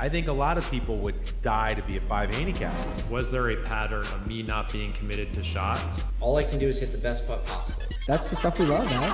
I 0.00 0.08
think 0.08 0.28
a 0.28 0.32
lot 0.32 0.58
of 0.58 0.70
people 0.70 0.96
would 0.98 1.14
die 1.42 1.74
to 1.74 1.82
be 1.82 1.96
a 1.96 2.00
five 2.00 2.32
handicap. 2.34 2.74
Was 3.10 3.30
there 3.30 3.50
a 3.50 3.56
pattern 3.56 4.00
of 4.00 4.26
me 4.26 4.42
not 4.42 4.72
being 4.72 4.92
committed 4.92 5.32
to 5.34 5.42
shots? 5.42 6.12
All 6.20 6.36
I 6.36 6.42
can 6.44 6.58
do 6.58 6.66
is 6.66 6.80
hit 6.80 6.92
the 6.92 6.98
best 6.98 7.26
putt 7.26 7.44
possible. 7.46 7.82
That's 8.06 8.30
the 8.30 8.36
stuff 8.36 8.58
we 8.58 8.66
love, 8.66 8.84
man. 8.86 9.12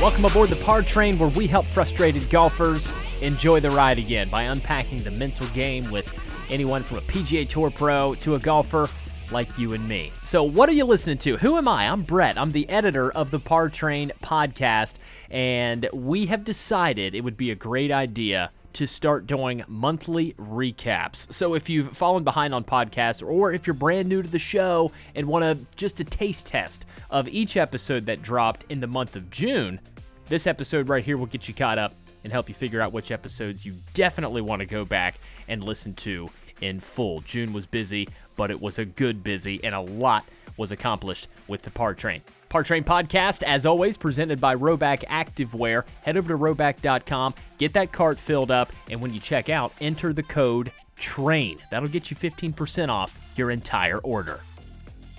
Welcome 0.00 0.24
aboard 0.24 0.50
the 0.50 0.56
Par 0.56 0.82
Train, 0.82 1.18
where 1.18 1.30
we 1.30 1.46
help 1.46 1.64
frustrated 1.64 2.28
golfers 2.28 2.92
enjoy 3.20 3.60
the 3.60 3.70
ride 3.70 3.98
again 3.98 4.28
by 4.28 4.42
unpacking 4.42 5.02
the 5.02 5.10
mental 5.10 5.46
game 5.48 5.90
with 5.90 6.12
anyone 6.50 6.82
from 6.82 6.98
a 6.98 7.02
PGA 7.02 7.48
Tour 7.48 7.70
pro 7.70 8.14
to 8.16 8.34
a 8.34 8.38
golfer 8.38 8.88
like 9.34 9.58
you 9.58 9.72
and 9.72 9.86
me. 9.88 10.12
So, 10.22 10.44
what 10.44 10.68
are 10.68 10.72
you 10.72 10.84
listening 10.84 11.18
to? 11.18 11.36
Who 11.36 11.58
am 11.58 11.66
I? 11.66 11.88
I'm 11.88 12.02
Brett. 12.02 12.38
I'm 12.38 12.52
the 12.52 12.68
editor 12.70 13.10
of 13.10 13.32
the 13.32 13.40
Par 13.40 13.68
Train 13.68 14.12
podcast, 14.22 14.94
and 15.28 15.88
we 15.92 16.26
have 16.26 16.44
decided 16.44 17.16
it 17.16 17.24
would 17.24 17.36
be 17.36 17.50
a 17.50 17.56
great 17.56 17.90
idea 17.90 18.52
to 18.74 18.86
start 18.86 19.26
doing 19.26 19.64
monthly 19.66 20.34
recaps. 20.34 21.32
So 21.32 21.54
if 21.54 21.68
you've 21.68 21.96
fallen 21.96 22.22
behind 22.22 22.54
on 22.54 22.62
podcasts 22.62 23.26
or 23.26 23.52
if 23.52 23.66
you're 23.66 23.74
brand 23.74 24.08
new 24.08 24.22
to 24.22 24.28
the 24.28 24.38
show 24.38 24.92
and 25.16 25.26
want 25.26 25.44
to 25.44 25.58
just 25.76 25.98
a 25.98 26.04
taste 26.04 26.46
test 26.46 26.86
of 27.10 27.28
each 27.28 27.56
episode 27.56 28.06
that 28.06 28.22
dropped 28.22 28.64
in 28.68 28.80
the 28.80 28.86
month 28.86 29.16
of 29.16 29.30
June, 29.30 29.80
this 30.28 30.46
episode 30.46 30.88
right 30.88 31.04
here 31.04 31.16
will 31.16 31.26
get 31.26 31.48
you 31.48 31.54
caught 31.54 31.78
up 31.78 31.94
and 32.22 32.32
help 32.32 32.48
you 32.48 32.54
figure 32.54 32.80
out 32.80 32.92
which 32.92 33.10
episodes 33.10 33.66
you 33.66 33.74
definitely 33.94 34.42
want 34.42 34.60
to 34.60 34.66
go 34.66 34.84
back 34.84 35.16
and 35.48 35.62
listen 35.62 35.92
to 35.94 36.30
in 36.64 36.80
full. 36.80 37.20
June 37.20 37.52
was 37.52 37.66
busy, 37.66 38.08
but 38.36 38.50
it 38.50 38.60
was 38.60 38.78
a 38.78 38.84
good 38.84 39.22
busy 39.22 39.62
and 39.62 39.74
a 39.74 39.80
lot 39.80 40.24
was 40.56 40.72
accomplished 40.72 41.28
with 41.48 41.62
the 41.62 41.70
Par 41.70 41.94
Train. 41.94 42.22
Par 42.48 42.62
Train 42.62 42.84
podcast, 42.84 43.42
as 43.42 43.66
always, 43.66 43.96
presented 43.96 44.40
by 44.40 44.54
Rhoback 44.54 45.04
Activewear. 45.04 45.84
Head 46.02 46.16
over 46.16 46.28
to 46.28 46.38
rhoback.com, 46.38 47.34
get 47.58 47.72
that 47.74 47.92
cart 47.92 48.18
filled 48.18 48.50
up, 48.50 48.72
and 48.90 49.00
when 49.00 49.12
you 49.12 49.20
check 49.20 49.48
out, 49.48 49.72
enter 49.80 50.12
the 50.12 50.22
code 50.22 50.70
TRAIN. 50.96 51.58
That'll 51.70 51.88
get 51.88 52.10
you 52.10 52.16
15% 52.16 52.88
off 52.88 53.18
your 53.36 53.50
entire 53.50 53.98
order. 53.98 54.40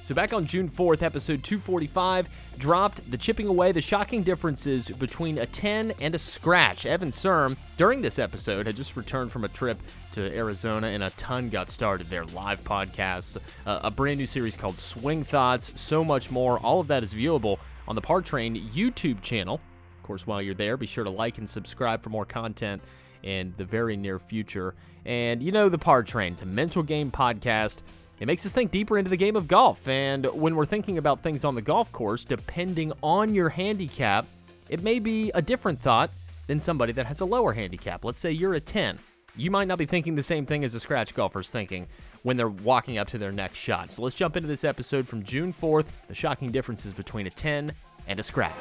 So, 0.06 0.14
back 0.14 0.34
on 0.34 0.46
June 0.46 0.70
4th, 0.70 1.02
episode 1.02 1.44
245 1.44 2.30
dropped 2.60 3.10
the 3.10 3.18
chipping 3.18 3.48
away 3.48 3.72
the 3.72 3.82
shocking 3.82 4.22
differences 4.22 4.92
between 4.92 5.40
a 5.40 5.48
10 5.48 5.94
and 6.00 6.14
a 6.14 6.20
scratch. 6.20 6.86
Evan 6.86 7.10
Serm, 7.10 7.58
during 7.76 8.04
this 8.04 8.20
episode, 8.20 8.68
had 8.68 8.76
just 8.76 8.96
returned 8.96 9.32
from 9.32 9.46
a 9.46 9.48
trip 9.48 9.80
to 10.12 10.32
Arizona 10.38 10.90
and 10.90 11.02
a 11.02 11.10
ton 11.18 11.50
got 11.50 11.72
started 11.72 12.08
there. 12.12 12.24
Live 12.24 12.64
podcasts, 12.64 13.36
uh, 13.66 13.80
a 13.84 13.90
brand 13.90 14.20
new 14.20 14.28
series 14.28 14.56
called 14.56 14.78
Swing 14.78 15.24
Thoughts, 15.24 15.82
so 15.82 16.04
much 16.04 16.30
more. 16.30 16.60
All 16.60 16.80
of 16.80 16.86
that 16.86 17.02
is 17.02 17.12
viewable 17.12 17.58
on 17.88 17.96
the 17.96 18.02
Par 18.02 18.22
Train 18.22 18.56
YouTube 18.56 19.24
channel. 19.24 19.60
Of 19.98 20.04
course, 20.04 20.28
while 20.28 20.40
you're 20.40 20.54
there, 20.54 20.78
be 20.78 20.86
sure 20.86 21.04
to 21.04 21.10
like 21.10 21.40
and 21.40 21.50
subscribe 21.50 22.04
for 22.04 22.12
more 22.12 22.26
content 22.26 22.84
in 23.24 23.56
the 23.58 23.66
very 23.66 23.98
near 23.98 24.20
future. 24.20 24.76
And 25.04 25.42
you 25.42 25.52
know, 25.52 25.68
the 25.68 25.80
Par 25.80 26.04
Train, 26.04 26.34
it's 26.34 26.44
a 26.44 26.46
mental 26.46 26.84
game 26.84 27.10
podcast 27.10 27.82
it 28.20 28.28
makes 28.28 28.46
us 28.46 28.52
think 28.52 28.72
deeper 28.72 28.98
into 28.98 29.10
the 29.10 29.18
game 29.18 29.36
of 29.36 29.48
golf, 29.48 29.88
and 29.88 30.26
when 30.28 30.56
we're 30.56 30.66
thinking 30.66 30.98
about 30.98 31.22
things 31.22 31.44
on 31.44 31.56
the 31.56 31.62
golf 31.62 31.92
course, 31.92 32.24
depending 32.24 32.94
on 33.04 33.36
your 33.36 33.50
handicap, 33.50 34.26
it 34.70 34.82
may 34.82 35.00
be 35.00 35.32
a 35.36 35.42
different 35.42 35.80
thought 35.80 36.10
than 36.48 36.60
somebody 36.60 36.94
that 36.94 37.06
has 37.06 37.20
a 37.20 37.26
lower 37.26 37.54
handicap. 37.54 38.06
Let's 38.06 38.20
say 38.20 38.32
you're 38.32 38.54
a 38.54 38.60
10. 38.60 39.00
You 39.36 39.52
might 39.52 39.68
not 39.68 39.78
be 39.78 39.86
thinking 39.86 40.16
the 40.16 40.24
same 40.24 40.46
thing 40.46 40.64
as 40.64 40.74
a 40.76 40.80
scratch 40.80 41.14
golfer's 41.14 41.50
thinking 41.50 41.88
when 42.24 42.38
they're 42.38 42.48
walking 42.48 42.98
up 42.98 43.08
to 43.10 43.18
their 43.18 43.34
next 43.34 43.58
shot. 43.58 43.92
So 43.92 44.02
let's 44.02 44.16
jump 44.16 44.38
into 44.38 44.48
this 44.48 44.64
episode 44.64 45.08
from 45.08 45.24
June 45.24 45.52
4th 45.52 45.88
the 46.08 46.16
shocking 46.16 46.52
differences 46.52 46.94
between 46.94 47.28
a 47.28 47.30
10 47.30 47.74
and 48.08 48.20
a 48.20 48.24
scratch. 48.24 48.54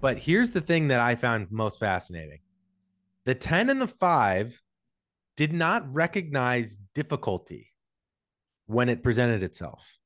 But 0.00 0.18
here's 0.18 0.50
the 0.50 0.60
thing 0.60 0.88
that 0.88 1.00
I 1.00 1.14
found 1.14 1.50
most 1.50 1.78
fascinating 1.78 2.40
the 3.24 3.34
10 3.34 3.70
and 3.70 3.80
the 3.80 3.86
5 3.86 4.62
did 5.36 5.52
not 5.52 5.94
recognize 5.94 6.76
difficulty 6.94 7.67
when 8.68 8.88
it 8.88 9.02
presented 9.02 9.42
itself. 9.42 9.96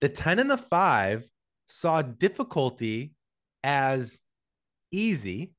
The 0.00 0.08
10 0.08 0.38
and 0.38 0.50
the 0.50 0.56
5 0.56 1.24
saw 1.66 2.00
difficulty 2.00 3.12
as 3.62 4.20
easy, 4.90 5.52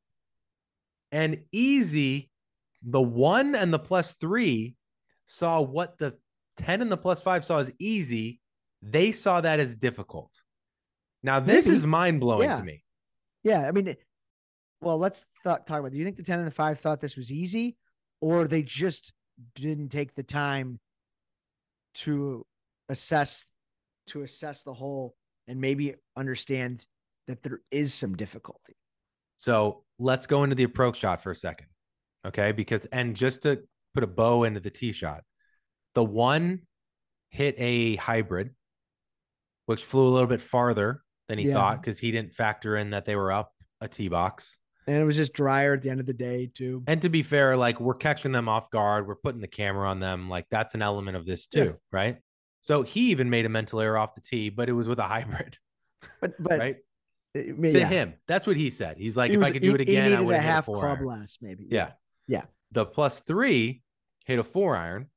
and 1.12 1.44
easy, 1.52 2.32
the 2.82 3.02
1 3.02 3.56
and 3.56 3.74
the 3.74 3.80
plus 3.80 4.14
3 4.14 4.76
saw 5.28 5.62
what 5.62 5.98
the 6.00 6.18
10 6.58 6.82
and 6.82 6.92
the 6.92 6.98
plus 6.98 7.22
5 7.22 7.46
saw 7.46 7.60
as 7.60 7.72
easy. 7.80 8.40
They 8.82 9.12
saw 9.12 9.42
that 9.42 9.60
as 9.60 9.76
difficult. 9.76 10.32
Now, 11.22 11.40
this 11.40 11.66
Maybe. 11.66 11.76
is 11.76 11.86
mind 11.86 12.20
blowing 12.20 12.50
yeah. 12.50 12.58
to 12.58 12.64
me. 12.64 12.84
Yeah. 13.44 13.68
I 13.68 13.72
mean, 13.72 13.96
well, 14.82 14.98
let's 14.98 15.26
th- 15.44 15.60
talk 15.66 15.80
about. 15.80 15.92
Do 15.92 15.98
you 15.98 16.04
think 16.04 16.18
the 16.18 16.24
ten 16.24 16.40
and 16.40 16.48
the 16.48 16.52
five 16.52 16.80
thought 16.80 17.00
this 17.00 17.16
was 17.16 17.32
easy, 17.32 17.78
or 18.20 18.46
they 18.46 18.62
just 18.62 19.14
didn't 19.56 19.90
take 19.90 20.14
the 20.16 20.24
time 20.24 20.80
to 21.96 22.46
assess 22.90 23.46
to 24.08 24.22
assess 24.22 24.64
the 24.64 24.74
whole 24.74 25.16
and 25.48 25.60
maybe 25.60 25.96
understand 26.16 26.86
that 27.28 27.44
there 27.44 27.62
is 27.72 27.94
some 27.94 28.16
difficulty. 28.16 28.76
So 29.38 29.84
let's 30.00 30.28
go 30.28 30.44
into 30.44 30.56
the 30.56 30.64
approach 30.64 30.98
shot 30.98 31.22
for 31.22 31.32
a 31.32 31.36
second. 31.36 31.68
Okay. 32.26 32.52
Because, 32.52 32.86
and 32.86 33.16
just 33.16 33.44
to 33.44 33.64
put 33.94 34.04
a 34.04 34.08
bow 34.08 34.44
into 34.44 34.60
the 34.60 34.70
tee 34.70 34.92
shot, 34.92 35.24
the 35.96 36.04
one 36.04 36.62
hit 37.30 37.56
a 37.58 37.96
hybrid, 37.96 38.52
which 39.66 39.84
flew 39.84 40.08
a 40.08 40.12
little 40.12 40.28
bit 40.28 40.42
farther 40.42 41.02
than 41.28 41.38
he 41.38 41.48
yeah. 41.48 41.54
thought 41.54 41.82
because 41.82 42.00
he 42.00 42.12
didn't 42.12 42.34
factor 42.34 42.76
in 42.76 42.92
that 42.92 43.06
they 43.06 43.16
were 43.16 43.32
up 43.32 43.52
a 43.82 43.88
tee 43.88 44.08
box. 44.08 44.58
And 44.88 44.98
it 44.98 45.04
was 45.04 45.16
just 45.16 45.34
drier 45.34 45.74
at 45.74 45.82
the 45.82 45.90
end 45.90 46.00
of 46.00 46.06
the 46.06 46.14
day, 46.14 46.52
too. 46.54 46.84
And 46.88 47.02
to 47.02 47.10
be 47.10 47.24
fair, 47.24 47.56
like 47.56 47.80
we're 47.80 47.94
catching 47.94 48.32
them 48.32 48.50
off 48.50 48.70
guard. 48.70 49.08
We're 49.08 49.16
putting 49.16 49.42
the 49.42 49.48
camera 49.48 49.90
on 49.90 50.00
them. 50.00 50.30
Like 50.30 50.48
that's 50.50 50.76
an 50.76 50.82
element 50.82 51.18
of 51.18 51.26
this, 51.26 51.48
too. 51.48 51.64
Yeah. 51.64 51.72
Right. 51.92 52.18
So 52.62 52.82
he 52.82 53.12
even 53.12 53.30
made 53.30 53.46
a 53.46 53.50
mental 53.50 53.82
error 53.82 53.98
off 53.98 54.16
the 54.16 54.22
tee, 54.22 54.50
but 54.50 54.70
it 54.70 54.74
was 54.74 54.88
with 54.88 55.00
a 55.00 55.04
hybrid. 55.08 55.58
But, 56.22 56.34
but, 56.40 56.60
right. 56.60 56.78
Eh, 57.36 57.42
to 57.44 57.80
yeah. 57.80 57.88
him, 57.88 58.14
that's 58.28 58.46
what 58.46 58.58
he 58.58 58.70
said. 58.70 58.98
He's 58.98 59.18
like, 59.18 59.32
he 59.32 59.36
if 59.36 59.40
was, 59.40 59.48
I 59.50 59.52
could 59.52 59.62
do 59.62 59.76
it 59.76 59.82
again, 59.82 60.08
he 60.08 60.16
I 60.16 60.22
would 60.22 60.36
have 60.36 60.44
half 60.44 60.68
a 60.68 60.74
club 60.74 61.02
less, 61.02 61.40
maybe. 61.42 61.68
Yeah. 61.70 61.92
yeah. 62.28 62.44
The 62.72 62.86
plus 62.86 63.22
three 63.22 63.82
hit 64.26 64.40
a 64.40 64.44
four 64.44 64.76
iron. 64.76 65.08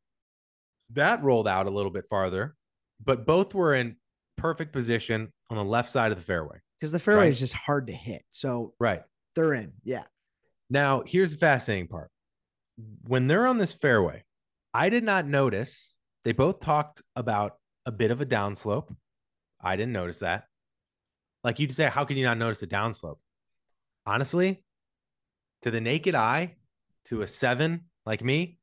That 0.91 1.23
rolled 1.23 1.49
out 1.49 1.67
a 1.67 1.71
little 1.71 1.91
bit 1.91 2.07
farther, 2.07 2.57
but 3.05 3.27
both 3.27 3.55
were 3.55 3.75
in 3.75 3.97
perfect 4.37 4.73
position 4.73 5.33
on 5.51 5.57
the 5.57 5.65
left 5.65 5.91
side 5.91 6.13
of 6.13 6.19
the 6.19 6.25
fairway. 6.25 6.59
Because 6.79 6.93
the 6.93 6.99
fairway 6.99 7.25
right? 7.25 7.33
is 7.33 7.41
just 7.41 7.55
hard 7.55 7.89
to 7.89 7.93
hit. 7.93 8.23
So 8.31 8.75
right. 8.79 9.03
They're 9.37 9.55
in. 9.55 9.73
Yeah. 9.85 10.05
Now, 10.69 11.03
here's 11.07 11.31
the 11.31 11.37
fascinating 11.37 11.89
part. 11.89 12.11
When 13.07 13.29
they're 13.29 13.47
on 13.47 13.59
this 13.59 13.73
fairway, 13.73 14.25
I 14.75 14.89
did 14.89 15.05
not 15.05 15.27
notice. 15.27 15.95
They 16.25 16.33
both 16.33 16.61
talked 16.61 17.03
about 17.15 17.53
a 17.85 17.93
bit 17.93 18.11
of 18.11 18.21
a 18.21 18.27
downslope. 18.27 18.95
I 19.61 19.77
didn't 19.77 19.93
notice 19.93 20.19
that. 20.21 20.45
Like 21.45 21.61
you'd 21.61 21.73
say, 21.73 21.87
how 21.87 22.05
can 22.05 22.17
you 22.17 22.25
not 22.25 22.39
notice 22.39 22.63
a 22.63 22.67
downslope? 22.67 23.19
Honestly, 24.07 24.65
to 25.63 25.71
the 25.71 25.81
naked 25.81 26.15
eye, 26.15 26.57
to 27.07 27.23
a 27.23 27.27
seven 27.27 27.85
like 28.05 28.25
me, 28.25 28.59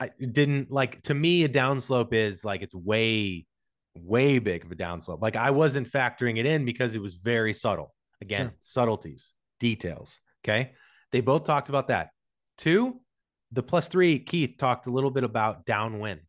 I 0.00 0.10
didn't 0.18 0.70
like 0.70 1.02
to 1.02 1.14
me, 1.14 1.44
a 1.44 1.48
downslope 1.48 2.12
is 2.12 2.44
like 2.44 2.62
it's 2.62 2.74
way, 2.74 3.46
way 3.94 4.38
big 4.38 4.64
of 4.64 4.72
a 4.72 4.76
downslope. 4.76 5.20
Like 5.20 5.36
I 5.36 5.50
wasn't 5.50 5.86
factoring 5.86 6.38
it 6.38 6.46
in 6.46 6.64
because 6.64 6.94
it 6.94 7.02
was 7.02 7.14
very 7.14 7.52
subtle. 7.52 7.94
Again, 8.20 8.46
sure. 8.46 8.56
subtleties 8.60 9.34
details. 9.60 10.20
Okay. 10.44 10.72
They 11.12 11.20
both 11.20 11.44
talked 11.44 11.68
about 11.68 11.88
that. 11.88 12.10
Two, 12.58 13.00
the 13.52 13.62
plus 13.62 13.88
three, 13.88 14.18
Keith 14.18 14.56
talked 14.58 14.86
a 14.86 14.90
little 14.90 15.10
bit 15.10 15.24
about 15.24 15.66
downwind. 15.66 16.20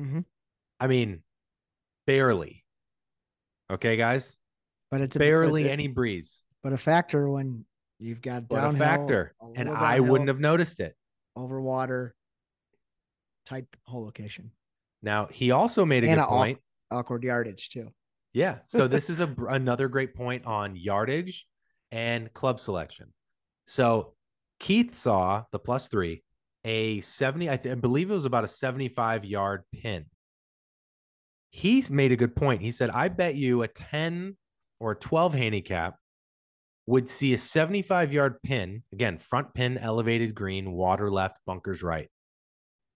Mm-hmm. 0.00 0.20
I 0.80 0.86
mean, 0.86 1.22
barely. 2.06 2.64
Okay, 3.70 3.96
guys. 3.96 4.36
But 4.90 5.00
it's 5.00 5.16
barely 5.16 5.62
a, 5.62 5.64
it's 5.66 5.72
any 5.72 5.88
breeze. 5.88 6.42
But 6.62 6.72
a 6.72 6.78
factor 6.78 7.28
when 7.28 7.64
you've 7.98 8.22
got 8.22 8.48
downhill, 8.48 8.70
a 8.70 8.78
factor, 8.78 9.34
a 9.42 9.58
and 9.58 9.68
I 9.68 10.00
wouldn't 10.00 10.28
have 10.28 10.40
noticed 10.40 10.80
it. 10.80 10.94
Over 11.36 11.60
water 11.60 12.14
type 13.44 13.66
hole 13.86 14.04
location. 14.04 14.50
Now 15.02 15.26
he 15.26 15.50
also 15.50 15.84
made 15.84 16.04
a 16.04 16.08
and 16.08 16.20
good 16.20 16.26
point. 16.26 16.58
Awkward 16.90 17.22
yardage 17.24 17.68
too. 17.68 17.88
Yeah. 18.32 18.58
So 18.66 18.88
this 18.88 19.10
is 19.10 19.20
a 19.20 19.34
another 19.48 19.88
great 19.88 20.14
point 20.14 20.46
on 20.46 20.74
yardage 20.76 21.46
and 21.90 22.32
club 22.34 22.60
selection. 22.60 23.12
So 23.66 24.14
Keith 24.60 24.94
saw 24.94 25.44
the 25.52 25.58
plus 25.58 25.88
three, 25.88 26.22
a 26.64 27.00
70, 27.00 27.50
I, 27.50 27.56
th- 27.56 27.72
I 27.72 27.74
believe 27.76 28.10
it 28.10 28.14
was 28.14 28.24
about 28.24 28.44
a 28.44 28.48
75 28.48 29.24
yard 29.24 29.62
pin. 29.72 30.06
He 31.50 31.84
made 31.90 32.12
a 32.12 32.16
good 32.16 32.36
point. 32.36 32.62
He 32.62 32.70
said, 32.70 32.90
I 32.90 33.08
bet 33.08 33.34
you 33.34 33.62
a 33.62 33.68
10 33.68 34.36
or 34.80 34.92
a 34.92 34.96
12 34.96 35.34
handicap 35.34 35.96
would 36.86 37.08
see 37.08 37.34
a 37.34 37.38
75 37.38 38.12
yard 38.12 38.42
pin, 38.42 38.82
again, 38.92 39.18
front 39.18 39.54
pin, 39.54 39.78
elevated 39.78 40.34
green, 40.34 40.72
water 40.72 41.10
left, 41.10 41.38
bunkers 41.46 41.82
right, 41.82 42.08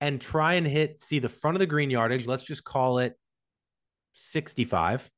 and 0.00 0.20
try 0.20 0.54
and 0.54 0.66
hit, 0.66 0.98
see 0.98 1.18
the 1.18 1.28
front 1.28 1.56
of 1.56 1.60
the 1.60 1.66
green 1.66 1.90
yardage. 1.90 2.26
Let's 2.26 2.42
just 2.42 2.64
call 2.64 2.98
it 2.98 3.14
65 4.14 5.10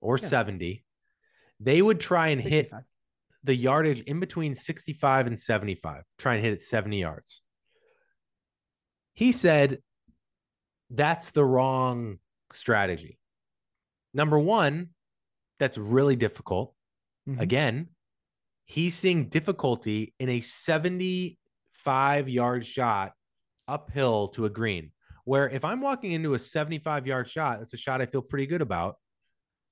or 0.00 0.18
yeah. 0.18 0.26
70 0.26 0.84
they 1.60 1.80
would 1.82 2.00
try 2.00 2.28
and 2.28 2.40
65. 2.40 2.70
hit 2.72 2.84
the 3.44 3.54
yardage 3.54 4.00
in 4.00 4.18
between 4.20 4.54
65 4.54 5.26
and 5.26 5.38
75, 5.38 6.02
try 6.18 6.34
and 6.34 6.44
hit 6.44 6.52
it 6.52 6.62
70 6.62 7.00
yards. 7.00 7.42
He 9.14 9.32
said 9.32 9.78
that's 10.90 11.30
the 11.30 11.44
wrong 11.44 12.18
strategy. 12.52 13.18
Number 14.12 14.38
one, 14.38 14.90
that's 15.58 15.78
really 15.78 16.16
difficult. 16.16 16.74
Mhm. 17.28 17.40
Again, 17.40 17.88
he's 18.64 18.94
seeing 18.94 19.28
difficulty 19.28 20.14
in 20.18 20.28
a 20.28 20.40
75 20.40 22.28
yard 22.28 22.66
shot 22.66 23.12
uphill 23.68 24.28
to 24.28 24.46
a 24.46 24.50
green. 24.50 24.92
Where 25.24 25.48
if 25.48 25.64
I'm 25.64 25.80
walking 25.80 26.12
into 26.12 26.34
a 26.34 26.38
75 26.38 27.06
yard 27.06 27.28
shot, 27.28 27.60
it's 27.60 27.74
a 27.74 27.76
shot 27.76 28.00
I 28.00 28.06
feel 28.06 28.22
pretty 28.22 28.46
good 28.46 28.62
about. 28.62 28.96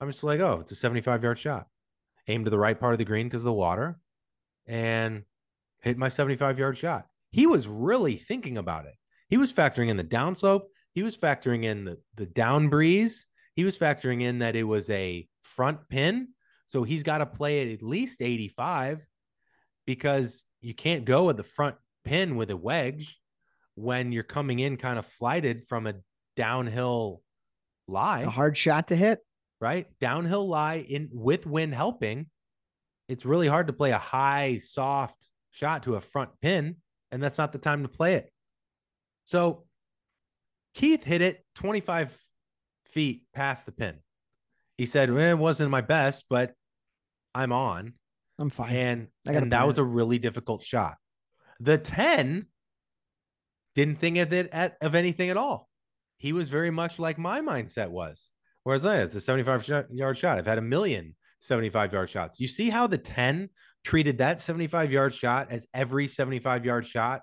I'm 0.00 0.08
just 0.08 0.23
like, 0.23 0.41
oh, 0.41 0.61
it's 0.61 0.73
a 0.73 0.76
75 0.76 1.23
yard 1.25 1.38
shot. 1.38 1.67
Aim 2.28 2.44
to 2.44 2.50
the 2.50 2.58
right 2.58 2.78
part 2.78 2.92
of 2.92 2.98
the 2.98 3.04
green 3.04 3.26
because 3.26 3.42
of 3.42 3.46
the 3.46 3.52
water 3.52 3.98
and 4.66 5.25
hit 5.80 5.96
my 5.96 6.08
75 6.08 6.58
yard 6.58 6.76
shot. 6.76 7.06
He 7.30 7.46
was 7.46 7.66
really 7.66 8.16
thinking 8.16 8.58
about 8.58 8.86
it. 8.86 8.94
He 9.28 9.36
was 9.36 9.52
factoring 9.52 9.88
in 9.88 9.96
the 9.96 10.04
downslope. 10.04 10.64
He 10.94 11.02
was 11.02 11.16
factoring 11.16 11.64
in 11.64 11.84
the, 11.84 11.98
the 12.16 12.26
down 12.26 12.69
breeze. 12.69 13.26
He 13.54 13.64
was 13.64 13.78
factoring 13.78 14.22
in 14.22 14.38
that 14.38 14.56
it 14.56 14.64
was 14.64 14.88
a 14.90 15.26
front 15.42 15.88
pin. 15.88 16.28
So 16.66 16.82
he's 16.82 17.02
got 17.02 17.19
to 17.19 17.26
play 17.26 17.62
at 17.62 17.69
at 17.69 17.82
least 17.82 18.22
85 18.22 19.06
because 19.86 20.44
you 20.60 20.74
can't 20.74 21.04
go 21.04 21.24
with 21.24 21.36
the 21.36 21.42
front 21.42 21.76
pin 22.04 22.36
with 22.36 22.50
a 22.50 22.56
wedge 22.56 23.19
when 23.74 24.12
you're 24.12 24.22
coming 24.22 24.58
in 24.58 24.76
kind 24.76 24.98
of 24.98 25.06
flighted 25.06 25.64
from 25.64 25.86
a 25.86 25.94
downhill 26.36 27.22
lie 27.86 28.20
A 28.20 28.31
hard 28.31 28.56
shot 28.56 28.88
to 28.88 28.96
hit. 28.96 29.20
Right? 29.60 29.87
Downhill 30.00 30.46
lie 30.46 30.76
in 30.76 31.08
with 31.12 31.46
wind 31.46 31.75
helping. 31.75 32.26
It's 33.08 33.25
really 33.25 33.49
hard 33.49 33.69
to 33.69 33.72
play 33.72 33.90
a 33.90 33.99
high, 33.99 34.58
soft 34.62 35.31
shot 35.50 35.84
to 35.84 35.96
a 35.96 36.00
front 36.00 36.31
pin, 36.40 36.76
and 37.10 37.22
that's 37.22 37.38
not 37.38 37.52
the 37.52 37.58
time 37.58 37.82
to 37.82 37.88
play 37.88 38.14
it. 38.14 38.31
So 39.25 39.64
Keith 40.75 41.05
hit 41.05 41.22
it 41.22 41.44
25 41.56 42.16
feet 42.88 43.22
past 43.34 43.66
the 43.66 43.72
pin. 43.72 43.96
He 44.76 44.87
said, 44.87 45.12
well, 45.12 45.31
it 45.31 45.38
wasn't 45.38 45.70
my 45.70 45.81
best, 45.81 46.25
but 46.31 46.55
I'm 47.34 47.52
on. 47.52 47.94
I'm 48.38 48.50
fine. 48.50 48.75
And, 48.76 49.08
and 49.26 49.52
that 49.52 49.60
put 49.60 49.66
was 49.66 49.78
a 49.78 49.84
really 49.84 50.19
difficult 50.19 50.62
shot. 50.62 50.96
The 51.60 51.78
10 51.78 52.46
didn't 53.75 53.99
think 53.99 54.19
of 54.19 54.32
it 54.32 54.49
at, 54.52 54.76
of 54.81 54.94
anything 54.94 55.31
at 55.31 55.37
all. 55.37 55.69
He 56.19 56.32
was 56.32 56.49
very 56.49 56.70
much 56.70 56.99
like 56.99 57.19
my 57.19 57.40
mindset 57.40 57.88
was. 57.88 58.31
Whereas 58.69 58.85
I, 58.85 58.99
it's 58.99 59.15
a 59.15 59.20
75 59.23 59.88
yard 59.91 60.19
shot. 60.19 60.37
I've 60.37 60.44
had 60.44 60.59
a 60.59 60.61
million 60.61 61.15
75 61.41 61.94
yard 61.94 62.11
shots. 62.11 62.38
You 62.38 62.47
see 62.47 62.69
how 62.69 62.87
the 62.87 62.99
10 62.99 63.49
treated 63.82 64.19
that 64.19 64.43
75 64.43 64.93
yard 64.93 65.15
shot 65.15 65.50
as 65.50 65.67
every 65.73 66.06
75 66.06 66.67
yard 66.67 66.87
shot, 66.87 67.23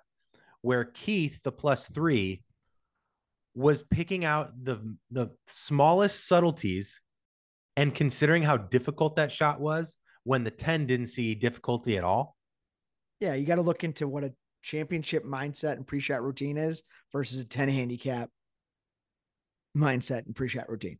where 0.63 0.85
Keith, 0.85 1.43
the 1.43 1.51
plus 1.51 1.87
three, 1.87 2.41
was 3.53 3.83
picking 3.83 4.25
out 4.25 4.53
the 4.59 4.95
the 5.11 5.27
smallest 5.45 6.27
subtleties 6.27 6.99
and 7.77 7.93
considering 7.93 8.41
how 8.41 8.57
difficult 8.57 9.17
that 9.17 9.31
shot 9.31 9.61
was 9.61 9.97
when 10.23 10.43
the 10.45 10.49
10 10.49 10.87
didn't 10.87 11.09
see 11.09 11.35
difficulty 11.35 11.95
at 11.95 12.03
all. 12.03 12.35
yeah, 13.19 13.35
you 13.35 13.45
got 13.45 13.57
to 13.57 13.61
look 13.61 13.83
into 13.83 14.07
what 14.07 14.23
a 14.23 14.33
championship 14.63 15.23
mindset 15.23 15.73
and 15.73 15.85
pre-shot 15.85 16.23
routine 16.23 16.57
is 16.57 16.81
versus 17.11 17.39
a 17.39 17.45
10 17.45 17.69
handicap 17.69 18.31
mindset 19.77 20.25
and 20.25 20.35
pre-shot 20.35 20.67
routine. 20.69 20.97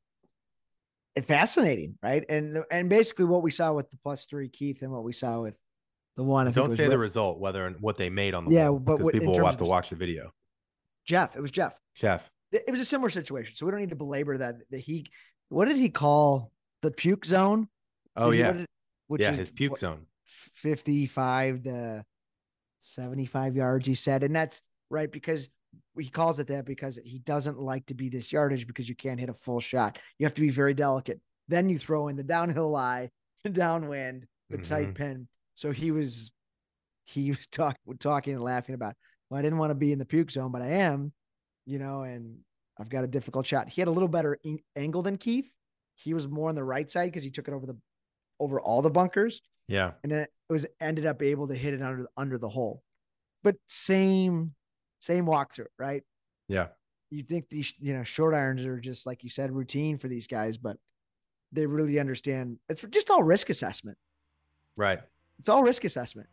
It's 1.15 1.27
fascinating, 1.27 1.97
right? 2.03 2.25
And 2.27 2.63
and 2.71 2.89
basically 2.89 3.25
what 3.25 3.41
we 3.41 3.51
saw 3.51 3.71
with 3.73 3.89
the 3.89 3.97
plus 4.03 4.25
three 4.25 4.49
Keith 4.49 4.81
and 4.81 4.91
what 4.91 5.03
we 5.03 5.13
saw 5.13 5.41
with 5.41 5.55
the 6.17 6.23
one. 6.23 6.47
I 6.47 6.51
Don't 6.51 6.71
say 6.75 6.87
the 6.87 6.97
result, 6.97 7.39
whether 7.39 7.65
and 7.65 7.77
what 7.79 7.97
they 7.97 8.09
made 8.09 8.33
on 8.33 8.45
the 8.45 8.51
Yeah, 8.51 8.69
but 8.71 8.79
because 8.97 9.03
what- 9.05 9.13
people 9.13 9.33
will 9.37 9.45
have 9.45 9.57
to 9.57 9.65
watch 9.65 9.89
the 9.89 9.95
video. 9.95 10.31
Jeff. 11.05 11.35
It 11.35 11.41
was 11.41 11.51
Jeff. 11.51 11.73
Jeff. 11.95 12.29
It 12.51 12.69
was 12.71 12.79
a 12.79 12.85
similar 12.85 13.09
situation, 13.09 13.55
so 13.55 13.65
we 13.65 13.71
don't 13.71 13.81
need 13.81 13.89
to 13.89 13.95
belabor 13.95 14.37
that. 14.37 14.55
That 14.71 14.79
he, 14.79 15.07
what 15.49 15.65
did 15.65 15.77
he 15.77 15.89
call 15.89 16.51
the 16.81 16.91
puke 16.91 17.25
zone? 17.25 17.67
oh 18.15 18.31
Did 18.31 18.39
yeah, 18.39 18.47
what 18.47 18.57
did- 18.57 18.67
which 19.07 19.21
yeah, 19.21 19.31
is 19.31 19.37
his 19.37 19.49
puke 19.49 19.71
what- 19.71 19.79
zone. 19.79 20.05
55 20.27 21.63
to 21.63 22.03
75 22.81 23.55
yards, 23.55 23.87
he 23.87 23.95
said. 23.95 24.23
And 24.23 24.35
that's 24.35 24.61
right 24.89 25.11
because 25.11 25.47
he 25.97 26.09
calls 26.09 26.39
it 26.39 26.47
that 26.47 26.65
because 26.65 26.99
he 27.03 27.19
doesn't 27.19 27.59
like 27.59 27.85
to 27.87 27.93
be 27.93 28.09
this 28.09 28.31
yardage 28.31 28.67
because 28.67 28.87
you 28.89 28.95
can't 28.95 29.19
hit 29.19 29.29
a 29.29 29.33
full 29.33 29.59
shot. 29.59 29.97
You 30.19 30.25
have 30.25 30.33
to 30.35 30.41
be 30.41 30.49
very 30.49 30.73
delicate. 30.73 31.19
Then 31.47 31.69
you 31.69 31.77
throw 31.77 32.07
in 32.07 32.15
the 32.15 32.23
downhill 32.23 32.69
lie, 32.69 33.09
the 33.43 33.49
downwind, 33.63 34.25
the 34.49 34.57
tight 34.57 34.89
Mhm. 34.89 34.95
pin. 34.95 35.27
So 35.55 35.71
he 35.71 35.91
was 35.91 36.31
he 37.05 37.29
was 37.29 37.45
talk, 37.51 37.77
talking 37.99 38.33
and 38.33 38.43
laughing 38.43 38.75
about, 38.75 38.95
well, 39.29 39.39
I 39.39 39.41
didn't 39.43 39.59
want 39.59 39.69
to 39.71 39.75
be 39.75 39.91
in 39.91 39.99
the 39.99 40.05
puke 40.05 40.31
zone, 40.31 40.51
but 40.51 40.61
I 40.63 40.67
am, 40.69 41.13
you 41.65 41.77
know, 41.79 42.01
and 42.01 42.39
I've 42.79 42.89
got 42.89 43.03
a 43.03 43.07
difficult 43.07 43.45
shot. 43.45 43.69
He 43.69 43.79
had 43.79 43.87
a 43.87 43.91
little 43.91 44.09
better 44.09 44.37
in- 44.43 44.59
angle 44.75 45.01
than 45.03 45.17
Keith. 45.17 45.49
He 45.95 46.13
was 46.13 46.27
more 46.27 46.49
on 46.49 46.55
the 46.55 46.63
right 46.63 46.89
side 46.89 47.05
because 47.11 47.23
he 47.23 47.29
took 47.31 47.47
it 47.47 47.53
over 47.53 47.65
the 47.65 47.77
over 48.39 48.59
all 48.59 48.81
the 48.81 48.89
bunkers 48.89 49.41
Yeah, 49.69 49.91
and 50.03 50.11
then 50.11 50.21
it 50.23 50.29
was 50.53 50.65
ended 50.81 51.05
up 51.05 51.21
able 51.21 51.47
to 51.47 51.55
hit 51.55 51.73
it 51.73 51.81
under 51.81 52.05
under 52.17 52.37
the 52.37 52.49
hole. 52.49 52.83
But 53.43 53.55
same 53.67 54.53
same 55.05 55.25
walkthrough, 55.25 55.67
right? 55.79 56.03
yeah, 56.47 56.67
You 57.11 57.23
think 57.23 57.49
these 57.49 57.73
you 57.79 57.93
know 57.93 58.03
short 58.03 58.33
irons 58.33 58.65
are 58.65 58.79
just 58.79 59.05
like 59.05 59.23
you 59.23 59.29
said 59.29 59.51
routine 59.51 59.97
for 59.97 60.07
these 60.07 60.27
guys, 60.27 60.57
but 60.57 60.77
they 61.51 61.65
really 61.65 61.99
understand. 61.99 62.57
It's 62.69 62.81
just 62.89 63.09
all 63.11 63.23
risk 63.23 63.49
assessment. 63.49 63.97
right. 64.77 64.99
It's 65.39 65.49
all 65.49 65.63
risk 65.63 65.83
assessment. 65.83 66.29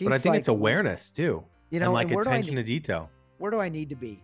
but 0.00 0.12
I 0.12 0.18
think 0.18 0.32
like, 0.34 0.38
it's 0.40 0.48
awareness 0.48 1.10
too, 1.10 1.42
you 1.70 1.80
know, 1.80 1.86
and 1.86 1.94
like 1.94 2.06
and 2.06 2.14
where 2.16 2.24
do 2.24 2.30
I 2.30 2.34
attention 2.34 2.54
need- 2.56 2.62
to 2.66 2.66
detail. 2.66 3.10
where 3.38 3.50
do 3.50 3.58
I 3.60 3.68
need 3.68 3.88
to 3.90 3.96
be? 3.96 4.22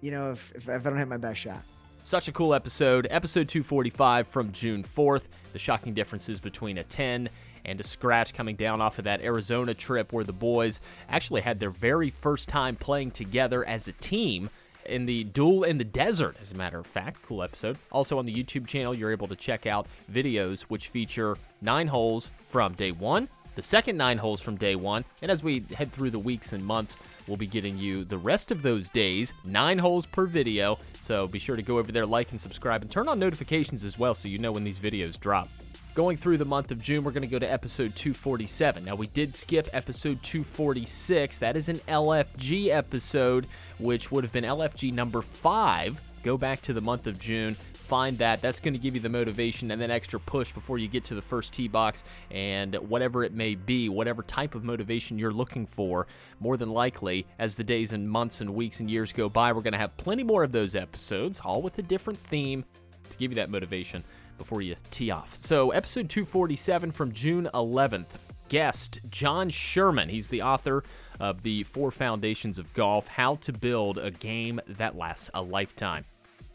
You 0.00 0.10
know, 0.12 0.32
if, 0.32 0.50
if 0.56 0.68
if 0.68 0.86
I 0.86 0.88
don't 0.90 0.96
hit 0.98 1.08
my 1.08 1.16
best 1.18 1.40
shot. 1.40 1.60
Such 2.02 2.28
a 2.28 2.32
cool 2.32 2.54
episode. 2.54 3.06
Episode 3.10 3.46
245 3.48 4.26
from 4.26 4.50
June 4.52 4.82
4th. 4.82 5.28
The 5.52 5.58
shocking 5.58 5.92
differences 5.92 6.40
between 6.40 6.78
a 6.78 6.84
10 6.84 7.28
and 7.64 7.80
a 7.80 7.84
scratch 7.84 8.34
coming 8.34 8.56
down 8.56 8.80
off 8.80 8.98
of 8.98 9.04
that 9.04 9.22
Arizona 9.22 9.74
trip 9.74 10.12
where 10.12 10.24
the 10.24 10.32
boys 10.32 10.80
actually 11.08 11.40
had 11.40 11.60
their 11.60 11.70
very 11.70 12.10
first 12.10 12.48
time 12.48 12.76
playing 12.76 13.10
together 13.10 13.64
as 13.66 13.88
a 13.88 13.92
team 13.92 14.50
in 14.86 15.06
the 15.06 15.24
duel 15.24 15.64
in 15.64 15.78
the 15.78 15.84
desert, 15.84 16.36
as 16.40 16.52
a 16.52 16.54
matter 16.54 16.78
of 16.78 16.86
fact. 16.86 17.22
Cool 17.22 17.42
episode. 17.42 17.76
Also 17.92 18.18
on 18.18 18.26
the 18.26 18.34
YouTube 18.34 18.66
channel, 18.66 18.94
you're 18.94 19.12
able 19.12 19.28
to 19.28 19.36
check 19.36 19.66
out 19.66 19.86
videos 20.12 20.62
which 20.62 20.88
feature 20.88 21.36
nine 21.60 21.86
holes 21.86 22.30
from 22.46 22.72
day 22.74 22.90
one, 22.90 23.28
the 23.56 23.62
second 23.62 23.96
nine 23.96 24.16
holes 24.16 24.40
from 24.40 24.56
day 24.56 24.76
one, 24.76 25.04
and 25.22 25.30
as 25.30 25.42
we 25.42 25.64
head 25.76 25.92
through 25.92 26.10
the 26.10 26.18
weeks 26.18 26.52
and 26.52 26.64
months, 26.64 26.98
we'll 27.26 27.36
be 27.36 27.46
getting 27.46 27.76
you 27.76 28.04
the 28.04 28.18
rest 28.18 28.50
of 28.50 28.62
those 28.62 28.88
days, 28.88 29.32
nine 29.44 29.78
holes 29.78 30.06
per 30.06 30.26
video. 30.26 30.78
So 31.00 31.28
be 31.28 31.38
sure 31.38 31.56
to 31.56 31.62
go 31.62 31.78
over 31.78 31.92
there, 31.92 32.06
like 32.06 32.30
and 32.30 32.40
subscribe, 32.40 32.82
and 32.82 32.90
turn 32.90 33.08
on 33.08 33.18
notifications 33.18 33.84
as 33.84 33.98
well 33.98 34.14
so 34.14 34.28
you 34.28 34.38
know 34.38 34.52
when 34.52 34.64
these 34.64 34.78
videos 34.78 35.18
drop. 35.18 35.48
Going 35.92 36.16
through 36.16 36.38
the 36.38 36.44
month 36.44 36.70
of 36.70 36.80
June, 36.80 37.02
we're 37.02 37.10
going 37.10 37.24
to 37.24 37.28
go 37.28 37.40
to 37.40 37.52
episode 37.52 37.96
247. 37.96 38.84
Now, 38.84 38.94
we 38.94 39.08
did 39.08 39.34
skip 39.34 39.68
episode 39.72 40.22
246. 40.22 41.38
That 41.38 41.56
is 41.56 41.68
an 41.68 41.78
LFG 41.88 42.68
episode, 42.68 43.48
which 43.80 44.12
would 44.12 44.22
have 44.22 44.32
been 44.32 44.44
LFG 44.44 44.92
number 44.92 45.20
five. 45.20 46.00
Go 46.22 46.36
back 46.36 46.62
to 46.62 46.72
the 46.72 46.80
month 46.80 47.08
of 47.08 47.18
June, 47.18 47.56
find 47.56 48.16
that. 48.18 48.40
That's 48.40 48.60
going 48.60 48.74
to 48.74 48.78
give 48.78 48.94
you 48.94 49.00
the 49.00 49.08
motivation 49.08 49.72
and 49.72 49.82
that 49.82 49.90
extra 49.90 50.20
push 50.20 50.52
before 50.52 50.78
you 50.78 50.86
get 50.86 51.02
to 51.04 51.16
the 51.16 51.22
first 51.22 51.52
tee 51.52 51.66
box. 51.66 52.04
And 52.30 52.76
whatever 52.76 53.24
it 53.24 53.32
may 53.32 53.56
be, 53.56 53.88
whatever 53.88 54.22
type 54.22 54.54
of 54.54 54.62
motivation 54.62 55.18
you're 55.18 55.32
looking 55.32 55.66
for, 55.66 56.06
more 56.38 56.56
than 56.56 56.70
likely, 56.70 57.26
as 57.40 57.56
the 57.56 57.64
days 57.64 57.94
and 57.94 58.08
months 58.08 58.42
and 58.42 58.54
weeks 58.54 58.78
and 58.78 58.88
years 58.88 59.12
go 59.12 59.28
by, 59.28 59.52
we're 59.52 59.60
going 59.60 59.72
to 59.72 59.78
have 59.78 59.96
plenty 59.96 60.22
more 60.22 60.44
of 60.44 60.52
those 60.52 60.76
episodes, 60.76 61.40
all 61.44 61.60
with 61.60 61.76
a 61.78 61.82
different 61.82 62.20
theme 62.20 62.64
to 63.08 63.18
give 63.18 63.32
you 63.32 63.36
that 63.36 63.50
motivation 63.50 64.04
before 64.40 64.62
you 64.62 64.74
tee 64.90 65.10
off. 65.10 65.36
So, 65.36 65.70
episode 65.70 66.08
247 66.08 66.90
from 66.92 67.12
June 67.12 67.50
11th. 67.52 68.06
Guest 68.48 68.98
Jon 69.10 69.50
Sherman. 69.50 70.08
He's 70.08 70.28
the 70.28 70.42
author 70.42 70.82
of 71.20 71.42
The 71.42 71.62
Four 71.62 71.90
Foundations 71.90 72.58
of 72.58 72.72
Golf 72.72 73.06
How 73.06 73.36
to 73.36 73.52
Build 73.52 73.98
a 73.98 74.10
Game 74.10 74.58
That 74.66 74.96
Lasts 74.96 75.30
a 75.34 75.42
Lifetime. 75.42 76.06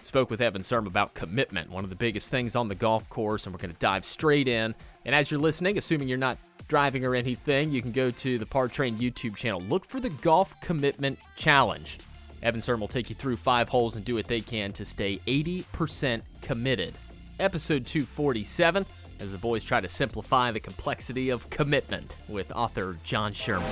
Spoke 0.04 0.32
with 0.32 0.42
Evan 0.42 0.64
Serm 0.64 0.88
about 0.88 1.14
commitment, 1.14 1.70
one 1.70 1.84
of 1.84 1.92
the 1.92 1.96
biggest 1.96 2.32
things 2.32 2.56
on 2.56 2.68
the 2.68 2.76
golf 2.76 3.08
course, 3.08 3.46
and 3.46 3.54
we're 3.54 3.62
going 3.62 3.74
to 3.74 3.80
dive 3.80 4.04
straight 4.04 4.48
in. 4.48 4.74
And 5.06 5.16
as 5.16 5.30
you're 5.30 5.40
listening, 5.40 5.78
assuming 5.78 6.08
you're 6.08 6.18
not 6.18 6.38
driving 6.68 7.06
or 7.06 7.14
anything, 7.14 7.72
you 7.72 7.82
can 7.82 7.92
go 7.92 8.10
to 8.12 8.38
the 8.40 8.46
Par 8.46 8.68
Train 8.68 8.98
YouTube 8.98 9.36
channel. 9.36 9.62
Look 9.62 9.86
for 9.86 10.00
the 10.00 10.10
Golf 10.10 10.60
Commitment 10.60 11.20
Challenge. 11.36 12.00
Evan 12.44 12.62
Serm 12.62 12.80
will 12.80 12.88
take 12.88 13.10
you 13.10 13.16
through 13.16 13.38
five 13.38 13.70
holes 13.70 13.96
and 13.96 14.04
do 14.04 14.16
what 14.16 14.28
they 14.28 14.42
can 14.42 14.72
to 14.74 14.86
stay 14.86 15.20
80% 15.28 16.22
committed. 16.42 16.94
Episode 17.38 17.86
247, 17.86 18.86
as 19.20 19.34
the 19.34 19.38
boys 19.38 19.62
try 19.62 19.82
to 19.82 19.90
simplify 19.90 20.52
the 20.52 20.60
complexity 20.60 21.30
of 21.30 21.50
commitment 21.50 22.16
with 22.30 22.50
author 22.54 22.98
Jon 23.04 23.34
Sherman. 23.34 23.70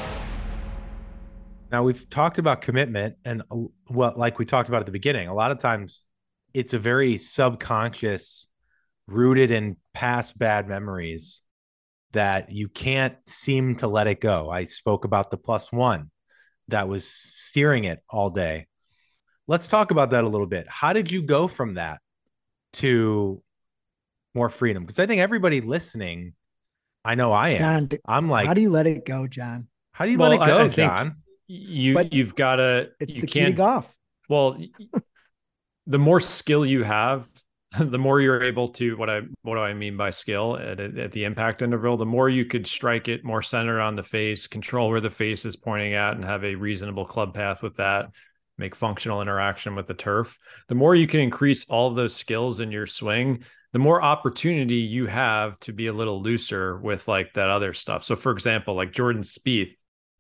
Now 1.72 1.84
we've 1.84 2.10
talked 2.10 2.39
about 2.39 2.62
commitment, 2.62 3.15
and 3.24 3.41
uh, 3.50 3.63
well, 3.89 4.13
like 4.17 4.38
we 4.38 4.46
talked 4.46 4.67
about 4.67 4.82
at 4.82 4.86
the 4.86 4.91
beginning, 4.91 5.29
a 5.29 5.34
lot 5.34 5.51
of 5.51 5.60
times 5.60 6.05
it's 6.53 6.74
a 6.74 6.77
very 6.77 7.17
subconscious, 7.17 8.50
rooted 9.08 9.50
in 9.50 9.77
past 9.93 10.38
bad 10.38 10.67
memories 10.67 11.41
that 12.12 12.51
you 12.51 12.67
can't 12.67 13.15
seem 13.25 13.75
to 13.77 13.88
let 13.88 14.08
it 14.08 14.20
go. 14.20 14.50
I 14.50 14.65
spoke 14.65 15.05
about 15.05 15.32
the 15.32 15.38
plus 15.38 15.72
one 15.72 16.12
that 16.67 16.89
was 16.89 17.08
steering 17.08 17.86
it 17.86 18.03
all 18.10 18.29
day. 18.29 18.67
Let's 19.48 19.70
talk 19.70 19.91
about 19.91 20.12
that 20.12 20.25
a 20.25 20.29
little 20.29 20.48
bit. 20.48 20.67
How 20.67 20.91
did 20.91 21.12
you 21.12 21.22
go 21.22 21.48
from 21.48 21.75
that 21.75 22.01
to 22.74 23.41
more 24.34 24.50
freedom? 24.50 24.84
Because 24.84 25.00
I 25.00 25.06
think 25.06 25.22
everybody 25.22 25.62
listening, 25.62 26.34
I 27.06 27.16
know 27.16 27.32
I 27.34 27.50
am. 27.50 27.88
Jon, 27.90 28.00
I'm 28.06 28.30
like, 28.30 28.48
how 28.48 28.54
do 28.54 28.62
you 28.62 28.70
let 28.70 28.88
it 28.88 29.06
go, 29.06 29.28
Jon? 29.28 29.68
how 29.92 30.06
do 30.06 30.12
you 30.12 30.18
Well, 30.18 30.32
let 30.32 30.42
it 30.42 30.46
go, 30.46 30.60
I 30.60 30.70
think- 30.70 30.92
Jon? 30.92 31.16
You 31.48 31.94
But 31.94 32.13
you've 32.13 32.36
got 32.36 32.56
to 32.56 32.90
It's 33.00 33.16
you 33.16 33.22
the 33.22 33.28
key 33.28 33.40
to 33.40 33.46
can't 33.48 33.56
golf. 33.58 33.96
Well, 34.30 34.58
the 35.88 36.00
more 36.00 36.20
skill 36.22 36.66
you 36.66 36.84
have, 36.84 37.28
the 37.80 37.98
more 37.98 38.22
you're 38.22 38.42
able 38.44 38.70
to. 38.70 38.96
What 38.98 39.10
I 39.10 39.22
what 39.42 39.56
do 39.56 39.60
I 39.62 39.74
mean 39.74 39.98
by 39.98 40.10
skill 40.12 40.58
at, 40.58 40.80
at 40.80 41.12
the 41.12 41.25
impact 41.25 41.62
interval? 41.62 41.98
The 41.98 42.06
more 42.06 42.30
you 42.30 42.46
could 42.46 42.66
strike 42.66 43.08
it 43.08 43.24
more 43.25 43.42
centered 43.42 43.82
on 43.82 43.96
the 43.96 44.04
face, 44.04 44.48
control 44.48 44.90
where 44.90 45.02
the 45.02 45.10
face 45.10 45.44
is 45.44 45.56
pointing 45.56 45.94
at, 45.96 46.13
and 46.16 46.24
have 46.24 46.44
a 46.44 46.56
reasonable 46.56 47.06
club 47.06 47.34
path 47.34 47.62
with 47.62 47.75
that. 47.78 48.10
Make 48.58 48.75
functional 48.75 49.22
interaction 49.22 49.75
with 49.75 49.88
the 49.88 49.96
turf. 49.96 50.38
The 50.70 50.75
more 50.75 50.96
you 50.96 51.08
can 51.08 51.20
increase 51.20 51.66
all 51.66 51.88
of 51.90 51.96
those 51.96 52.16
skills 52.16 52.60
in 52.62 52.72
your 52.72 52.86
swing, 52.88 53.44
the 53.74 53.80
more 53.80 54.01
opportunity 54.01 54.77
you 54.77 55.08
have 55.08 55.60
to 55.60 55.74
be 55.74 55.88
a 55.88 55.94
little 55.94 56.22
looser 56.22 56.77
with 56.77 57.08
like 57.08 57.34
that 57.34 57.50
other 57.50 57.74
stuff. 57.74 58.03
So, 58.03 58.15
for 58.15 58.32
example, 58.32 58.75
like 58.75 58.94
Jordan 58.94 59.24
Spieth, 59.24 59.74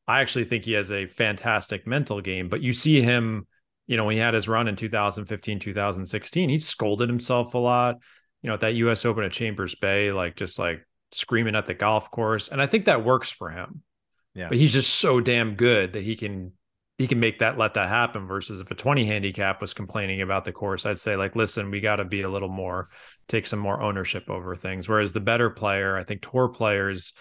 I 0.07 0.19
actually 0.21 0.45
think 0.45 0.65
he 0.65 0.73
has 0.73 0.91
a 0.91 1.07
fantastic 1.07 1.87
mental 1.87 2.19
game, 2.19 2.49
but 2.49 2.61
you 2.61 2.73
see 2.73 3.01
him 3.01 3.47
you 3.87 3.97
know, 3.97 4.05
when 4.05 4.15
he 4.15 4.19
had 4.19 4.33
his 4.33 4.47
run 4.47 4.67
in 4.67 4.75
2015, 4.75 5.59
2016, 5.59 6.49
he 6.49 6.59
scolded 6.59 7.09
himself 7.09 7.53
a 7.53 7.57
lot. 7.57 7.97
You 8.41 8.49
know, 8.49 8.55
at 8.55 8.61
that 8.61 8.75
US 8.75 9.05
Open 9.05 9.23
at 9.23 9.31
Chambers 9.31 9.75
Bay, 9.75 10.11
like 10.11 10.35
just 10.35 10.59
like 10.59 10.85
screaming 11.11 11.55
at 11.55 11.65
the 11.65 11.73
golf 11.73 12.11
course. 12.11 12.49
And 12.49 12.61
I 12.61 12.67
think 12.67 12.85
that 12.85 13.05
works 13.05 13.29
for 13.29 13.49
him. 13.49 13.81
Yeah. 14.33 14.49
But 14.49 14.57
he's 14.57 14.73
just 14.73 14.95
so 14.95 15.19
damn 15.19 15.55
good 15.55 15.93
that 15.93 16.03
he 16.03 16.15
can 16.15 16.53
he 16.97 17.07
can 17.07 17.19
make 17.19 17.39
that 17.39 17.57
let 17.57 17.73
that 17.73 17.89
happen 17.89 18.27
versus 18.27 18.61
if 18.61 18.69
a 18.69 18.75
20 18.75 19.05
handicap 19.05 19.61
was 19.61 19.73
complaining 19.73 20.21
about 20.21 20.45
the 20.45 20.51
course, 20.51 20.85
I'd 20.85 20.99
say 20.99 21.15
like, 21.15 21.35
listen, 21.35 21.71
we 21.71 21.79
got 21.79 21.95
to 21.95 22.05
be 22.05 22.21
a 22.21 22.29
little 22.29 22.49
more 22.49 22.87
take 23.27 23.47
some 23.47 23.59
more 23.59 23.81
ownership 23.81 24.29
over 24.29 24.55
things. 24.55 24.87
Whereas 24.87 25.13
the 25.13 25.19
better 25.19 25.49
player, 25.49 25.97
I 25.97 26.03
think 26.03 26.21
tour 26.21 26.49
players, 26.49 27.13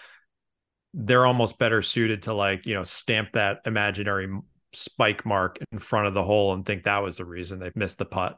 they're 0.93 1.25
almost 1.25 1.57
better 1.57 1.81
suited 1.81 2.23
to 2.23 2.33
like, 2.33 2.65
you 2.65 2.75
know, 2.75 2.83
stamp 2.83 3.29
that 3.33 3.59
imaginary 3.65 4.29
spike 4.73 5.25
mark 5.25 5.59
in 5.71 5.79
front 5.79 6.07
of 6.07 6.13
the 6.13 6.23
hole 6.23 6.53
and 6.53 6.65
think 6.65 6.83
that 6.83 7.03
was 7.03 7.17
the 7.17 7.25
reason 7.25 7.59
they 7.59 7.71
missed 7.75 7.97
the 7.97 8.05
putt. 8.05 8.37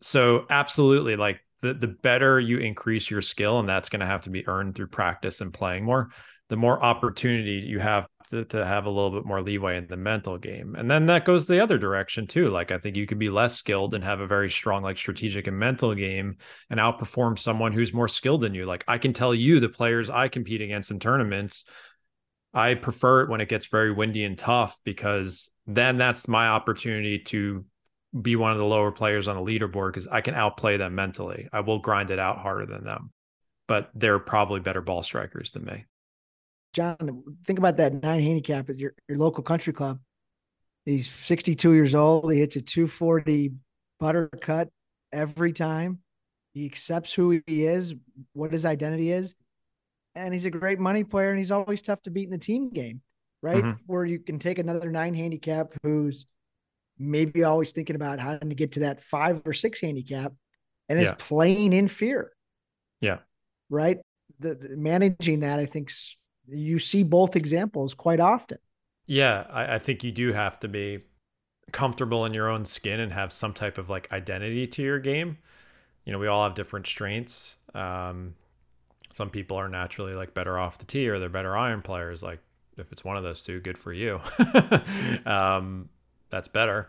So 0.00 0.46
absolutely 0.48 1.16
like 1.16 1.40
the 1.60 1.74
the 1.74 1.88
better 1.88 2.38
you 2.38 2.58
increase 2.58 3.10
your 3.10 3.22
skill 3.22 3.58
and 3.58 3.68
that's 3.68 3.88
going 3.88 4.00
to 4.00 4.06
have 4.06 4.22
to 4.22 4.30
be 4.30 4.46
earned 4.46 4.74
through 4.76 4.88
practice 4.88 5.40
and 5.40 5.52
playing 5.52 5.84
more, 5.84 6.10
the 6.48 6.56
more 6.56 6.82
opportunity 6.82 7.64
you 7.66 7.80
have 7.80 8.06
to, 8.30 8.44
to 8.46 8.64
have 8.64 8.86
a 8.86 8.90
little 8.90 9.10
bit 9.10 9.26
more 9.26 9.42
leeway 9.42 9.76
in 9.76 9.86
the 9.86 9.96
mental 9.96 10.38
game. 10.38 10.74
And 10.76 10.90
then 10.90 11.06
that 11.06 11.24
goes 11.24 11.46
the 11.46 11.62
other 11.62 11.78
direction 11.78 12.26
too. 12.26 12.50
Like 12.50 12.70
I 12.70 12.78
think 12.78 12.96
you 12.96 13.06
could 13.06 13.18
be 13.18 13.30
less 13.30 13.54
skilled 13.54 13.94
and 13.94 14.04
have 14.04 14.20
a 14.20 14.26
very 14.26 14.50
strong 14.50 14.82
like 14.82 14.98
strategic 14.98 15.46
and 15.46 15.58
mental 15.58 15.94
game 15.94 16.36
and 16.70 16.80
outperform 16.80 17.38
someone 17.38 17.72
who's 17.72 17.92
more 17.92 18.08
skilled 18.08 18.42
than 18.42 18.54
you. 18.54 18.66
Like 18.66 18.84
I 18.88 18.98
can 18.98 19.12
tell 19.12 19.34
you 19.34 19.60
the 19.60 19.68
players 19.68 20.10
I 20.10 20.28
compete 20.28 20.62
against 20.62 20.90
in 20.90 21.00
tournaments 21.00 21.64
I 22.54 22.74
prefer 22.74 23.22
it 23.22 23.28
when 23.28 23.40
it 23.40 23.48
gets 23.48 23.66
very 23.66 23.92
windy 23.92 24.24
and 24.24 24.38
tough 24.38 24.76
because 24.84 25.50
then 25.66 25.98
that's 25.98 26.28
my 26.28 26.48
opportunity 26.48 27.18
to 27.20 27.64
be 28.20 28.36
one 28.36 28.52
of 28.52 28.58
the 28.58 28.64
lower 28.64 28.90
players 28.90 29.28
on 29.28 29.36
the 29.36 29.42
leaderboard 29.42 29.92
because 29.92 30.06
I 30.06 30.22
can 30.22 30.34
outplay 30.34 30.76
them 30.76 30.94
mentally. 30.94 31.48
I 31.52 31.60
will 31.60 31.78
grind 31.78 32.10
it 32.10 32.18
out 32.18 32.38
harder 32.38 32.64
than 32.64 32.84
them, 32.84 33.12
but 33.66 33.90
they're 33.94 34.18
probably 34.18 34.60
better 34.60 34.80
ball 34.80 35.02
strikers 35.02 35.50
than 35.50 35.64
me. 35.64 35.84
Jon, 36.74 37.22
think 37.44 37.58
about 37.58 37.76
that 37.78 38.02
nine 38.02 38.20
handicap 38.22 38.68
at 38.70 38.76
your, 38.76 38.94
your 39.08 39.18
local 39.18 39.42
country 39.42 39.72
club. 39.72 39.98
He's 40.84 41.10
62 41.10 41.72
years 41.74 41.94
old. 41.94 42.32
He 42.32 42.38
hits 42.38 42.56
a 42.56 42.60
240 42.62 43.52
butter 44.00 44.28
cut 44.40 44.68
every 45.12 45.52
time. 45.52 45.98
He 46.54 46.64
accepts 46.66 47.12
who 47.12 47.40
he 47.46 47.64
is, 47.64 47.94
what 48.32 48.52
his 48.52 48.64
identity 48.64 49.12
is. 49.12 49.34
And 50.14 50.32
he's 50.32 50.44
a 50.46 50.50
great 50.50 50.78
money 50.78 51.04
player 51.04 51.30
and 51.30 51.38
he's 51.38 51.52
always 51.52 51.82
tough 51.82 52.02
to 52.02 52.10
beat 52.10 52.24
in 52.24 52.30
the 52.30 52.38
team 52.38 52.70
game, 52.70 53.02
right? 53.42 53.62
Mhm. 53.62 53.78
Where 53.86 54.04
you 54.04 54.18
can 54.18 54.38
take 54.38 54.58
another 54.58 54.90
nine 54.90 55.14
handicap 55.14 55.72
who's 55.82 56.26
maybe 56.98 57.44
always 57.44 57.72
thinking 57.72 57.94
about 57.96 58.18
how 58.18 58.36
to 58.38 58.54
get 58.54 58.72
to 58.72 58.80
that 58.80 59.00
five 59.02 59.42
or 59.46 59.52
six 59.52 59.80
handicap 59.80 60.32
and 60.88 60.98
is 60.98 61.08
Yeah. 61.08 61.14
playing 61.18 61.72
in 61.72 61.86
fear. 61.88 62.32
Yeah. 63.00 63.18
Right. 63.70 63.98
The, 64.40 64.54
the- 64.54 64.76
managing 64.76 65.40
that, 65.40 65.60
I 65.60 65.66
think 65.66 65.90
s- 65.90 66.16
you 66.50 66.78
see 66.78 67.02
both 67.02 67.36
examples 67.36 67.94
quite 67.94 68.20
often. 68.20 68.58
Yeah, 69.06 69.46
I, 69.50 69.76
I 69.76 69.78
think 69.78 70.04
you 70.04 70.12
do 70.12 70.32
have 70.32 70.60
to 70.60 70.68
be 70.68 71.00
comfortable 71.72 72.24
in 72.24 72.34
your 72.34 72.48
own 72.48 72.64
skin 72.64 73.00
and 73.00 73.12
have 73.12 73.32
some 73.32 73.52
type 73.52 73.78
of 73.78 73.90
like 73.90 74.10
identity 74.12 74.66
to 74.66 74.82
your 74.82 74.98
game. 74.98 75.38
You 76.04 76.12
know, 76.12 76.18
we 76.18 76.26
all 76.26 76.44
have 76.44 76.54
different 76.54 76.86
strengths. 76.86 77.56
Um, 77.74 78.34
some 79.12 79.30
people 79.30 79.56
are 79.56 79.68
naturally 79.68 80.14
like 80.14 80.34
better 80.34 80.58
off 80.58 80.78
the 80.78 80.84
tee 80.84 81.08
or 81.08 81.18
they're 81.18 81.28
better 81.28 81.56
iron 81.56 81.82
players. 81.82 82.22
Like 82.22 82.40
if 82.76 82.92
it's 82.92 83.04
one 83.04 83.16
of 83.16 83.22
those 83.22 83.42
two, 83.42 83.60
good 83.60 83.78
for 83.78 83.92
you. 83.92 84.20
um, 85.26 85.88
that's 86.30 86.48
better. 86.48 86.88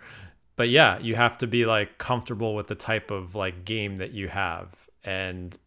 But 0.55 0.69
yeah, 0.69 0.99
you 0.99 1.15
have 1.15 1.37
to 1.39 1.47
be 1.47 1.65
like 1.65 1.97
comfortable 1.97 2.53
with 2.55 2.67
the 2.67 2.75
type 2.75 3.11
of 3.11 3.35
like 3.35 3.65
game 3.65 3.97
that 3.97 4.11
you 4.11 4.27
have. 4.27 4.75
And 5.03 5.57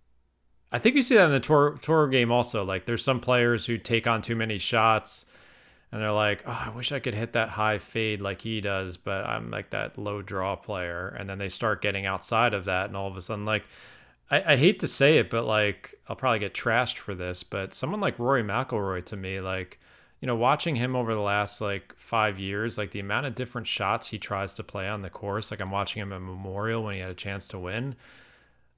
I 0.72 0.78
think 0.78 0.96
you 0.96 1.02
see 1.02 1.16
that 1.16 1.26
in 1.26 1.30
the 1.30 1.40
tour 1.40 1.78
tour 1.82 2.08
game 2.08 2.32
also. 2.32 2.64
Like 2.64 2.86
there's 2.86 3.04
some 3.04 3.20
players 3.20 3.66
who 3.66 3.76
take 3.78 4.06
on 4.06 4.22
too 4.22 4.34
many 4.34 4.58
shots 4.58 5.26
and 5.92 6.00
they're 6.00 6.10
like, 6.10 6.42
"Oh, 6.46 6.62
I 6.66 6.70
wish 6.70 6.90
I 6.90 7.00
could 7.00 7.14
hit 7.14 7.34
that 7.34 7.50
high 7.50 7.78
fade 7.78 8.22
like 8.22 8.40
he 8.40 8.62
does, 8.62 8.96
but 8.96 9.26
I'm 9.26 9.50
like 9.50 9.70
that 9.70 9.98
low 9.98 10.22
draw 10.22 10.56
player." 10.56 11.08
And 11.18 11.28
then 11.28 11.38
they 11.38 11.50
start 11.50 11.82
getting 11.82 12.06
outside 12.06 12.54
of 12.54 12.64
that, 12.64 12.86
and 12.86 12.96
all 12.96 13.08
of 13.08 13.16
a 13.16 13.22
sudden, 13.22 13.44
like, 13.44 13.64
I, 14.30 14.54
I 14.54 14.56
hate 14.56 14.80
to 14.80 14.88
say 14.88 15.18
it, 15.18 15.28
but 15.30 15.44
like, 15.44 15.94
I'll 16.08 16.16
probably 16.16 16.38
get 16.38 16.54
trashed 16.54 16.96
for 16.98 17.14
this, 17.14 17.42
but 17.42 17.74
someone 17.74 18.00
like 18.00 18.18
Rory 18.18 18.42
McIlroy 18.42 19.04
to 19.06 19.16
me, 19.16 19.40
like, 19.40 19.78
you 20.20 20.26
know, 20.26 20.36
watching 20.36 20.76
him 20.76 20.96
over 20.96 21.14
the 21.14 21.20
last 21.20 21.60
like 21.60 21.94
five 21.96 22.38
years, 22.38 22.78
like 22.78 22.92
the 22.92 23.00
amount 23.00 23.26
of 23.26 23.34
different 23.34 23.66
shots 23.66 24.08
he 24.08 24.18
tries 24.18 24.54
to 24.54 24.64
play 24.64 24.88
on 24.88 25.02
the 25.02 25.10
course, 25.10 25.50
like 25.50 25.60
I'm 25.60 25.70
watching 25.70 26.00
him 26.02 26.12
at 26.12 26.22
Memorial 26.22 26.82
when 26.84 26.94
he 26.94 27.00
had 27.00 27.10
a 27.10 27.14
chance 27.14 27.48
to 27.48 27.58
win. 27.58 27.96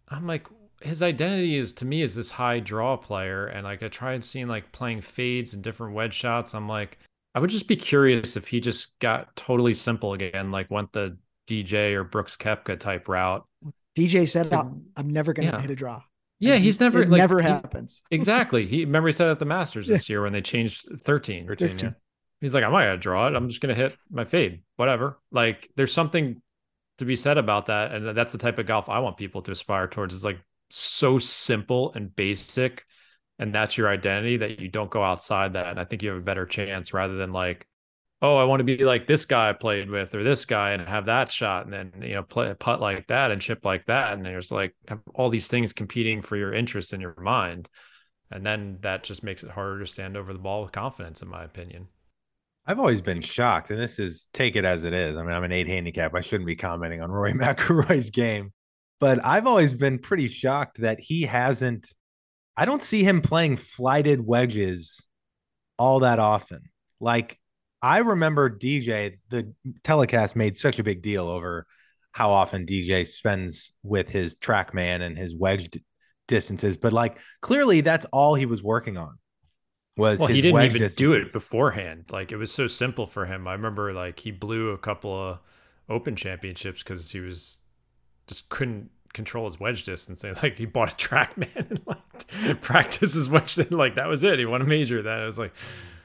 I'm 0.08 0.26
like, 0.26 0.48
his 0.84 1.02
identity 1.02 1.56
is 1.56 1.72
to 1.74 1.84
me 1.84 2.02
is 2.02 2.14
this 2.14 2.30
high 2.30 2.60
draw 2.60 2.96
player, 2.96 3.46
and 3.46 3.64
like 3.64 3.82
I 3.82 3.88
tried 3.88 4.24
seeing 4.24 4.48
like 4.48 4.72
playing 4.72 5.00
fades 5.02 5.54
and 5.54 5.62
different 5.62 5.94
wedge 5.94 6.14
shots. 6.14 6.54
I'm 6.54 6.68
like, 6.68 6.98
I 7.34 7.40
would 7.40 7.50
just 7.50 7.68
be 7.68 7.76
curious 7.76 8.36
if 8.36 8.48
he 8.48 8.60
just 8.60 8.98
got 9.00 9.34
totally 9.36 9.74
simple 9.74 10.12
again, 10.12 10.50
like 10.50 10.70
went 10.70 10.92
the 10.92 11.16
DJ 11.48 11.92
or 11.94 12.04
Brooks 12.04 12.36
Koepka 12.36 12.78
type 12.78 13.08
route. 13.08 13.44
DJ 13.96 14.28
said, 14.28 14.52
"I'm 14.52 14.84
I'm 14.96 15.10
never 15.10 15.32
going 15.32 15.48
to 15.50 15.54
Yeah. 15.56 15.60
hit 15.60 15.70
a 15.70 15.74
draw." 15.76 16.02
Yeah, 16.40 16.56
he's 16.56 16.80
never 16.80 17.02
It 17.02 17.08
like, 17.08 17.18
never 17.18 17.40
he- 17.40 17.48
happens. 17.48 18.02
exactly. 18.10 18.66
He 18.66 18.84
remember 18.84 19.08
he 19.08 19.12
said 19.12 19.28
at 19.28 19.38
the 19.38 19.44
Masters 19.44 19.86
this 19.86 20.08
year 20.08 20.22
when 20.22 20.32
they 20.32 20.42
changed 20.42 20.86
13. 21.02 21.46
13, 21.46 21.78
yeah. 21.78 21.90
He's 22.40 22.52
like, 22.52 22.64
I'm 22.64 22.72
not 22.72 22.80
gonna 22.80 22.96
draw 22.98 23.28
it. 23.28 23.34
I'm 23.34 23.48
just 23.48 23.60
gonna 23.60 23.74
hit 23.74 23.96
my 24.10 24.24
fade, 24.24 24.60
whatever. 24.76 25.18
Like, 25.30 25.70
there's 25.76 25.92
something 25.92 26.42
to 26.98 27.04
be 27.04 27.16
said 27.16 27.38
about 27.38 27.66
that, 27.66 27.92
and 27.92 28.16
that's 28.16 28.32
the 28.32 28.38
type 28.38 28.58
of 28.58 28.66
golf 28.66 28.88
I 28.88 28.98
want 28.98 29.16
people 29.16 29.42
to 29.42 29.52
aspire 29.52 29.86
towards. 29.88 30.12
Is 30.14 30.24
like 30.24 30.38
so 30.70 31.18
simple 31.18 31.92
and 31.94 32.14
basic, 32.14 32.84
and 33.38 33.54
that's 33.54 33.76
your 33.76 33.88
identity 33.88 34.38
that 34.38 34.60
you 34.60 34.68
don't 34.68 34.90
go 34.90 35.02
outside 35.02 35.54
that. 35.54 35.68
And 35.68 35.80
I 35.80 35.84
think 35.84 36.02
you 36.02 36.10
have 36.10 36.18
a 36.18 36.22
better 36.22 36.46
chance 36.46 36.94
rather 36.94 37.16
than 37.16 37.32
like, 37.32 37.66
oh, 38.22 38.36
I 38.36 38.44
want 38.44 38.60
to 38.60 38.64
be 38.64 38.84
like 38.84 39.06
this 39.06 39.26
guy 39.26 39.50
I 39.50 39.52
played 39.52 39.90
with 39.90 40.14
or 40.14 40.22
this 40.22 40.44
guy 40.46 40.70
and 40.70 40.88
have 40.88 41.06
that 41.06 41.30
shot, 41.30 41.64
and 41.64 41.72
then 41.72 42.02
you 42.02 42.14
know 42.14 42.22
play 42.22 42.54
putt 42.54 42.80
like 42.80 43.06
that 43.08 43.30
and 43.30 43.40
chip 43.40 43.64
like 43.64 43.86
that, 43.86 44.12
and 44.12 44.24
there's 44.24 44.50
like 44.50 44.74
all 45.14 45.30
these 45.30 45.48
things 45.48 45.72
competing 45.72 46.22
for 46.22 46.36
your 46.36 46.52
interest 46.52 46.92
in 46.92 47.00
your 47.00 47.14
mind. 47.20 47.68
And 48.30 48.44
then 48.44 48.78
that 48.80 49.04
just 49.04 49.22
makes 49.22 49.44
it 49.44 49.50
harder 49.50 49.80
to 49.80 49.86
stand 49.86 50.16
over 50.16 50.32
the 50.32 50.38
ball 50.38 50.62
with 50.62 50.72
confidence, 50.72 51.22
in 51.22 51.28
my 51.28 51.44
opinion. 51.44 51.88
I've 52.66 52.78
always 52.78 53.02
been 53.02 53.20
shocked, 53.20 53.70
and 53.70 53.78
this 53.78 53.98
is 53.98 54.28
take 54.32 54.56
it 54.56 54.64
as 54.64 54.84
it 54.84 54.94
is. 54.94 55.16
I 55.16 55.22
mean, 55.22 55.32
I'm 55.32 55.44
an 55.44 55.52
eight 55.52 55.68
handicap. 55.68 56.14
I 56.14 56.22
shouldn't 56.22 56.46
be 56.46 56.56
commenting 56.56 57.02
on 57.02 57.12
Rory 57.12 57.32
McIlroy's 57.34 58.10
game, 58.10 58.52
but 59.04 59.22
I've 59.22 59.46
always 59.46 59.74
been 59.74 59.98
pretty 59.98 60.28
shocked 60.28 60.80
that 60.80 60.98
he 60.98 61.24
hasn't. 61.24 61.92
I 62.56 62.64
don't 62.64 62.82
see 62.82 63.04
him 63.04 63.20
playing 63.20 63.58
flighted 63.58 64.24
wedges 64.24 65.06
all 65.76 66.00
that 66.00 66.18
often. 66.18 66.70
Like 67.00 67.38
I 67.82 67.98
remember 67.98 68.48
DJ, 68.48 69.16
the 69.28 69.52
telecast 69.82 70.36
made 70.36 70.56
such 70.56 70.78
a 70.78 70.82
big 70.82 71.02
deal 71.02 71.28
over 71.28 71.66
how 72.12 72.30
often 72.30 72.64
DJ 72.64 73.06
spends 73.06 73.72
with 73.82 74.08
his 74.08 74.36
TrackMan 74.36 75.02
and 75.02 75.18
his 75.18 75.36
wedge 75.36 75.68
d- 75.68 75.84
distances, 76.26 76.78
but 76.78 76.94
like 76.94 77.18
clearly 77.42 77.82
that's 77.82 78.06
all 78.06 78.34
he 78.34 78.46
was 78.46 78.62
working 78.62 78.96
on. 78.96 79.18
Was 79.98 80.18
well, 80.18 80.28
his 80.28 80.36
he 80.36 80.40
didn't 80.40 80.54
wedge 80.54 80.76
even 80.76 80.90
do 80.96 81.12
it 81.12 81.30
beforehand. 81.30 82.06
Like 82.10 82.32
it 82.32 82.38
was 82.38 82.50
so 82.50 82.68
simple 82.68 83.06
for 83.06 83.26
him. 83.26 83.46
I 83.46 83.52
remember 83.52 83.92
like 83.92 84.20
he 84.20 84.30
blew 84.30 84.70
a 84.70 84.78
couple 84.78 85.12
of 85.12 85.40
open 85.90 86.16
championships 86.16 86.82
because 86.82 87.10
he 87.10 87.20
was 87.20 87.58
just 88.26 88.48
couldn't 88.48 88.90
control 89.14 89.46
his 89.46 89.58
wedge 89.58 89.84
distance. 89.84 90.24
And 90.24 90.40
like 90.42 90.56
he 90.58 90.66
bought 90.66 90.92
a 90.92 90.96
TrackMan 90.96 91.56
and 91.70 91.80
like 91.86 92.60
practice 92.60 93.14
his 93.14 93.28
wedge. 93.28 93.54
distance. 93.54 93.70
Like 93.70 93.94
that 93.94 94.08
was 94.08 94.22
it. 94.24 94.38
He 94.38 94.46
won 94.46 94.60
a 94.60 94.66
major. 94.66 95.02
That 95.02 95.20
I 95.20 95.24
was 95.26 95.38
like, 95.38 95.52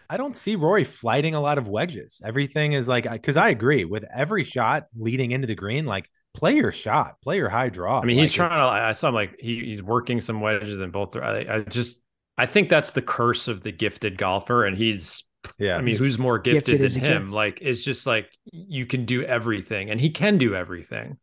I 0.10 0.18
don't 0.18 0.38
see 0.38 0.56
Rory 0.56 0.84
flighting 0.86 1.36
a 1.36 1.42
lot 1.42 1.58
of 1.58 1.68
wedges. 1.68 2.22
Everything 2.24 2.74
is 2.74 2.88
like 2.88 3.10
because 3.12 3.36
I 3.38 3.50
agree 3.50 3.86
with 3.86 4.06
every 4.14 4.44
shot 4.46 4.86
leading 4.96 5.32
into 5.32 5.48
the 5.48 5.56
green. 5.56 5.86
Like 5.86 6.10
play 6.34 6.56
your 6.56 6.72
shot, 6.72 7.16
play 7.22 7.38
your 7.38 7.50
high 7.50 7.70
draw. 7.70 8.02
I 8.02 8.06
mean, 8.06 8.18
Like, 8.18 8.24
he's 8.24 8.34
trying 8.34 8.52
to. 8.52 8.58
I 8.58 8.92
saw 8.94 9.10
him 9.10 9.16
like 9.16 9.36
he, 9.40 9.66
he's 9.66 9.84
working 9.84 10.22
some 10.22 10.42
wedges 10.42 10.80
in 10.82 10.92
both. 10.92 11.16
I, 11.18 11.46
I 11.50 11.60
just 11.62 12.06
I 12.38 12.46
think 12.46 12.70
that's 12.70 12.92
the 12.92 13.02
curse 13.02 13.48
of 13.48 13.62
the 13.64 13.72
gifted 13.72 14.18
golfer, 14.18 14.66
and 14.66 14.78
he's. 14.78 15.26
Yeah, 15.58 15.78
I 15.78 15.82
mean, 15.82 15.96
who's 15.98 16.20
more 16.20 16.38
Gifted 16.38 16.80
gifted 16.80 17.02
than 17.02 17.10
him? 17.12 17.22
gift. 17.24 17.34
Like, 17.34 17.60
it's 17.62 17.82
just 17.84 18.06
like 18.06 18.30
you 18.52 18.86
can 18.86 19.06
do 19.06 19.24
everything, 19.24 19.90
and 19.90 20.00
he 20.00 20.10
can 20.10 20.38
do 20.38 20.54
everything. 20.54 21.18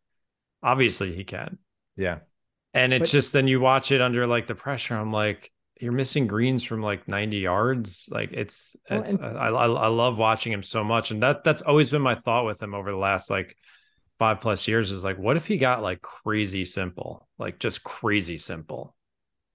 Obviously, 0.62 1.14
he 1.14 1.22
can. 1.24 1.58
Yeah. 1.96 2.18
And 2.74 2.92
it's 2.92 3.10
But- 3.10 3.16
just 3.16 3.32
then 3.32 3.48
you 3.48 3.60
watch 3.60 3.90
it 3.92 4.00
under 4.00 4.26
like 4.26 4.46
the 4.46 4.54
pressure. 4.54 4.94
I'm 4.96 5.12
like, 5.12 5.50
you're 5.80 5.92
missing 5.92 6.26
greens 6.26 6.62
from 6.62 6.82
like 6.82 7.06
90 7.08 7.38
yards. 7.38 8.08
Like 8.10 8.32
it's, 8.32 8.76
Well, 8.90 9.00
it's 9.00 9.12
and- 9.12 9.22
uh, 9.24 9.28
I, 9.38 9.48
I 9.48 9.66
I 9.66 9.86
love 9.88 10.18
watching 10.18 10.52
him 10.52 10.62
so 10.62 10.82
much, 10.84 11.10
and 11.10 11.22
that 11.22 11.44
that's 11.44 11.62
always 11.62 11.90
been 11.90 12.02
my 12.02 12.14
thought 12.14 12.44
with 12.46 12.62
him 12.62 12.74
over 12.74 12.90
the 12.90 12.96
last 12.96 13.30
like 13.30 13.56
five 14.18 14.40
plus 14.40 14.66
years. 14.68 14.92
Is 14.92 15.04
like, 15.04 15.18
what 15.18 15.36
if 15.36 15.46
he 15.46 15.56
got 15.58 15.82
like 15.82 16.00
crazy 16.02 16.64
simple, 16.64 17.26
like 17.38 17.58
just 17.58 17.82
crazy 17.84 18.38
simple? 18.38 18.94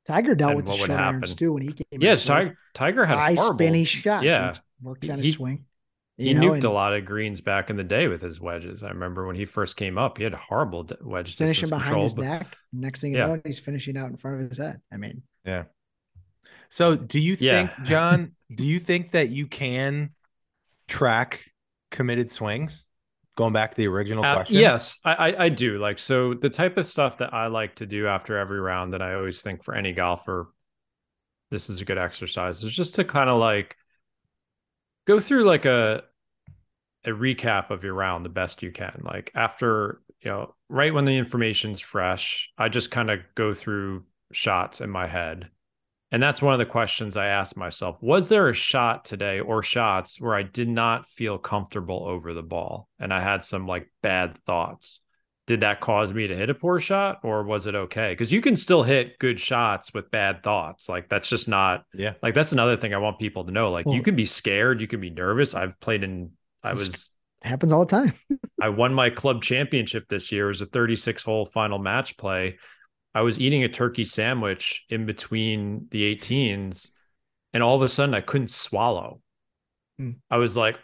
Tiger 0.07 0.33
dealt 0.33 0.51
And 0.51 0.57
with 0.57 0.65
the 0.65 0.71
what 0.71 0.79
short 0.87 0.91
irons 0.99 1.35
too 1.35 1.53
when 1.53 1.61
he 1.61 1.73
came. 1.73 1.85
Yeah, 2.01 2.13
in. 2.13 2.17
Tiger 2.17 2.57
Tiger 2.73 3.05
had 3.05 3.17
high 3.17 3.33
horrible. 3.35 3.55
spinny 3.57 3.83
shots. 3.83 4.25
Yeah. 4.25 4.53
He 4.53 4.59
worked 4.81 5.07
on 5.09 5.19
He- 5.19 5.25
his 5.27 5.35
swing. 5.35 5.65
He 6.21 6.29
you 6.29 6.33
know, 6.35 6.49
nuked 6.51 6.55
and 6.55 6.63
a 6.65 6.69
lot 6.71 6.93
of 6.93 7.05
greens 7.05 7.41
back 7.41 7.69
in 7.69 7.75
the 7.75 7.83
day 7.83 8.07
with 8.07 8.21
his 8.21 8.39
wedges. 8.39 8.83
I 8.83 8.89
remember 8.89 9.25
when 9.27 9.35
he 9.35 9.45
first 9.45 9.75
came 9.75 9.97
up, 9.97 10.17
he 10.17 10.23
had 10.23 10.33
horrible 10.33 10.83
d- 10.83 10.95
wedge 11.01 11.35
Finishing 11.35 11.69
behind 11.69 11.85
control. 11.85 12.03
his 12.03 12.13
but- 12.15 12.23
neck. 12.25 12.57
Next 12.73 13.01
thing 13.01 13.11
you 13.11 13.17
Yeah. 13.17 13.27
know, 13.27 13.41
he's 13.45 13.59
finishing 13.59 13.97
out 13.97 14.09
in 14.09 14.17
front 14.17 14.41
of 14.41 14.49
his 14.49 14.57
head. 14.57 14.81
I 14.91 14.97
mean, 14.97 15.23
Yeah. 15.45 15.63
So 16.69 16.95
do 16.95 17.19
you 17.19 17.35
Yeah. 17.39 17.67
think, 17.67 17.87
Jon, 17.87 18.35
do 18.53 18.65
you 18.65 18.79
think 18.79 19.11
that 19.11 19.29
you 19.29 19.45
can 19.47 20.11
track 20.87 21.43
committed 21.89 22.31
swings? 22.31 22.87
Going 23.35 23.53
back 23.53 23.71
to 23.71 23.77
the 23.77 23.87
original 23.87 24.23
Uh, 24.23 24.35
question. 24.35 24.57
yes, 24.57 24.99
I, 25.03 25.13
I 25.31 25.43
I 25.45 25.49
do. 25.49 25.79
Like 25.79 25.99
so, 25.99 26.33
the 26.33 26.49
type 26.49 26.77
of 26.77 26.85
stuff 26.85 27.17
that 27.19 27.33
I 27.33 27.47
like 27.47 27.75
to 27.75 27.85
do 27.85 28.07
after 28.07 28.37
every 28.37 28.59
round 28.59 28.93
that 28.93 29.01
I 29.01 29.13
always 29.15 29.41
think 29.41 29.63
for 29.63 29.73
any 29.73 29.93
golfer, 29.93 30.53
this 31.49 31.69
is 31.69 31.81
a 31.81 31.85
good 31.85 31.97
exercise. 31.97 32.63
Is 32.63 32.73
just 32.73 32.95
to 32.95 33.03
kind 33.05 33.29
of 33.29 33.39
like 33.39 33.77
go 35.07 35.19
through 35.19 35.45
like 35.45 35.65
a 35.65 36.03
a 37.05 37.09
recap 37.09 37.69
of 37.71 37.83
your 37.83 37.93
round 37.93 38.25
the 38.25 38.29
best 38.29 38.63
you 38.63 38.71
can. 38.71 39.01
Like 39.03 39.31
after 39.35 40.01
you 40.21 40.29
know, 40.29 40.53
right 40.69 40.93
when 40.93 41.05
the 41.05 41.17
information's 41.17 41.81
fresh, 41.81 42.51
I 42.57 42.69
just 42.69 42.91
kind 42.91 43.09
of 43.09 43.19
go 43.35 43.53
through 43.53 44.03
shots 44.31 44.79
in 44.81 44.89
my 44.89 45.07
head. 45.07 45.49
And 46.13 46.21
that's 46.21 46.41
one 46.41 46.53
of 46.53 46.59
the 46.59 46.65
questions 46.65 47.15
I 47.15 47.27
asked 47.27 47.55
myself. 47.55 47.97
Was 48.01 48.27
there 48.27 48.49
a 48.49 48.53
shot 48.53 49.05
today 49.05 49.39
or 49.39 49.63
shots 49.63 50.19
where 50.19 50.35
I 50.35 50.43
did 50.43 50.67
not 50.67 51.09
feel 51.09 51.37
comfortable 51.37 52.05
over 52.05 52.33
the 52.33 52.43
ball 52.43 52.89
and 52.99 53.13
I 53.13 53.21
had 53.21 53.43
some 53.43 53.65
like 53.65 53.91
bad 54.03 54.37
thoughts? 54.45 54.99
Did 55.47 55.61
that 55.61 55.79
cause 55.79 56.13
me 56.13 56.27
to 56.27 56.35
hit 56.35 56.49
a 56.49 56.53
poor 56.53 56.79
shot 56.79 57.19
or 57.23 57.43
was 57.43 57.65
it 57.65 57.75
okay? 57.75 58.11
Because 58.11 58.31
you 58.31 58.41
can 58.41 58.55
still 58.55 58.83
hit 58.83 59.19
good 59.19 59.39
shots 59.39 59.93
with 59.93 60.11
bad 60.11 60.43
thoughts. 60.43 60.87
Like 60.87 61.09
that's 61.09 61.29
just 61.29 61.47
not 61.47 61.85
Yeah. 61.93 62.13
like 62.21 62.33
that's 62.35 62.51
another 62.51 62.77
thing 62.77 62.93
I 62.93 62.97
want 62.99 63.17
people 63.17 63.45
to 63.45 63.51
know. 63.51 63.71
Like 63.71 63.87
you 63.87 64.01
can 64.01 64.15
be 64.15 64.25
scared, 64.25 64.81
you 64.81 64.87
can 64.87 65.01
be 65.01 65.09
nervous. 65.09 65.55
I've 65.55 65.79
played 65.79 66.03
in 66.03 66.31
I 66.63 66.73
was 66.73 67.09
happens 67.41 67.71
all 67.71 67.85
the 67.85 67.91
time. 67.91 68.13
I 68.61 68.69
won 68.69 68.93
my 68.93 69.09
club 69.09 69.43
championship 69.43 70.07
this 70.07 70.31
year. 70.31 70.45
It 70.45 70.49
was 70.49 70.61
a 70.61 70.67
36 70.67 71.23
hole 71.23 71.45
final 71.45 71.79
match 71.79 72.17
play. 72.17 72.57
I 73.13 73.21
was 73.21 73.39
eating 73.39 73.63
a 73.63 73.69
turkey 73.69 74.05
sandwich 74.05 74.85
in 74.89 75.05
between 75.05 75.87
the 75.91 76.15
18s, 76.15 76.89
and 77.53 77.61
all 77.61 77.75
of 77.75 77.81
a 77.81 77.89
sudden 77.89 78.15
I 78.15 78.21
couldn't 78.21 78.49
swallow. 78.49 79.21
Hmm. 79.97 80.11
I 80.29 80.37
was 80.37 80.55
like, 80.55 80.79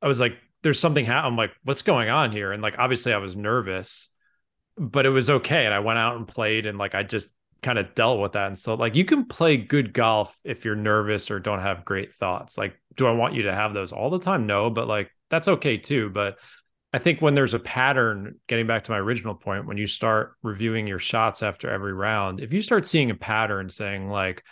I 0.00 0.06
was 0.06 0.20
like, 0.20 0.36
there's 0.62 0.78
something 0.78 1.04
happening. 1.04 1.32
I'm 1.32 1.36
like, 1.36 1.52
what's 1.64 1.82
going 1.82 2.10
on 2.10 2.32
here? 2.32 2.52
And 2.52 2.62
like, 2.62 2.76
obviously 2.78 3.12
I 3.12 3.18
was 3.18 3.36
nervous, 3.36 4.08
but 4.76 5.06
it 5.06 5.10
was 5.10 5.28
okay. 5.28 5.64
And 5.64 5.74
I 5.74 5.80
went 5.80 5.98
out 5.98 6.16
and 6.16 6.28
played, 6.28 6.66
and 6.66 6.78
like, 6.78 6.94
I 6.94 7.02
just 7.02 7.28
kind 7.64 7.78
of 7.78 7.94
dealt 7.94 8.20
with 8.20 8.32
that. 8.32 8.46
And 8.48 8.58
so, 8.58 8.74
like, 8.74 8.94
you 8.94 9.04
can 9.04 9.24
play 9.24 9.56
good 9.56 9.92
golf 9.92 10.38
if 10.44 10.64
you're 10.64 10.76
nervous 10.76 11.30
or 11.30 11.40
don't 11.40 11.60
have 11.60 11.84
great 11.84 12.14
thoughts. 12.14 12.56
Like, 12.56 12.80
do 12.96 13.06
I 13.06 13.12
want 13.12 13.34
you 13.34 13.42
to 13.44 13.54
have 13.54 13.74
those 13.74 13.90
all 13.90 14.10
the 14.10 14.20
time? 14.20 14.46
No, 14.46 14.70
but 14.70 14.86
like, 14.86 15.10
that's 15.30 15.48
okay 15.48 15.78
too. 15.78 16.10
But 16.10 16.38
I 16.92 16.98
think 16.98 17.20
when 17.20 17.34
there's 17.34 17.54
a 17.54 17.58
pattern, 17.58 18.36
getting 18.46 18.68
back 18.68 18.84
to 18.84 18.92
my 18.92 18.98
original 18.98 19.34
point, 19.34 19.66
when 19.66 19.78
you 19.78 19.86
start 19.88 20.34
reviewing 20.42 20.86
your 20.86 21.00
shots 21.00 21.42
after 21.42 21.68
every 21.68 21.92
round, 21.92 22.40
if 22.40 22.52
you 22.52 22.62
start 22.62 22.86
seeing 22.86 23.10
a 23.10 23.16
pattern 23.16 23.68
saying, 23.68 24.08
like, 24.08 24.44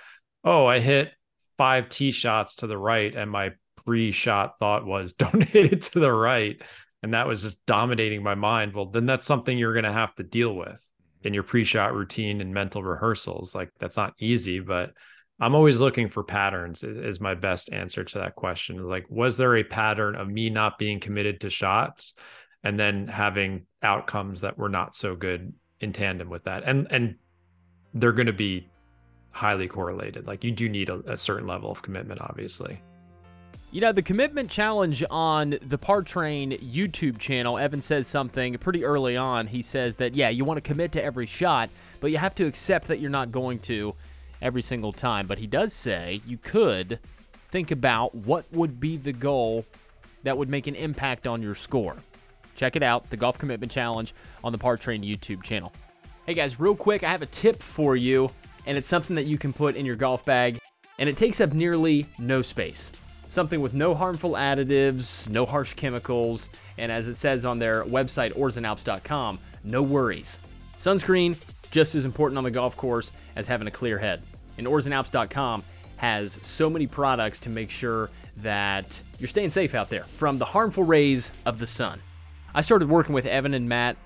oh, 0.43 0.67
I 0.67 0.81
hit 0.81 1.13
five 1.57 1.89
tee 1.89 2.11
shots 2.11 2.57
to 2.57 2.67
the 2.67 2.79
right, 2.79 3.15
and 3.15 3.31
my 3.31 3.53
pre 3.85 4.11
shot 4.11 4.59
thought 4.59 4.87
was, 4.87 5.13
don't 5.13 5.45
hit 5.45 5.73
it 5.73 5.83
to 5.83 6.01
the 6.01 6.13
right. 6.13 6.61
And 7.05 7.15
that 7.15 7.27
was 7.27 7.43
just 7.43 7.65
dominating 7.67 8.23
my 8.23 8.37
mind. 8.37 8.75
Well, 8.75 8.87
then 8.87 9.07
that's 9.07 9.27
something 9.27 9.57
you're 9.59 9.75
going 9.75 9.85
to 9.85 9.93
have 9.93 10.15
to 10.17 10.23
deal 10.23 10.55
with 10.55 10.81
in 11.25 11.35
your 11.35 11.43
pre 11.43 11.65
shot 11.65 11.95
routine 11.95 12.41
and 12.41 12.53
mental 12.53 12.83
rehearsals. 12.83 13.55
Like, 13.55 13.71
that's 13.79 13.97
not 13.97 14.15
easy, 14.19 14.61
but 14.61 14.93
I'm 15.41 15.55
always 15.55 15.81
looking 15.81 16.09
for 16.09 16.23
patterns, 16.23 16.83
is, 16.83 16.97
is 16.97 17.21
my 17.21 17.35
best 17.35 17.73
answer 17.73 18.05
to 18.05 18.19
that 18.19 18.37
question. 18.37 18.83
Like, 18.83 19.07
was 19.09 19.37
there 19.37 19.57
a 19.57 19.65
pattern 19.65 20.15
of 20.15 20.29
me 20.29 20.51
not 20.51 20.79
being 20.79 21.01
committed 21.01 21.41
to 21.41 21.51
shots 21.51 22.15
and 22.63 22.79
then 22.79 23.09
having 23.09 23.67
outcomes 23.83 24.43
that 24.43 24.59
were 24.59 24.69
not 24.69 24.95
so 24.95 25.17
good 25.17 25.53
in 25.81 25.93
tandem 25.93 26.31
with 26.31 26.45
that? 26.45 26.65
And, 26.65 26.87
and, 26.91 27.17
they're 27.95 28.13
going 28.13 28.27
to 28.27 28.33
be 28.33 28.69
highly 29.31 29.69
correlated. 29.69 30.27
Like 30.27 30.45
you 30.45 30.51
do 30.51 30.69
need 30.69 30.89
a, 30.89 31.01
a 31.13 31.17
certain 31.17 31.47
level 31.47 31.71
of 31.71 31.83
commitment, 31.83 32.21
obviously. 32.21 32.81
You 33.73 33.81
know, 33.81 33.91
the 33.91 34.03
commitment 34.03 34.51
challenge 34.51 35.03
on 35.09 35.57
the 35.63 35.79
Par 35.79 36.03
Train 36.03 36.53
YouTube 36.59 37.19
channel, 37.19 37.57
Evan 37.57 37.81
says 37.81 38.07
something 38.07 38.59
pretty 38.59 38.85
early 38.85 39.17
on. 39.17 39.47
He 39.47 39.63
says 39.63 39.97
that, 39.97 40.15
yeah, 40.15 40.29
you 40.29 40.45
want 40.45 40.59
to 40.59 40.61
commit 40.61 40.93
to 40.93 41.03
every 41.03 41.25
shot, 41.25 41.71
but 41.99 42.11
you 42.11 42.19
have 42.19 42.35
to 42.35 42.45
accept 42.45 42.87
that 42.89 43.01
you're 43.01 43.09
not 43.09 43.33
going 43.33 43.59
to 43.61 43.95
every 44.43 44.61
single 44.61 44.93
time. 44.93 45.27
But 45.27 45.39
he 45.39 45.47
does 45.47 45.73
say 45.73 46.21
you 46.27 46.37
could 46.37 46.99
think 47.49 47.71
about 47.71 48.15
what 48.15 48.45
would 48.53 48.79
be 48.79 48.99
the 48.99 49.15
goal 49.15 49.65
that 50.23 50.37
would 50.37 50.51
make 50.51 50.67
an 50.67 50.75
impact 50.75 51.27
on 51.27 51.41
your 51.41 51.55
score. 51.55 51.97
Check 52.55 52.77
it 52.77 52.83
out, 52.83 53.09
the 53.09 53.17
Golf 53.17 53.39
Commitment 53.39 53.73
Challenge 53.73 54.13
on 54.45 54.53
the 54.53 54.59
Par 54.59 54.77
Train 54.77 55.03
YouTube 55.03 55.43
channel. 55.43 55.73
Hey 56.27 56.35
guys, 56.35 56.61
real 56.61 56.77
quick, 56.77 57.05
I 57.05 57.11
have 57.11 57.23
a 57.23 57.27
tip 57.27 57.63
for 57.63 57.97
you, 57.97 58.31
and 58.67 58.77
it's 58.77 58.87
something 58.87 59.17
that 59.17 59.25
you 59.25 59.39
can 59.39 59.55
put 59.55 59.77
in 59.77 59.87
your 59.87 59.97
golf 59.97 60.27
bag, 60.27 60.59
and 60.99 61.09
it 61.09 61.17
takes 61.17 61.41
up 61.41 61.55
nearly 61.55 62.07
no 62.19 62.43
space. 62.43 62.93
Something 63.33 63.63
with 63.63 63.73
no 63.73 63.95
harmful 63.95 64.33
additives, 64.33 65.27
no 65.27 65.47
harsh 65.47 65.73
chemicals, 65.73 66.51
and 66.77 66.93
as 66.93 67.09
it 67.09 67.15
says 67.15 67.47
on 67.47 67.59
their 67.59 67.83
website, 67.85 68.37
oarsandalps.com, 68.37 69.39
no 69.65 69.81
worries. 69.81 70.39
Sunscreen, 70.79 71.39
just 71.71 71.95
as 71.95 72.05
important 72.05 72.37
on 72.37 72.45
the 72.45 72.51
golf 72.51 72.77
course 72.77 73.11
as 73.35 73.49
having 73.49 73.67
a 73.67 73.71
clear 73.71 73.97
head. 73.97 74.21
And 74.59 74.67
oarsandalps.com 74.67 75.65
has 75.97 76.41
so 76.43 76.69
many 76.69 76.87
products 76.87 77.39
to 77.39 77.49
make 77.49 77.71
sure 77.71 78.11
that 78.43 79.01
you're 79.19 79.29
staying 79.29 79.49
safe 79.49 79.75
out 79.75 79.89
there 79.89 80.05
from 80.05 80.37
the 80.37 80.45
harmful 80.45 80.85
rays 80.85 81.33
of 81.47 81.59
the 81.59 81.67
sun. 81.67 82.01
I 82.55 82.61
started 82.61 82.91
working 82.91 83.15
with 83.15 83.25
Evan 83.25 83.55
and 83.55 83.67
Matt 83.67 83.97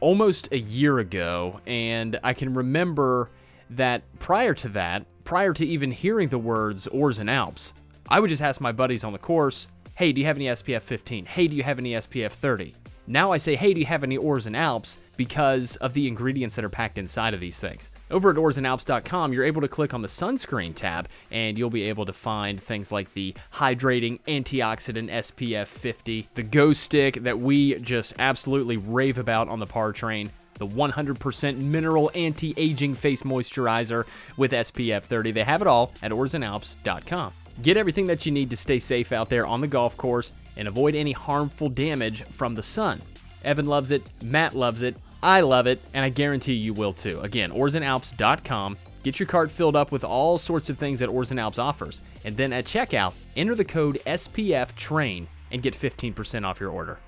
almost 0.00 0.50
a 0.50 0.58
year 0.58 0.98
ago, 0.98 1.60
and 1.64 2.18
I 2.24 2.32
can 2.34 2.54
remember 2.54 3.30
that 3.70 4.02
prior 4.18 4.52
to 4.54 4.68
that, 4.70 5.06
prior 5.22 5.52
to 5.52 5.64
even 5.64 5.92
hearing 5.92 6.30
the 6.30 6.38
words 6.38 6.88
Oars 6.88 7.20
and 7.20 7.30
Alps, 7.30 7.72
I 8.08 8.20
would 8.20 8.30
just 8.30 8.42
ask 8.42 8.60
my 8.60 8.72
buddies 8.72 9.04
on 9.04 9.12
the 9.12 9.18
course, 9.18 9.68
hey, 9.94 10.12
do 10.12 10.20
you 10.20 10.26
have 10.26 10.36
any 10.36 10.46
SPF 10.46 10.82
15? 10.82 11.26
Hey, 11.26 11.48
do 11.48 11.56
you 11.56 11.62
have 11.62 11.78
any 11.78 11.92
SPF 11.92 12.32
30? 12.32 12.74
Now 13.06 13.32
I 13.32 13.36
say, 13.36 13.54
hey, 13.56 13.74
do 13.74 13.80
you 13.80 13.86
have 13.86 14.02
any 14.02 14.16
Oars 14.16 14.46
and 14.46 14.56
Alps 14.56 14.98
because 15.16 15.76
of 15.76 15.94
the 15.94 16.08
ingredients 16.08 16.56
that 16.56 16.64
are 16.64 16.70
packed 16.70 16.98
inside 16.98 17.34
of 17.34 17.40
these 17.40 17.58
things. 17.58 17.90
Over 18.10 18.30
at 18.30 18.36
oarsandalps.com, 18.36 19.32
you're 19.32 19.44
able 19.44 19.60
to 19.60 19.68
click 19.68 19.94
on 19.94 20.02
the 20.02 20.08
sunscreen 20.08 20.74
tab 20.74 21.08
and 21.30 21.56
you'll 21.56 21.70
be 21.70 21.84
able 21.84 22.06
to 22.06 22.12
find 22.12 22.60
things 22.60 22.92
like 22.92 23.12
the 23.14 23.34
hydrating 23.54 24.20
antioxidant 24.22 25.10
SPF 25.10 25.66
50, 25.66 26.28
the 26.34 26.42
Go 26.42 26.72
Stick 26.72 27.22
that 27.22 27.38
we 27.38 27.76
just 27.76 28.14
absolutely 28.18 28.76
rave 28.76 29.18
about 29.18 29.48
on 29.48 29.60
the 29.60 29.66
par 29.66 29.92
train, 29.92 30.30
the 30.58 30.66
100% 30.66 31.58
mineral 31.58 32.10
anti-aging 32.14 32.94
face 32.94 33.22
moisturizer 33.22 34.04
with 34.36 34.52
SPF 34.52 35.02
30. 35.02 35.32
They 35.32 35.44
have 35.44 35.60
it 35.60 35.66
all 35.66 35.92
at 36.02 36.12
oarsandalps.com. 36.12 37.32
Get 37.62 37.76
everything 37.76 38.06
that 38.06 38.26
you 38.26 38.32
need 38.32 38.50
to 38.50 38.56
stay 38.56 38.78
safe 38.78 39.12
out 39.12 39.30
there 39.30 39.46
on 39.46 39.60
the 39.60 39.66
golf 39.66 39.96
course 39.96 40.32
and 40.56 40.68
avoid 40.68 40.94
any 40.94 41.12
harmful 41.12 41.68
damage 41.68 42.22
from 42.24 42.54
the 42.54 42.62
sun. 42.62 43.00
Evan 43.44 43.66
loves 43.66 43.90
it, 43.90 44.02
Matt 44.22 44.54
loves 44.54 44.82
it, 44.82 44.96
I 45.22 45.40
love 45.40 45.66
it, 45.66 45.80
and 45.92 46.04
I 46.04 46.08
guarantee 46.08 46.54
you 46.54 46.74
will 46.74 46.92
too. 46.92 47.20
Again, 47.20 47.50
oarsandalps.com. 47.50 48.76
Get 49.02 49.20
your 49.20 49.26
cart 49.26 49.50
filled 49.50 49.76
up 49.76 49.92
with 49.92 50.02
all 50.02 50.38
sorts 50.38 50.70
of 50.70 50.78
things 50.78 50.98
that 51.00 51.08
Oars 51.08 51.30
and 51.30 51.38
Alps 51.38 51.58
offers. 51.58 52.00
And 52.24 52.36
then 52.36 52.52
at 52.52 52.64
checkout, 52.64 53.12
enter 53.36 53.54
the 53.54 53.64
code 53.64 54.00
SPF 54.06 54.74
TRAIN 54.76 55.28
and 55.50 55.62
get 55.62 55.74
15% 55.74 56.44
off 56.44 56.60
your 56.60 56.70
order. 56.70 56.98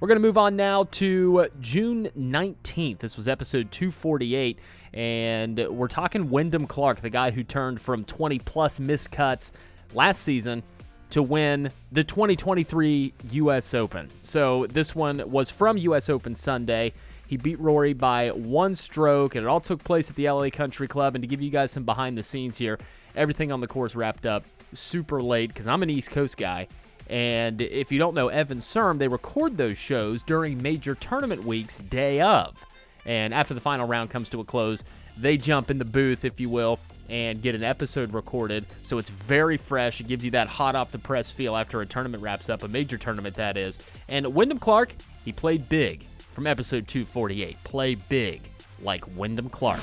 We're 0.00 0.06
going 0.06 0.22
to 0.22 0.26
move 0.26 0.38
on 0.38 0.54
now 0.54 0.84
to 0.84 1.40
uh, 1.40 1.48
June 1.60 2.08
19th. 2.16 2.98
This 3.00 3.16
was 3.16 3.26
episode 3.26 3.72
248, 3.72 4.56
and 4.94 5.58
we're 5.68 5.88
talking 5.88 6.30
Wyndham 6.30 6.68
Clark, 6.68 7.00
the 7.00 7.10
guy 7.10 7.32
who 7.32 7.42
turned 7.42 7.80
from 7.80 8.04
20 8.04 8.38
plus 8.38 8.78
missed 8.78 9.10
cuts 9.10 9.50
last 9.94 10.22
season 10.22 10.62
to 11.10 11.20
win 11.20 11.72
the 11.90 12.04
2023 12.04 13.12
U.S. 13.32 13.74
Open. 13.74 14.08
So 14.22 14.66
this 14.66 14.94
one 14.94 15.28
was 15.28 15.50
from 15.50 15.76
U.S. 15.78 16.08
Open 16.08 16.36
Sunday. 16.36 16.92
He 17.26 17.36
beat 17.36 17.58
Rory 17.58 17.92
by 17.92 18.28
one 18.28 18.76
stroke, 18.76 19.34
and 19.34 19.44
it 19.44 19.48
all 19.48 19.58
took 19.58 19.82
place 19.82 20.08
at 20.08 20.14
the 20.14 20.30
LA 20.30 20.50
Country 20.50 20.86
Club. 20.86 21.16
And 21.16 21.22
to 21.22 21.26
give 21.26 21.42
you 21.42 21.50
guys 21.50 21.72
some 21.72 21.82
behind 21.82 22.16
the 22.16 22.22
scenes 22.22 22.56
here, 22.56 22.78
everything 23.16 23.50
on 23.50 23.60
the 23.60 23.66
course 23.66 23.96
wrapped 23.96 24.26
up 24.26 24.44
super 24.72 25.20
late 25.20 25.48
because 25.48 25.66
I'm 25.66 25.82
an 25.82 25.90
East 25.90 26.12
Coast 26.12 26.36
guy. 26.36 26.68
And 27.08 27.60
if 27.60 27.90
you 27.90 27.98
don't 27.98 28.14
know 28.14 28.28
Evan 28.28 28.58
Serm, 28.58 28.98
they 28.98 29.08
record 29.08 29.56
those 29.56 29.78
shows 29.78 30.22
during 30.22 30.60
major 30.60 30.94
tournament 30.94 31.44
weeks, 31.44 31.78
day 31.78 32.20
of. 32.20 32.64
And 33.06 33.32
after 33.32 33.54
the 33.54 33.60
final 33.60 33.86
round 33.86 34.10
comes 34.10 34.28
to 34.30 34.40
a 34.40 34.44
close, 34.44 34.84
they 35.16 35.36
jump 35.36 35.70
in 35.70 35.78
the 35.78 35.84
booth, 35.84 36.24
if 36.24 36.38
you 36.38 36.50
will, 36.50 36.78
and 37.08 37.40
get 37.40 37.54
an 37.54 37.64
episode 37.64 38.12
recorded. 38.12 38.66
So 38.82 38.98
it's 38.98 39.08
very 39.08 39.56
fresh. 39.56 40.00
It 40.00 40.08
gives 40.08 40.24
you 40.24 40.30
that 40.32 40.48
hot 40.48 40.74
off 40.74 40.92
the 40.92 40.98
press 40.98 41.30
feel 41.30 41.56
after 41.56 41.80
a 41.80 41.86
tournament 41.86 42.22
wraps 42.22 42.50
up, 42.50 42.62
a 42.62 42.68
major 42.68 42.98
tournament 42.98 43.34
that 43.36 43.56
is. 43.56 43.78
And 44.08 44.34
Wyndham 44.34 44.58
Clark, 44.58 44.92
he 45.24 45.32
played 45.32 45.68
big 45.68 46.02
from 46.32 46.46
episode 46.46 46.86
248. 46.86 47.56
Play 47.64 47.94
big 47.94 48.42
like 48.82 49.04
Wyndham 49.16 49.48
Clark. 49.48 49.80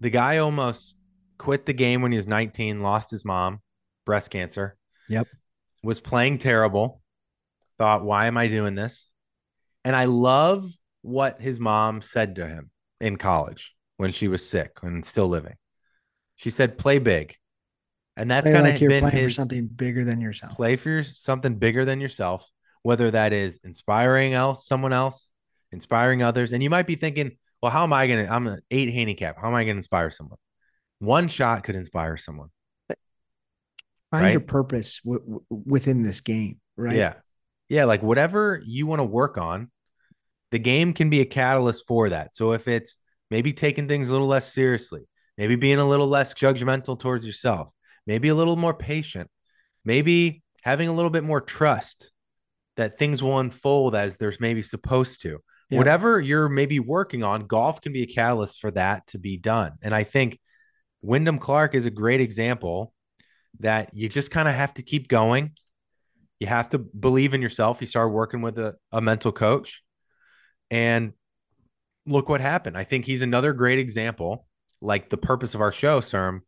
The 0.00 0.10
guy 0.10 0.36
almost 0.36 0.98
quit 1.38 1.64
the 1.64 1.72
game 1.72 2.02
when 2.02 2.12
he 2.12 2.18
was 2.18 2.28
19, 2.28 2.82
lost 2.82 3.10
his 3.10 3.24
mom, 3.24 3.60
breast 4.04 4.30
cancer. 4.30 4.76
Yep. 5.08 5.28
Was 5.82 6.00
playing 6.00 6.38
terrible. 6.38 7.02
Thought, 7.78 8.04
why 8.04 8.26
am 8.26 8.36
I 8.36 8.48
doing 8.48 8.74
this? 8.74 9.10
And 9.84 9.94
I 9.94 10.06
love 10.06 10.66
what 11.02 11.40
his 11.40 11.60
mom 11.60 12.02
said 12.02 12.36
to 12.36 12.46
him 12.46 12.70
in 13.00 13.16
college 13.16 13.74
when 13.96 14.12
she 14.12 14.28
was 14.28 14.48
sick 14.48 14.78
and 14.82 15.04
still 15.04 15.28
living. 15.28 15.54
She 16.34 16.50
said, 16.50 16.78
"Play 16.78 16.98
big," 16.98 17.36
and 18.16 18.30
that's 18.30 18.50
kind 18.50 18.66
of 18.66 18.72
like 18.72 18.80
been 18.80 19.04
his 19.10 19.36
something 19.36 19.66
bigger 19.66 20.04
than 20.04 20.20
yourself. 20.20 20.56
play 20.56 20.76
for 20.76 20.90
your, 20.90 21.04
something 21.04 21.56
bigger 21.56 21.84
than 21.84 22.00
yourself. 22.00 22.50
Whether 22.82 23.10
that 23.10 23.32
is 23.32 23.60
inspiring 23.64 24.34
else, 24.34 24.66
someone 24.66 24.92
else, 24.92 25.30
inspiring 25.72 26.22
others, 26.22 26.52
and 26.52 26.62
you 26.62 26.70
might 26.70 26.86
be 26.86 26.96
thinking, 26.96 27.36
"Well, 27.62 27.72
how 27.72 27.84
am 27.84 27.92
I 27.92 28.06
going 28.06 28.26
to? 28.26 28.32
I'm 28.32 28.46
an 28.46 28.60
eight 28.70 28.92
handicap. 28.92 29.36
How 29.40 29.48
am 29.48 29.54
I 29.54 29.64
going 29.64 29.76
to 29.76 29.78
inspire 29.78 30.10
someone?" 30.10 30.38
One 30.98 31.28
shot 31.28 31.62
could 31.62 31.74
inspire 31.74 32.16
someone. 32.16 32.48
Find 34.10 34.32
your 34.32 34.40
purpose 34.40 35.00
w- 35.04 35.20
w- 35.20 35.44
within 35.50 36.02
this 36.02 36.20
game, 36.20 36.60
right? 36.76 36.96
Yeah. 36.96 37.14
Yeah. 37.68 37.84
Like 37.84 38.02
whatever 38.02 38.62
you 38.64 38.86
want 38.86 39.00
to 39.00 39.04
work 39.04 39.36
on, 39.36 39.70
the 40.52 40.58
game 40.58 40.92
can 40.92 41.10
be 41.10 41.20
a 41.20 41.24
catalyst 41.24 41.86
for 41.86 42.08
that. 42.10 42.34
So 42.34 42.52
if 42.52 42.68
it's 42.68 42.98
maybe 43.30 43.52
taking 43.52 43.88
things 43.88 44.08
a 44.08 44.12
little 44.12 44.28
less 44.28 44.52
seriously, 44.52 45.02
maybe 45.36 45.56
being 45.56 45.78
a 45.78 45.88
little 45.88 46.06
less 46.06 46.34
judgmental 46.34 46.98
towards 46.98 47.26
yourself, 47.26 47.72
maybe 48.06 48.28
a 48.28 48.34
little 48.34 48.56
more 48.56 48.74
patient, 48.74 49.28
maybe 49.84 50.42
having 50.62 50.88
a 50.88 50.92
little 50.92 51.10
bit 51.10 51.24
more 51.24 51.40
trust 51.40 52.12
that 52.76 52.98
things 52.98 53.22
will 53.22 53.38
unfold 53.38 53.94
as 53.94 54.16
they're 54.16 54.32
maybe 54.38 54.62
supposed 54.62 55.22
to. 55.22 55.38
Yeah. 55.70 55.78
Whatever 55.78 56.20
you're 56.20 56.48
maybe 56.48 56.78
working 56.78 57.24
on, 57.24 57.46
golf 57.46 57.80
can 57.80 57.92
be 57.92 58.02
a 58.02 58.06
catalyst 58.06 58.60
for 58.60 58.70
that 58.72 59.06
to 59.08 59.18
be 59.18 59.36
done. 59.36 59.72
And 59.82 59.94
I 59.94 60.04
think 60.04 60.38
Wyndham 61.02 61.38
Clark 61.38 61.74
is 61.74 61.86
a 61.86 61.90
great 61.90 62.20
example 62.20 62.92
that 63.60 63.94
you 63.94 64.08
just 64.08 64.30
kind 64.30 64.48
of 64.48 64.54
have 64.54 64.74
to 64.74 64.82
keep 64.82 65.08
going. 65.08 65.52
You 66.38 66.46
have 66.46 66.70
to 66.70 66.78
believe 66.78 67.34
in 67.34 67.42
yourself. 67.42 67.80
You 67.80 67.86
start 67.86 68.12
working 68.12 68.42
with 68.42 68.58
a, 68.58 68.76
a 68.92 69.00
mental 69.00 69.32
coach. 69.32 69.82
And 70.70 71.12
look 72.06 72.28
what 72.28 72.40
happened. 72.40 72.76
I 72.76 72.84
think 72.84 73.04
he's 73.04 73.22
another 73.22 73.52
great 73.52 73.78
example, 73.78 74.46
like 74.80 75.08
the 75.08 75.16
purpose 75.16 75.54
of 75.54 75.60
our 75.60 75.72
show, 75.72 76.00
Serm, 76.00 76.40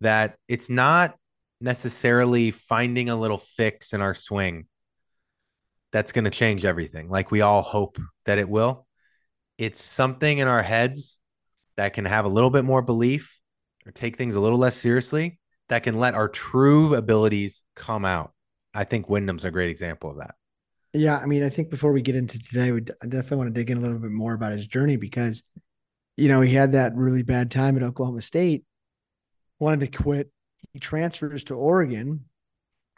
that 0.00 0.36
it's 0.48 0.70
not 0.70 1.16
necessarily 1.60 2.50
finding 2.50 3.10
a 3.10 3.16
little 3.16 3.38
fix 3.38 3.92
in 3.92 4.00
our 4.00 4.14
swing 4.14 4.66
that's 5.92 6.12
going 6.12 6.24
to 6.24 6.30
change 6.30 6.64
everything, 6.64 7.08
like 7.08 7.30
we 7.30 7.40
all 7.40 7.62
hope 7.62 7.98
that 8.26 8.38
it 8.38 8.48
will. 8.48 8.86
It's 9.56 9.82
something 9.82 10.38
in 10.38 10.46
our 10.46 10.62
heads 10.62 11.18
that 11.76 11.94
can 11.94 12.04
have 12.04 12.24
a 12.24 12.28
little 12.28 12.50
bit 12.50 12.64
more 12.64 12.82
belief 12.82 13.40
or 13.86 13.92
take 13.92 14.16
things 14.16 14.36
a 14.36 14.40
little 14.40 14.58
less 14.58 14.76
seriously 14.76 15.37
that 15.68 15.82
can 15.82 15.98
let 15.98 16.14
our 16.14 16.28
true 16.28 16.94
abilities 16.94 17.62
come 17.74 18.04
out. 18.04 18.32
I 18.74 18.84
think 18.84 19.08
Wyndham's 19.08 19.44
a 19.44 19.50
great 19.50 19.70
example 19.70 20.10
of 20.10 20.18
that. 20.18 20.34
Yeah, 20.92 21.18
I 21.18 21.26
mean, 21.26 21.42
I 21.42 21.50
think 21.50 21.70
before 21.70 21.92
we 21.92 22.00
get 22.00 22.16
into 22.16 22.38
today, 22.38 22.72
we 22.72 22.80
I 23.02 23.06
definitely 23.06 23.36
want 23.36 23.54
to 23.54 23.60
dig 23.60 23.70
in 23.70 23.78
a 23.78 23.80
little 23.80 23.98
bit 23.98 24.10
more 24.10 24.34
about 24.34 24.52
his 24.52 24.66
journey 24.66 24.96
because, 24.96 25.42
you 26.16 26.28
know, 26.28 26.40
he 26.40 26.54
had 26.54 26.72
that 26.72 26.94
really 26.94 27.22
bad 27.22 27.50
time 27.50 27.76
at 27.76 27.82
Oklahoma 27.82 28.22
State, 28.22 28.64
wanted 29.58 29.80
to 29.80 30.02
quit. 30.02 30.30
He 30.72 30.78
transfers 30.78 31.44
to 31.44 31.54
Oregon. 31.54 32.24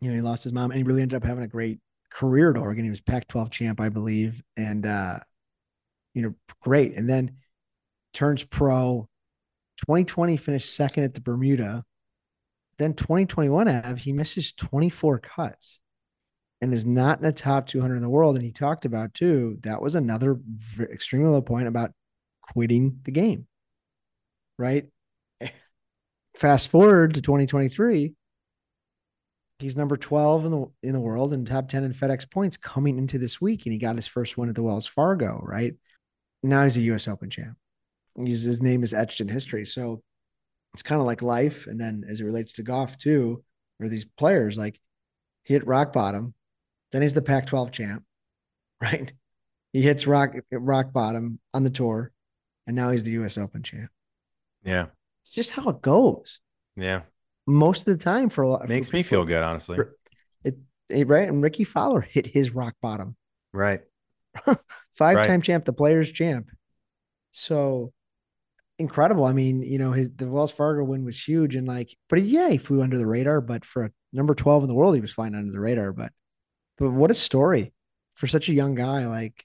You 0.01 0.11
know, 0.11 0.15
he 0.15 0.23
lost 0.23 0.45
his 0.45 0.53
mom 0.53 0.71
and 0.71 0.79
he 0.79 0.85
really 0.85 1.03
ended 1.03 1.17
up 1.17 1.25
having 1.25 1.45
a 1.45 1.49
great 1.49 1.81
career 2.11 2.51
at 2.51 2.57
Oregon. 2.57 2.85
He 2.85 2.91
was 2.91 3.01
Pac 3.01 3.29
12 3.29 3.51
champ, 3.51 3.81
I 3.81 3.89
believe. 3.89 4.43
And, 4.57 4.87
uh, 4.87 5.19
you 6.15 6.23
know, 6.23 6.35
great. 6.63 6.95
And 6.97 7.09
then 7.09 7.37
turns 8.15 8.45
pro. 8.45 9.09
2020 9.87 10.37
finished 10.37 10.75
second 10.75 11.05
at 11.05 11.15
the 11.15 11.21
Bermuda. 11.21 11.85
Then 12.81 12.95
2021 12.95 13.69
Av, 13.69 13.99
he 13.99 14.15
misses 14.15 14.55
24 14.55 15.19
cuts 15.19 15.81
and 16.63 16.73
is 16.73 16.87
not 16.87 17.19
in 17.19 17.25
the 17.25 17.31
top 17.31 17.67
200 17.67 17.97
in 17.97 18.01
the 18.01 18.09
world. 18.09 18.37
And 18.37 18.43
he 18.43 18.53
talked 18.53 18.87
about 18.87 19.13
too, 19.13 19.59
that 19.65 19.83
was 19.83 19.97
another 19.97 20.41
extremely 20.81 21.29
low 21.29 21.43
point 21.43 21.69
about 21.69 21.93
quitting 22.41 23.01
the 23.03 23.11
game. 23.11 23.47
Right. 24.57 24.87
Fast 26.39 26.71
forward 26.71 27.13
to 27.15 27.21
2023. 27.21 28.15
He's 29.59 29.77
number 29.77 29.99
12 29.99 30.47
in 30.47 30.51
the 30.51 30.67
in 30.83 30.93
the 30.95 31.01
world 31.01 31.35
and 31.35 31.47
top 31.47 31.69
10 31.69 31.85
in 31.85 31.93
FedEx 31.93 32.31
points 32.31 32.57
coming 32.57 32.97
into 32.97 33.19
this 33.19 33.43
week. 33.43 33.67
And 33.67 33.75
he 33.75 33.79
got 33.79 33.97
his 33.97 34.07
first 34.07 34.39
win 34.39 34.49
at 34.49 34.55
the 34.55 34.63
Wells 34.63 34.87
Fargo, 34.87 35.39
right? 35.43 35.75
Now 36.43 36.65
he's 36.65 36.79
a 36.79 36.93
US 36.93 37.09
Open 37.09 37.29
champ. 37.29 37.59
He's, 38.17 38.41
his 38.41 38.63
name 38.63 38.83
is 38.83 38.95
etched 38.95 39.21
in 39.21 39.29
history. 39.29 39.67
So 39.67 40.03
it's 40.75 40.83
kind 40.83 41.01
of 41.01 41.07
like 41.07 41.23
life. 41.23 41.67
And 41.67 41.81
then 41.81 42.05
as 42.09 42.21
it 42.21 42.25
relates 42.25 42.55
to 42.55 42.63
golf 42.63 42.97
too, 42.99 43.43
or 43.81 43.89
these 43.89 44.05
players, 44.05 44.57
like 44.59 44.81
he 45.45 45.55
hit 45.55 45.67
rock 45.67 45.93
bottom, 45.93 46.35
then 46.93 47.03
he's 47.03 47.15
the 47.15 47.23
Pac 47.23 47.47
12 47.47 47.71
champ, 47.73 48.05
right? 48.81 49.13
He 49.73 49.83
hits 49.83 50.07
rock 50.07 50.35
rock 50.51 50.93
bottom 50.93 51.39
on 51.55 51.63
the 51.65 51.71
tour, 51.71 52.13
and 52.67 52.75
now 52.77 52.91
he's 52.91 53.03
the 53.05 53.13
US 53.23 53.39
Open 53.39 53.63
champ. 53.63 53.91
Yeah. 54.65 54.87
It's 55.25 55.33
just 55.33 55.51
how 55.53 55.69
it 55.69 55.81
goes. 55.81 56.41
Yeah. 56.77 57.03
Most 57.47 57.87
of 57.89 57.97
the 57.99 58.03
time 58.05 58.29
for 58.31 58.43
a 58.43 58.49
lot 58.49 58.69
Makes 58.69 58.89
for- 58.91 58.97
me 58.97 59.03
feel 59.03 59.23
for- 59.23 59.29
good, 59.29 59.43
honestly. 59.43 59.77
for- 59.77 59.97
It, 60.45 60.59
it- 60.89 61.09
right. 61.09 61.29
And 61.29 61.43
Rickie 61.43 61.65
Fowler 61.65 62.01
hit 62.01 62.27
his 62.27 62.55
rock 62.55 62.75
bottom. 62.83 63.17
Right. 63.53 63.81
Five 64.95 65.25
time 65.27 65.43
champ, 65.43 65.65
the 65.65 65.73
players 65.73 66.11
champ. 66.13 66.51
So 67.33 67.93
incredible. 68.81 69.25
I 69.25 69.33
mean, 69.33 69.63
you 69.63 69.79
know, 69.79 69.93
his 69.93 70.11
the 70.17 70.27
Wells 70.27 70.53
Fargo 70.53 70.83
win 70.85 71.05
was 71.05 71.23
huge 71.23 71.55
and 71.57 71.69
like, 71.69 71.97
but 72.09 72.23
yeah, 72.23 72.49
he 72.49 72.59
flew 72.59 72.83
under 72.83 72.99
the 72.99 73.07
radar. 73.07 73.41
But 73.41 73.65
for 73.65 73.85
a 73.85 73.91
number 74.13 74.35
12 74.35 74.65
in 74.65 74.69
the 74.69 74.75
world, 74.75 74.95
he 74.95 75.01
was 75.01 75.13
flying 75.13 75.35
under 75.35 75.53
the 75.53 75.61
radar. 75.61 75.93
But 75.93 76.13
but 76.79 76.91
what 76.91 77.11
a 77.11 77.15
story 77.15 77.73
for 78.15 78.27
such 78.27 78.49
a 78.49 78.55
young 78.55 78.75
guy. 78.75 79.07
Like, 79.07 79.45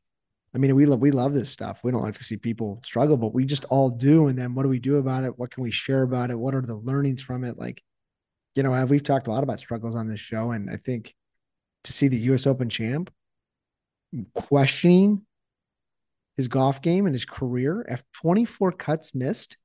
I 0.54 0.58
mean, 0.58 0.76
we 0.76 0.86
love 0.86 1.00
we 1.00 1.12
love 1.12 1.34
this 1.34 1.50
stuff. 1.50 1.82
We 1.84 1.92
don't 1.92 2.02
like 2.02 2.18
to 2.18 2.24
see 2.24 2.38
people 2.38 2.82
struggle, 2.84 3.18
but 3.18 3.34
we 3.34 3.46
just 3.46 3.66
all 3.66 3.90
do. 3.90 4.28
And 4.28 4.40
then 4.40 4.56
what 4.56 4.64
do 4.64 4.70
we 4.70 4.80
do 4.80 4.98
about 4.98 5.24
it? 5.26 5.38
What 5.38 5.52
can 5.52 5.64
we 5.64 5.72
share 5.72 6.02
about 6.02 6.32
it? 6.32 6.40
What 6.40 6.56
are 6.56 6.62
the 6.62 6.76
learnings 6.76 7.22
from 7.22 7.44
it? 7.44 7.58
Like, 7.58 7.84
you 8.56 8.64
know, 8.64 8.86
we've 8.86 9.04
talked 9.04 9.28
a 9.28 9.32
lot 9.32 9.44
about 9.44 9.60
struggles 9.60 9.96
on 9.96 10.08
this 10.08 10.20
show, 10.20 10.52
and 10.52 10.70
I 10.70 10.78
think 10.78 11.14
to 11.84 11.94
see 11.94 12.08
the 12.08 12.18
U.S. 12.18 12.48
Open 12.48 12.70
champ 12.70 13.12
questioning 14.34 15.26
his 16.36 16.48
golf 16.48 16.82
game 16.82 17.06
and 17.06 17.14
his 17.14 17.26
career 17.26 17.86
after 17.90 18.06
24 18.22 18.74
cuts 18.74 19.16
missed 19.16 19.58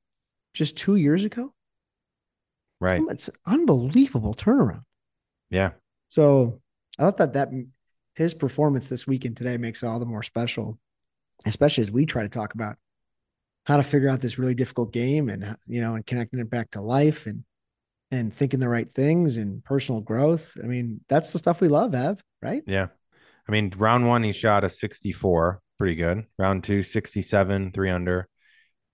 just 0.54 0.76
two 0.76 0.96
years 0.96 1.24
ago. 1.24 1.52
Right. 2.80 3.02
It's 3.08 3.28
an 3.28 3.34
unbelievable 3.46 4.34
turnaround. 4.34 4.82
Yeah. 5.50 5.72
So 6.08 6.60
I 6.98 7.04
thought 7.04 7.18
that 7.18 7.34
that 7.34 7.50
his 8.14 8.34
performance 8.34 8.88
this 8.88 9.06
weekend 9.06 9.36
today 9.36 9.56
makes 9.56 9.82
it 9.82 9.86
all 9.86 9.98
the 9.98 10.06
more 10.06 10.22
special, 10.22 10.78
especially 11.44 11.82
as 11.82 11.90
we 11.90 12.06
try 12.06 12.22
to 12.22 12.28
talk 12.28 12.54
about 12.54 12.76
how 13.66 13.76
to 13.76 13.82
figure 13.82 14.08
out 14.08 14.20
this 14.20 14.38
really 14.38 14.54
difficult 14.54 14.92
game 14.92 15.28
and 15.28 15.56
you 15.66 15.80
know 15.80 15.94
and 15.94 16.06
connecting 16.06 16.40
it 16.40 16.50
back 16.50 16.70
to 16.70 16.80
life 16.80 17.26
and 17.26 17.44
and 18.10 18.34
thinking 18.34 18.60
the 18.60 18.68
right 18.68 18.92
things 18.92 19.36
and 19.36 19.62
personal 19.64 20.00
growth. 20.00 20.56
I 20.62 20.66
mean, 20.66 21.00
that's 21.08 21.32
the 21.32 21.38
stuff 21.38 21.60
we 21.60 21.68
love, 21.68 21.94
Ev, 21.94 22.22
right? 22.42 22.62
Yeah. 22.66 22.88
I 23.48 23.52
mean, 23.52 23.72
round 23.76 24.06
one, 24.06 24.22
he 24.22 24.32
shot 24.32 24.64
a 24.64 24.68
64, 24.68 25.60
pretty 25.80 25.94
good. 25.94 26.26
Round 26.38 26.62
two, 26.62 26.82
67, 26.82 27.72
three 27.72 27.88
under. 27.88 28.28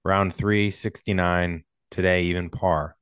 Round 0.04 0.32
three, 0.32 0.70
69. 0.70 1.64
Today, 1.90 2.24
even 2.24 2.48
par. 2.48 2.96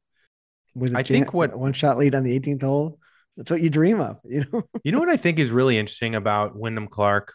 With 0.75 0.97
I 0.97 1.03
think 1.03 1.35
what- 1.35 1.55
one 1.55 1.75
shot 1.75 1.99
lead 1.99 2.15
on 2.15 2.23
the 2.23 2.35
18th 2.39 2.63
hole 2.63 2.99
That's 3.37 3.51
what 3.51 3.61
you 3.61 3.69
dream 3.69 4.01
of, 4.01 4.21
you 4.25 4.47
know? 4.51 4.63
You 4.83 4.93
know 4.93 5.01
what 5.01 5.11
I 5.11 5.19
think 5.19 5.39
is 5.39 5.51
really 5.51 5.77
interesting 5.77 6.15
about 6.15 6.57
Wyndham 6.57 6.89
Clark 6.89 7.35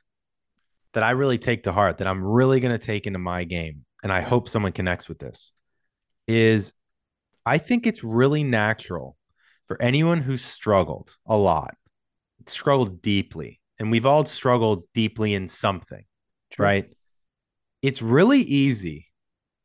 that 0.94 1.04
I 1.04 1.12
really 1.12 1.38
take 1.38 1.64
to 1.64 1.72
heart, 1.72 2.00
that 2.00 2.08
I'm 2.08 2.24
really 2.24 2.60
going 2.60 2.72
to 2.72 2.84
take 2.84 3.06
into 3.06 3.20
my 3.20 3.44
game, 3.44 3.86
and 4.02 4.12
I 4.12 4.22
hope 4.22 4.50
someone 4.50 4.72
connects 4.72 5.08
with 5.08 5.20
this, 5.20 5.52
is 6.28 6.74
I 7.46 7.60
think 7.60 7.86
it's 7.86 8.04
really 8.04 8.44
natural 8.44 9.16
for 9.68 9.80
anyone 9.80 10.22
who's 10.22 10.44
struggled 10.44 11.16
a 11.28 11.38
lot, 11.38 11.76
struggled 12.48 13.04
deeply, 13.04 13.60
and 13.78 13.92
we've 13.92 14.08
all 14.08 14.26
struggled 14.26 14.84
deeply 14.96 15.36
in 15.36 15.48
something, 15.48 16.06
True. 16.60 16.66
right? 16.66 16.90
It's 17.82 18.02
really 18.02 18.42
easy 18.42 19.08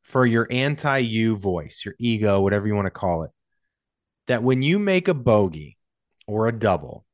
for 0.02 0.24
your 0.24 0.46
anti 0.50 0.98
you 0.98 1.36
voice, 1.36 1.82
your 1.84 1.94
ego, 1.98 2.40
whatever 2.40 2.66
you 2.66 2.74
want 2.74 2.86
to 2.86 2.90
call 2.90 3.24
it, 3.24 3.30
that 4.28 4.42
when 4.42 4.62
you 4.62 4.78
make 4.78 5.08
a 5.08 5.14
bogey 5.14 5.76
or 6.26 6.46
a 6.46 6.58
double, 6.58 7.04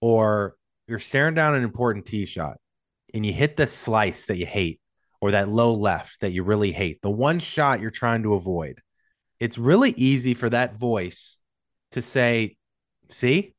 or 0.00 0.56
you're 0.88 0.98
staring 0.98 1.34
down 1.34 1.54
an 1.54 1.62
important 1.62 2.06
tee 2.06 2.26
shot 2.26 2.56
and 3.14 3.24
you 3.24 3.32
hit 3.32 3.56
the 3.56 3.66
slice 3.66 4.26
that 4.26 4.36
you 4.36 4.46
hate 4.46 4.80
or 5.20 5.30
that 5.32 5.48
low 5.48 5.74
left 5.74 6.20
that 6.20 6.32
you 6.32 6.42
really 6.42 6.72
hate, 6.72 7.00
the 7.02 7.10
one 7.10 7.38
shot 7.38 7.80
you're 7.80 7.90
trying 7.90 8.22
to 8.22 8.34
avoid, 8.34 8.80
it's 9.38 9.58
really 9.58 9.90
easy 9.90 10.34
for 10.34 10.50
that 10.50 10.74
voice 10.74 11.38
to 11.92 12.02
say, 12.02 12.56
see, 13.08 13.54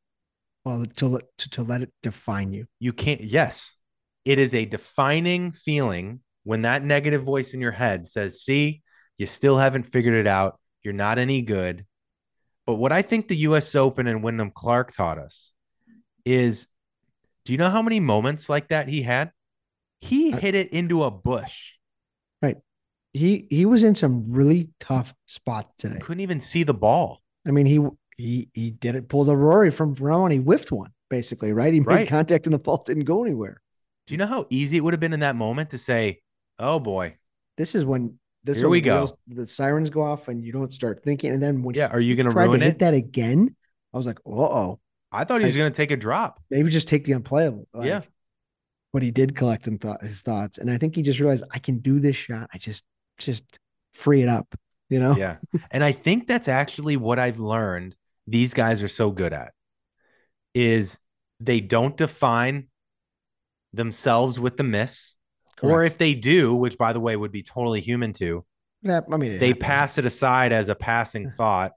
Well, 0.65 0.85
to, 0.97 1.19
to, 1.37 1.49
to 1.51 1.63
let 1.63 1.81
it 1.81 1.93
define 2.01 2.51
you. 2.51 2.65
you 2.79 2.93
can't, 2.93 3.21
yes, 3.21 3.77
it 4.25 4.39
is 4.39 4.53
a 4.53 4.65
defining 4.65 5.51
feeling 5.51 6.19
when 6.43 6.63
that 6.63 6.83
negative 6.83 7.23
voice 7.23 7.53
in 7.53 7.61
your 7.61 7.71
head 7.71 8.07
says, 8.07 8.41
see, 8.41 8.81
you 9.17 9.25
still 9.25 9.57
haven't 9.57 9.83
figured 9.83 10.15
it 10.15 10.27
out. 10.27 10.59
You're 10.83 10.93
not 10.93 11.17
any 11.19 11.41
good. 11.41 11.85
But 12.65 12.75
what 12.75 12.91
I 12.91 13.01
think 13.01 13.27
the 13.27 13.37
US 13.37 13.75
Open 13.75 14.07
and 14.07 14.23
Wyndham 14.23 14.51
Clark 14.51 14.91
taught 14.93 15.17
us 15.17 15.53
is 16.25 16.67
do 17.45 17.51
you 17.51 17.57
know 17.57 17.69
how 17.69 17.81
many 17.81 17.99
moments 17.99 18.49
like 18.49 18.69
that 18.69 18.87
he 18.87 19.01
had? 19.01 19.31
He 19.99 20.31
hit 20.31 20.55
it 20.55 20.69
into 20.69 21.03
a 21.03 21.11
bush. 21.11 21.73
Right. 22.41 22.57
He 23.13 23.47
he 23.49 23.65
was 23.65 23.83
in 23.83 23.93
some 23.95 24.31
really 24.31 24.69
tough 24.79 25.13
spots 25.25 25.69
today. 25.77 25.99
Couldn't 25.99 26.21
even 26.21 26.41
see 26.41 26.63
the 26.63 26.73
ball. 26.73 27.21
I 27.45 27.51
mean, 27.51 27.65
he 27.65 27.79
he 28.17 28.49
he 28.53 28.71
did 28.71 28.95
it, 28.95 29.09
pulled 29.09 29.29
a 29.29 29.35
Rory 29.35 29.71
from 29.71 29.93
round. 29.95 30.31
He 30.31 30.39
whiffed 30.39 30.71
one, 30.71 30.91
basically, 31.09 31.51
right? 31.51 31.73
He 31.73 31.79
made 31.79 31.87
Right. 31.87 32.07
contact 32.07 32.45
and 32.45 32.53
the 32.53 32.59
ball 32.59 32.83
didn't 32.85 33.05
go 33.05 33.23
anywhere. 33.23 33.61
Do 34.11 34.15
you 34.15 34.17
know 34.17 34.27
how 34.27 34.45
easy 34.49 34.75
it 34.75 34.81
would 34.81 34.93
have 34.93 34.99
been 34.99 35.13
in 35.13 35.21
that 35.21 35.37
moment 35.37 35.69
to 35.69 35.77
say, 35.77 36.19
"Oh 36.59 36.79
boy, 36.79 37.15
This 37.55 37.75
is 37.75 37.85
when 37.85 38.19
this 38.43 38.57
Here 38.57 38.67
we 38.67 38.81
the 38.81 38.85
go. 38.85 39.07
the 39.25 39.47
sirens 39.47 39.89
go 39.89 40.01
off 40.01 40.27
and 40.27 40.43
you 40.43 40.51
don't 40.51 40.73
start 40.73 41.01
thinking. 41.01 41.31
And 41.31 41.41
then 41.41 41.63
when 41.63 41.75
yeah, 41.75 41.87
are 41.87 41.99
you 42.01 42.17
going 42.17 42.29
to 42.29 42.35
ruin 42.35 42.59
hit 42.59 42.73
it?" 42.73 42.79
that 42.79 42.93
again, 42.93 43.55
I 43.93 43.97
was 43.97 44.05
like, 44.05 44.19
uh 44.25 44.31
oh, 44.31 44.81
I 45.13 45.23
thought 45.23 45.39
he 45.39 45.45
was 45.47 45.55
going 45.55 45.71
to 45.71 45.77
take 45.77 45.91
a 45.91 45.95
drop. 45.95 46.41
maybe 46.49 46.69
just 46.69 46.89
take 46.89 47.05
the 47.05 47.13
unplayable. 47.13 47.69
Like, 47.73 47.87
Yeah. 47.87 48.01
But 48.91 49.01
he 49.01 49.11
did 49.11 49.33
collect 49.33 49.65
him 49.65 49.77
thought 49.77 50.01
his 50.01 50.23
thoughts, 50.23 50.57
and 50.57 50.69
I 50.69 50.77
think 50.77 50.93
he 50.93 51.03
just 51.03 51.21
realized 51.21 51.45
I 51.49 51.59
can 51.59 51.77
do 51.79 52.01
this 52.01 52.17
shot. 52.17 52.49
I 52.53 52.57
just 52.57 52.83
just 53.17 53.45
free 53.93 54.23
it 54.23 54.27
up, 54.27 54.53
you 54.89 54.99
know. 54.99 55.15
Yeah. 55.15 55.37
And 55.71 55.85
I 55.85 55.93
think 55.93 56.27
that's 56.27 56.49
actually 56.49 56.97
what 56.97 57.17
I've 57.17 57.39
learned 57.39 57.95
these 58.27 58.53
guys 58.53 58.83
are 58.83 58.89
so 58.89 59.09
good 59.09 59.31
at 59.31 59.53
is 60.53 60.99
they 61.39 61.61
don't 61.61 61.95
define 61.95 62.67
themselves 63.73 64.39
with 64.39 64.57
the 64.57 64.63
miss. 64.63 65.15
Or 65.61 65.83
if 65.83 65.97
they 65.97 66.13
do, 66.15 66.55
which 66.55 66.77
by 66.77 66.91
the 66.93 66.99
way 66.99 67.15
would 67.15 67.31
be 67.31 67.43
totally 67.43 67.81
human 67.81 68.13
too, 68.13 68.45
Yeah, 68.81 69.01
I 69.11 69.17
mean, 69.17 69.37
they 69.37 69.49
happens. 69.49 69.63
pass 69.63 69.97
it 69.97 70.05
aside 70.05 70.51
as 70.51 70.69
a 70.69 70.75
passing 70.75 71.29
thought 71.29 71.73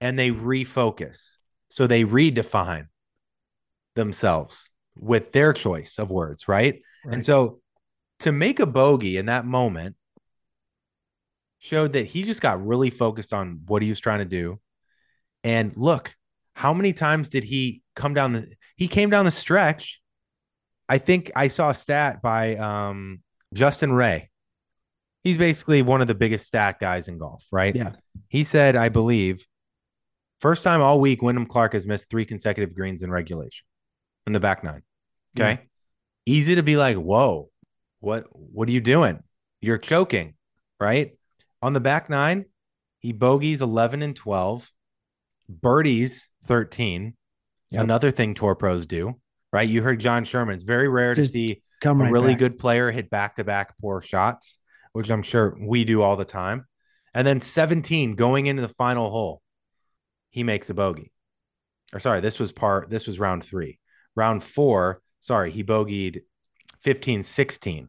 and 0.00 0.18
they 0.18 0.30
refocus. 0.30 1.38
So 1.68 1.86
they 1.86 2.04
redefine 2.04 2.86
themselves 3.94 4.70
with 4.94 5.32
their 5.32 5.52
choice 5.52 5.98
of 5.98 6.10
words, 6.10 6.46
right? 6.48 6.82
And 7.04 7.24
so 7.24 7.60
to 8.20 8.30
make 8.30 8.60
a 8.60 8.66
bogey 8.66 9.16
in 9.16 9.26
that 9.26 9.44
moment 9.44 9.96
showed 11.58 11.92
that 11.92 12.06
he 12.06 12.22
just 12.22 12.40
got 12.40 12.64
really 12.64 12.90
focused 12.90 13.32
on 13.32 13.62
what 13.66 13.82
he 13.82 13.88
was 13.88 14.00
trying 14.00 14.18
to 14.18 14.24
do. 14.24 14.60
And 15.44 15.76
look, 15.76 16.14
how 16.54 16.74
many 16.74 16.92
times 16.92 17.28
did 17.30 17.44
he 17.44 17.82
come 17.96 18.14
down 18.14 18.32
the 18.32 18.46
he 18.76 18.86
came 18.86 19.10
down 19.10 19.24
the 19.24 19.30
stretch? 19.30 20.01
I 20.92 20.98
think 20.98 21.32
I 21.34 21.48
saw 21.48 21.70
a 21.70 21.74
stat 21.74 22.20
by 22.20 22.56
um 22.56 23.22
Justin 23.54 23.94
Ray. 23.94 24.28
He's 25.24 25.38
basically 25.38 25.80
one 25.80 26.02
of 26.02 26.06
the 26.06 26.14
biggest 26.14 26.46
stat 26.46 26.78
guys 26.78 27.08
in 27.08 27.16
golf, 27.16 27.46
right? 27.50 27.74
Yeah. 27.74 27.92
He 28.28 28.44
said, 28.44 28.76
I 28.76 28.90
believe, 28.90 29.46
first 30.42 30.62
time 30.62 30.82
all 30.82 31.00
week, 31.00 31.22
Wyndham 31.22 31.46
Clark 31.46 31.72
has 31.72 31.86
missed 31.86 32.10
three 32.10 32.26
consecutive 32.26 32.74
greens 32.74 33.02
in 33.02 33.10
regulation 33.10 33.64
in 34.26 34.34
the 34.34 34.40
back 34.40 34.62
nine. 34.62 34.82
Okay. 35.34 35.62
Easy 36.26 36.56
to 36.56 36.62
be 36.62 36.76
like, 36.76 36.98
whoa, 36.98 37.48
what 38.00 38.26
what 38.30 38.68
are 38.68 38.72
you 38.72 38.82
doing? 38.82 39.22
You're 39.62 39.78
choking, 39.78 40.34
right? 40.78 41.16
On 41.62 41.72
the 41.72 41.80
back 41.80 42.10
nine, 42.10 42.44
he 42.98 43.12
bogeys 43.12 43.62
11 43.62 44.02
and 44.02 44.14
12, 44.14 44.70
birdies 45.48 46.28
13. 46.44 47.14
Yep. 47.70 47.82
Another 47.82 48.10
thing 48.10 48.34
tour 48.34 48.54
pros 48.54 48.84
do, 48.84 49.21
right? 49.52 49.68
You 49.68 49.82
heard 49.82 50.00
Jon 50.00 50.24
Sherman. 50.24 50.54
It's 50.54 50.64
very 50.64 50.88
rare 50.88 51.14
Just 51.14 51.32
to 51.32 51.38
see 51.38 51.62
come 51.80 52.00
a 52.00 52.10
really 52.10 52.32
back. 52.32 52.38
good 52.38 52.58
player 52.58 52.90
hit 52.90 53.10
back 53.10 53.36
to 53.36 53.44
back 53.44 53.78
poor 53.78 54.00
shots, 54.00 54.58
which 54.92 55.10
I'm 55.10 55.22
sure 55.22 55.56
we 55.60 55.84
do 55.84 56.02
all 56.02 56.16
the 56.16 56.24
time. 56.24 56.66
And 57.14 57.26
then 57.26 57.40
17 57.40 58.14
going 58.14 58.46
into 58.46 58.62
the 58.62 58.68
final 58.68 59.10
hole, 59.10 59.42
he 60.30 60.42
makes 60.44 60.70
a 60.70 60.74
bogey. 60.74 61.12
Or 61.92 62.00
sorry, 62.00 62.20
this 62.20 62.38
was 62.38 62.52
part, 62.52 62.88
this 62.88 63.06
was 63.06 63.18
round 63.18 63.44
three. 63.44 63.78
Round 64.16 64.42
four, 64.42 65.02
sorry, 65.20 65.50
he 65.50 65.62
bogeyed 65.62 66.22
15, 66.80 67.22
16 67.22 67.88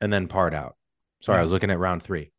and 0.00 0.12
then 0.12 0.28
part 0.28 0.54
out. 0.54 0.76
Sorry, 1.20 1.38
I 1.38 1.42
was 1.42 1.52
looking 1.52 1.70
at 1.70 1.78
round 1.78 2.02
three. 2.02 2.32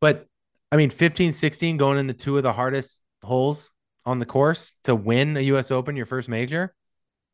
But 0.00 0.26
I 0.72 0.76
mean, 0.76 0.90
15, 0.90 1.32
16 1.32 1.76
going 1.76 1.98
into 1.98 2.14
two 2.14 2.36
of 2.36 2.42
the 2.42 2.52
hardest 2.52 3.02
holes 3.22 3.70
on 4.04 4.18
the 4.18 4.26
course 4.26 4.74
to 4.84 4.94
win 4.94 5.36
a 5.36 5.40
US 5.40 5.70
Open, 5.70 5.96
your 5.96 6.06
first 6.06 6.28
major. 6.28 6.74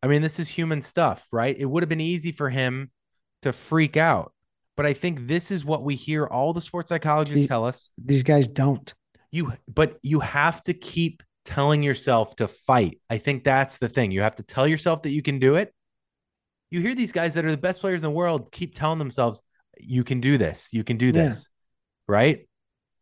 I 0.03 0.09
mean, 0.09 0.23
this 0.23 0.39
is 0.39 0.49
human 0.49 0.83
stuff, 0.83 1.29
right? 1.31 1.57
It 1.57 1.67
would 1.67 1.83
have 1.83 1.89
been 1.89 2.01
easy 2.01 2.33
for 2.33 2.51
him 2.51 2.91
to 3.43 3.53
freak 3.53 3.97
out. 3.97 4.33
But 4.77 4.87
I 4.87 4.95
think 4.95 5.27
this 5.27 5.51
is 5.51 5.65
what 5.65 5.85
we 5.85 5.95
hear 5.95 6.27
all 6.27 6.53
the 6.53 6.61
sports 6.61 6.89
psychologists 6.89 7.47
tell 7.47 7.65
us. 7.67 7.91
These 8.03 8.23
guys 8.23 8.47
don't. 8.47 8.93
You 9.31 9.53
but 9.73 9.99
you 10.03 10.21
have 10.21 10.63
to 10.65 10.75
keep 10.75 11.23
telling 11.45 11.83
yourself 11.83 12.37
to 12.37 12.49
fight. 12.49 13.01
I 13.11 13.19
think 13.19 13.45
that's 13.45 13.79
the 13.79 13.89
thing. 13.89 14.11
You 14.13 14.23
have 14.23 14.37
to 14.37 14.43
tell 14.43 14.67
yourself 14.67 15.03
that 15.03 15.11
you 15.11 15.23
can 15.23 15.39
do 15.39 15.57
it. 15.57 15.75
You 16.71 16.81
hear 16.81 16.95
these 16.95 17.13
guys 17.13 17.35
that 17.35 17.45
are 17.45 17.51
the 17.51 17.57
best 17.59 17.81
players 17.81 18.01
in 18.01 18.05
the 18.05 18.11
world 18.11 18.51
keep 18.51 18.75
telling 18.75 18.99
themselves, 18.99 19.43
you 19.79 20.05
can 20.05 20.21
do 20.21 20.39
this, 20.39 20.71
you 20.73 20.85
can 20.85 20.97
do 20.97 21.07
Yeah. 21.07 21.13
this. 21.13 21.49
Right? 22.09 22.49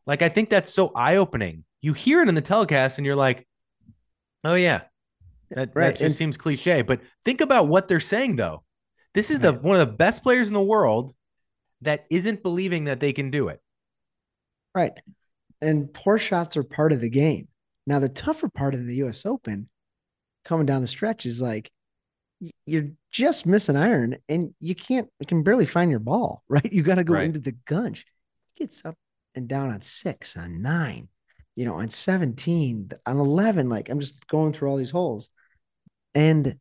Like 0.06 0.22
I 0.22 0.28
think 0.28 0.50
that's 0.50 0.72
so 0.72 0.90
eye-opening. 0.94 1.64
You 1.80 1.92
hear 1.92 2.20
it 2.22 2.28
in 2.28 2.34
the 2.34 2.40
telecast 2.42 2.98
and 2.98 3.06
you're 3.06 3.16
like, 3.16 3.46
oh 4.44 4.54
yeah. 4.54 4.82
That, 5.50 5.70
Right, 5.74 5.86
that 5.86 5.92
just 5.92 6.02
and- 6.02 6.12
seems 6.14 6.36
cliche. 6.36 6.82
But 6.82 7.00
think 7.24 7.40
about 7.40 7.68
what 7.68 7.88
they're 7.88 8.00
saying 8.00 8.36
though. 8.36 8.64
This 9.14 9.30
is 9.30 9.40
the 9.40 9.52
one 9.52 9.78
of 9.80 9.86
the 9.88 9.92
best 9.94 10.22
players 10.22 10.48
in 10.48 10.54
the 10.54 10.62
world 10.62 11.14
that 11.82 12.06
isn't 12.10 12.42
believing 12.42 12.84
that 12.84 13.00
they 13.00 13.12
can 13.12 13.30
do 13.30 13.48
it. 13.48 13.60
Right. 14.74 14.92
And 15.60 15.92
poor 15.92 16.18
shots 16.18 16.56
are 16.56 16.62
part 16.62 16.92
of 16.92 17.00
the 17.00 17.10
game. 17.10 17.48
Now, 17.86 17.98
the 17.98 18.08
tougher 18.08 18.48
part 18.48 18.74
of 18.74 18.86
the 18.86 18.96
US 18.96 19.26
Open 19.26 19.68
coming 20.44 20.66
down 20.66 20.82
the 20.82 20.86
stretch 20.88 21.26
is 21.26 21.40
like 21.42 21.70
you're 22.66 22.90
just 23.10 23.46
missing 23.46 23.76
iron 23.76 24.16
and 24.28 24.54
you 24.60 24.74
can't, 24.74 25.08
you 25.18 25.26
can 25.26 25.42
barely 25.42 25.66
find 25.66 25.90
your 25.90 26.00
ball, 26.00 26.42
right? 26.48 26.72
You 26.72 26.82
got 26.82 26.94
to 26.96 27.04
go 27.04 27.14
Right. 27.14 27.24
into 27.24 27.40
the 27.40 27.56
gunge. 27.66 28.04
Gets 28.56 28.84
up 28.84 28.94
and 29.34 29.48
down 29.48 29.70
on 29.70 29.82
six, 29.82 30.36
on 30.36 30.62
nine, 30.62 31.08
you 31.56 31.64
know, 31.64 31.74
on 31.74 31.90
17, 31.90 32.90
on 33.06 33.16
11. 33.18 33.68
Like 33.68 33.88
I'm 33.88 34.00
just 34.00 34.26
going 34.28 34.52
through 34.52 34.70
all 34.70 34.76
these 34.76 34.90
holes. 34.92 35.30
And 36.14 36.58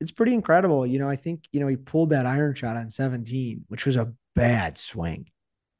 it's 0.00 0.12
pretty 0.12 0.34
incredible. 0.34 0.86
You 0.86 0.98
know, 0.98 1.08
I 1.08 1.16
think, 1.16 1.44
you 1.52 1.60
know, 1.60 1.66
he 1.66 1.76
pulled 1.76 2.10
that 2.10 2.26
iron 2.26 2.54
shot 2.54 2.76
on 2.76 2.90
17, 2.90 3.64
which 3.68 3.86
was 3.86 3.96
a 3.96 4.12
bad 4.34 4.78
swing. 4.78 5.26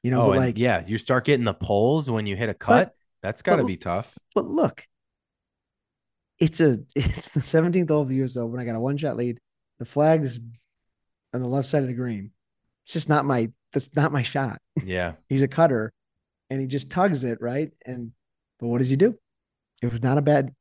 You 0.03 0.11
know, 0.11 0.23
oh, 0.23 0.29
like, 0.29 0.57
yeah, 0.57 0.83
you 0.85 0.97
start 0.97 1.25
getting 1.25 1.45
the 1.45 1.53
poles 1.53 2.09
when 2.09 2.27
you 2.27 2.35
hit 2.35 2.49
a 2.49 2.53
cut. 2.53 2.93
That's 3.23 3.41
got 3.41 3.55
to 3.55 3.63
be 3.63 3.77
tough. 3.77 4.15
But 4.35 4.45
look, 4.45 4.85
it's 6.39 6.61
a 6.61 6.79
it's 6.95 7.29
the 7.29 7.39
17th 7.39 7.89
hole 7.89 8.01
of 8.01 8.09
the 8.09 8.15
year 8.15 8.25
US 8.25 8.37
Open. 8.37 8.59
I 8.59 8.65
got 8.65 8.75
a 8.75 8.79
one 8.79 8.97
shot 8.97 9.17
lead. 9.17 9.39
The 9.79 9.85
flag's 9.85 10.39
on 11.33 11.41
the 11.41 11.47
left 11.47 11.67
side 11.67 11.81
of 11.81 11.87
the 11.87 11.93
green. 11.93 12.31
It's 12.83 12.93
just 12.93 13.09
not 13.09 13.25
my 13.25 13.51
that's 13.73 13.95
not 13.95 14.11
my 14.11 14.23
shot. 14.23 14.59
Yeah. 14.83 15.13
He's 15.27 15.41
a 15.41 15.47
cutter 15.47 15.91
and 16.49 16.61
he 16.61 16.67
just 16.67 16.89
tugs 16.89 17.23
it, 17.23 17.39
right? 17.41 17.71
And 17.85 18.11
but 18.59 18.67
what 18.67 18.77
does 18.79 18.89
he 18.89 18.95
do? 18.95 19.17
It 19.81 19.91
was 19.91 20.01
not 20.01 20.17
a 20.17 20.21
bad 20.21 20.53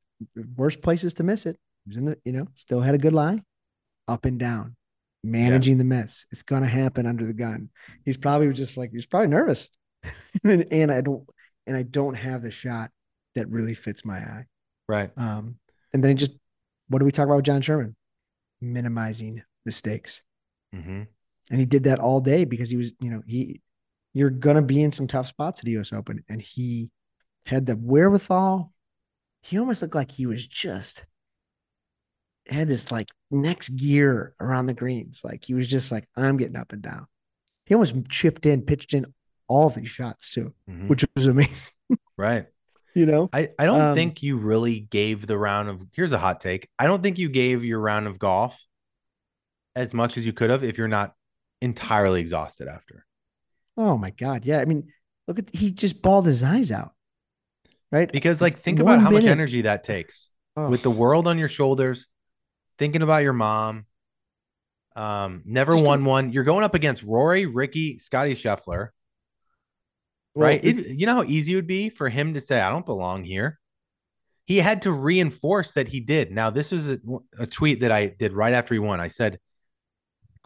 worst 0.56 0.82
places 0.82 1.14
to 1.14 1.22
miss 1.22 1.46
it. 1.46 1.58
Was 1.86 1.96
in 1.96 2.06
the, 2.06 2.18
you 2.24 2.32
know, 2.32 2.46
still 2.54 2.80
had 2.80 2.94
a 2.94 2.98
good 2.98 3.12
lie. 3.12 3.42
Up 4.08 4.24
and 4.24 4.38
down. 4.38 4.76
Managing 5.22 5.78
the 5.78 5.84
mess. 5.84 6.26
It's 6.30 6.42
gonna 6.42 6.66
happen 6.66 7.06
under 7.06 7.24
the 7.24 7.32
gun. 7.32 7.70
He's 8.04 8.18
probably 8.18 8.52
just 8.52 8.76
like 8.76 8.90
he's 8.92 9.06
probably 9.06 9.28
nervous. 9.28 9.68
and, 10.44 10.66
and 10.70 10.92
I 10.92 11.00
don't 11.00 11.26
and 11.66 11.76
I 11.76 11.82
don't 11.82 12.14
have 12.14 12.42
the 12.42 12.50
shot 12.50 12.90
that 13.34 13.48
really 13.48 13.74
fits 13.74 14.04
my 14.04 14.18
eye. 14.18 14.44
Right. 14.88 15.10
Um, 15.16 15.56
and 15.92 16.04
then 16.04 16.10
he 16.10 16.14
just 16.14 16.32
what 16.88 16.98
do 16.98 17.06
we 17.06 17.12
talk 17.12 17.24
about 17.26 17.36
with 17.36 17.46
Jon 17.46 17.62
Sherman? 17.62 17.96
Minimizing 18.60 19.42
mistakes. 19.64 20.22
Mm-hmm. 20.74 21.02
And 21.50 21.60
he 21.60 21.66
did 21.66 21.84
that 21.84 22.00
all 22.00 22.20
day 22.20 22.44
because 22.44 22.68
he 22.68 22.76
was, 22.76 22.94
you 23.00 23.10
know, 23.10 23.22
he 23.26 23.62
you're 24.12 24.30
gonna 24.30 24.62
be 24.62 24.82
in 24.82 24.92
some 24.92 25.06
tough 25.06 25.28
spots 25.28 25.60
at 25.60 25.64
the 25.64 25.78
US 25.78 25.92
Open. 25.92 26.22
And 26.28 26.42
he 26.42 26.90
had 27.46 27.66
the 27.66 27.76
wherewithal. 27.76 28.72
He 29.42 29.58
almost 29.58 29.82
looked 29.82 29.94
like 29.94 30.10
he 30.10 30.26
was 30.26 30.46
just 30.46 31.04
had 32.48 32.68
this 32.68 32.92
like 32.92 33.08
next 33.30 33.70
gear 33.70 34.34
around 34.40 34.66
the 34.66 34.74
greens. 34.74 35.22
Like 35.24 35.44
he 35.44 35.54
was 35.54 35.66
just 35.66 35.90
like, 35.92 36.08
I'm 36.16 36.36
getting 36.36 36.56
up 36.56 36.72
and 36.72 36.82
down. 36.82 37.06
He 37.66 37.74
almost 37.74 37.94
chipped 38.08 38.46
in, 38.46 38.62
pitched 38.62 38.92
in 38.94 39.06
all 39.48 39.70
these 39.70 39.90
shots 39.90 40.30
too, 40.30 40.52
Mhm. 40.68 40.88
which 40.88 41.04
was 41.16 41.26
amazing. 41.26 41.72
Right. 42.16 42.46
You 42.94 43.06
know? 43.06 43.28
I, 43.32 43.50
I 43.58 43.66
don't 43.66 43.80
Um, 43.80 43.94
think 43.96 44.22
you 44.22 44.36
really 44.38 44.78
gave 44.80 45.26
the 45.26 45.36
round 45.36 45.68
of 45.68 45.84
here's 45.94 46.12
a 46.12 46.18
hot 46.18 46.40
take. 46.40 46.68
I 46.78 46.86
don't 46.86 47.02
think 47.02 47.18
you 47.18 47.28
gave 47.28 47.64
your 47.64 47.80
round 47.80 48.06
of 48.06 48.18
golf 48.20 48.64
as 49.74 49.92
much 49.92 50.16
as 50.16 50.24
you 50.24 50.32
could 50.32 50.50
have 50.50 50.62
if 50.62 50.78
you're 50.78 50.86
not 50.88 51.14
entirely 51.60 52.20
exhausted 52.20 52.68
after. 52.68 53.04
Oh 53.76 53.98
my 53.98 54.10
God. 54.10 54.44
Yeah. 54.46 54.60
I 54.60 54.64
mean, 54.64 54.92
look 55.26 55.40
at 55.40 55.50
he 55.52 55.72
just 55.72 56.02
balled 56.02 56.26
his 56.26 56.42
eyes 56.44 56.70
out. 56.70 56.92
Right? 57.90 58.10
Because 58.10 58.40
like 58.40 58.58
think 58.58 58.78
one 58.80 58.94
about 58.94 59.02
how 59.02 59.10
much 59.10 59.24
energy 59.24 59.62
that 59.62 59.82
takes 59.84 60.30
Oh, 60.56 60.70
with 60.70 60.82
the 60.82 60.90
world 60.90 61.26
on 61.26 61.36
your 61.38 61.48
shoulders, 61.48 62.06
thinking 62.78 63.02
about 63.02 63.22
your 63.22 63.32
mom. 63.32 63.86
Um, 64.96 65.42
never 65.44 65.72
Just 65.72 65.84
a- 65.84 65.88
won 65.88 66.04
one. 66.04 66.32
You're 66.32 66.44
going 66.44 66.64
up 66.64 66.74
against 66.74 67.02
Rory, 67.02 67.46
Rickie, 67.46 67.98
Scotty 67.98 68.34
Scheffler, 68.34 68.90
well, 70.34 70.48
right? 70.48 70.64
It, 70.64 70.86
you 70.98 71.06
know 71.06 71.16
how 71.16 71.24
easy 71.24 71.52
it 71.52 71.56
would 71.56 71.66
be 71.66 71.88
for 71.88 72.08
him 72.08 72.34
to 72.34 72.40
say, 72.40 72.60
I 72.60 72.70
don't 72.70 72.86
belong 72.86 73.24
here. 73.24 73.58
He 74.46 74.58
had 74.58 74.82
to 74.82 74.92
reinforce 74.92 75.72
that 75.72 75.88
he 75.88 76.00
did. 76.00 76.30
Now, 76.30 76.50
this 76.50 76.72
is 76.72 76.90
a, 76.90 76.98
a 77.38 77.46
tweet 77.46 77.80
that 77.80 77.90
I 77.90 78.08
did 78.08 78.32
right 78.32 78.52
after 78.52 78.74
he 78.74 78.78
won. 78.78 79.00
I 79.00 79.08
said, 79.08 79.38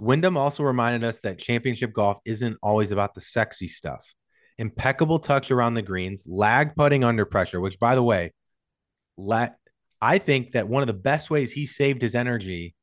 Wyndham 0.01 0.37
also 0.37 0.63
reminded 0.63 1.03
us 1.03 1.19
that 1.21 1.39
championship 1.39 1.93
golf 1.93 2.19
isn't 2.25 2.57
always 2.63 2.93
about 2.93 3.15
the 3.15 3.21
sexy 3.21 3.67
stuff. 3.67 4.15
Impeccable 4.57 5.19
touch 5.19 5.51
around 5.51 5.75
the 5.75 5.83
greens, 5.83 6.25
lag 6.27 6.77
putting 6.77 7.03
under 7.03 7.25
pressure, 7.25 7.61
which, 7.61 7.79
by 7.81 7.97
the 7.97 8.03
way, 8.03 8.33
la- 9.17 9.49
I 10.01 10.19
think 10.19 10.53
that 10.53 10.69
one 10.69 10.83
of 10.83 10.87
the 10.87 10.93
best 10.93 11.31
ways 11.31 11.51
he 11.51 11.67
saved 11.67 12.03
his 12.03 12.15
energy 12.15 12.75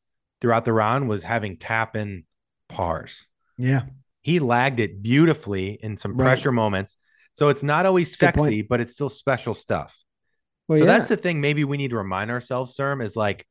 throughout 0.41 0.65
the 0.65 0.73
round 0.73 1.08
was 1.08 1.23
having 1.23 1.58
tap 1.58 1.95
in 1.95 2.25
pars 2.67 3.28
yeah. 3.58 3.84
he 4.21 4.39
lagged 4.39 4.80
it 4.80 5.01
beautifully 5.01 5.78
in 5.82 5.97
some 5.97 6.15
Right. 6.15 6.25
pressure 6.25 6.51
moments. 6.51 6.97
So 7.34 7.49
it's 7.49 7.63
not 7.63 7.86
always 7.86 8.17
sexy, 8.17 8.62
but 8.62 8.80
it's 8.82 8.93
still 8.93 9.10
special 9.10 9.54
stuff. 9.54 9.97
Well, 10.67 10.80
so 10.80 10.86
yeah. 10.86 10.97
that's 10.97 11.10
the 11.10 11.17
thing. 11.17 11.41
Maybe 11.41 11.63
we 11.63 11.78
need 11.78 11.91
to 11.91 11.97
remind 11.97 12.32
ourselves, 12.32 12.75
Serm, 12.75 13.04
is 13.04 13.15
like 13.15 13.45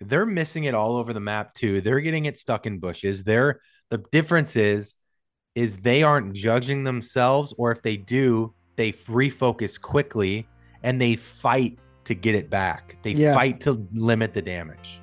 they're 0.00 0.26
missing 0.26 0.64
it 0.64 0.74
all 0.74 0.96
over 0.96 1.12
the 1.12 1.20
map 1.20 1.54
too. 1.54 1.80
They're 1.80 2.00
getting 2.00 2.26
it 2.26 2.38
stuck 2.38 2.66
in 2.66 2.78
bushes. 2.78 3.24
They're 3.24 3.60
the 3.90 3.98
difference 4.12 4.56
is 4.56 4.94
is 5.54 5.78
they 5.78 6.02
aren't 6.02 6.34
judging 6.34 6.84
themselves, 6.84 7.54
or 7.56 7.70
if 7.70 7.80
they 7.82 7.96
do, 7.96 8.54
they 8.76 8.92
refocus 8.92 9.80
quickly 9.80 10.48
and 10.82 11.00
they 11.00 11.16
fight 11.16 11.78
to 12.04 12.14
get 12.14 12.34
it 12.34 12.50
back. 12.50 12.96
They 13.02 13.12
Yeah. 13.12 13.34
fight 13.34 13.60
to 13.62 13.72
limit 13.94 14.34
the 14.34 14.42
damage. 14.42 15.00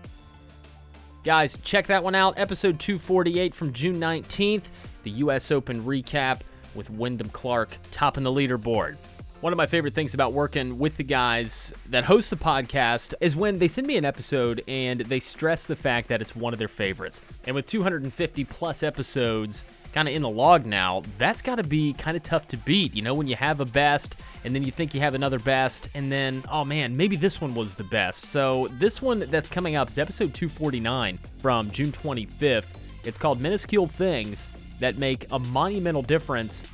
Guys, 1.23 1.57
check 1.63 1.87
that 1.87 2.03
one 2.03 2.15
out. 2.15 2.39
Episode 2.39 2.79
248 2.79 3.53
from 3.53 3.73
June 3.73 3.99
19th, 3.99 4.69
the 5.03 5.11
U.S. 5.11 5.51
Open 5.51 5.83
recap 5.83 6.41
with 6.73 6.89
Wyndham 6.89 7.29
Clark 7.29 7.77
topping 7.91 8.23
the 8.23 8.31
leaderboard. 8.31 8.95
One 9.41 9.51
of 9.53 9.57
my 9.57 9.65
favorite 9.65 9.93
things 9.93 10.13
about 10.13 10.33
working 10.33 10.77
with 10.77 10.97
the 10.97 11.03
guys 11.03 11.73
that 11.89 12.03
host 12.05 12.29
the 12.29 12.35
podcast 12.35 13.13
is 13.21 13.35
when 13.35 13.57
they 13.59 13.67
send 13.67 13.87
me 13.87 13.97
an 13.97 14.05
episode 14.05 14.63
and 14.67 15.01
they 15.01 15.19
stress 15.19 15.65
the 15.65 15.75
fact 15.75 16.07
that 16.09 16.21
it's 16.21 16.35
one 16.35 16.53
of 16.53 16.59
their 16.59 16.67
favorites. 16.67 17.21
And 17.45 17.55
with 17.55 17.65
250 17.65 18.43
plus 18.45 18.83
episodes 18.83 19.65
kind 19.93 20.07
of 20.07 20.13
in 20.13 20.21
the 20.21 20.29
log 20.29 20.65
now, 20.65 21.03
that's 21.17 21.41
got 21.41 21.55
to 21.55 21.63
be 21.63 21.93
kind 21.93 22.15
of 22.17 22.23
tough 22.23 22.47
to 22.49 22.57
beat. 22.57 22.95
You 22.95 23.01
know, 23.01 23.13
when 23.13 23.27
you 23.27 23.35
have 23.35 23.59
a 23.59 23.65
best 23.65 24.17
and 24.43 24.55
then 24.55 24.63
you 24.63 24.71
think 24.71 24.93
you 24.93 25.01
have 25.01 25.13
another 25.13 25.39
best, 25.39 25.89
and 25.93 26.11
then, 26.11 26.43
oh 26.49 26.63
man, 26.63 26.95
maybe 26.97 27.15
this 27.15 27.39
one 27.39 27.53
was 27.53 27.75
the 27.75 27.83
best. 27.83 28.25
So, 28.25 28.67
this 28.73 29.01
one 29.01 29.19
that's 29.19 29.49
coming 29.49 29.75
up 29.75 29.89
is 29.89 29.97
episode 29.97 30.33
249 30.33 31.19
from 31.39 31.69
June 31.71 31.91
25th. 31.91 32.67
It's 33.03 33.17
called 33.17 33.41
Minuscule 33.41 33.87
Things 33.87 34.49
That 34.79 34.97
Make 34.97 35.25
a 35.31 35.39
Monumental 35.39 36.01
Difference 36.01 36.67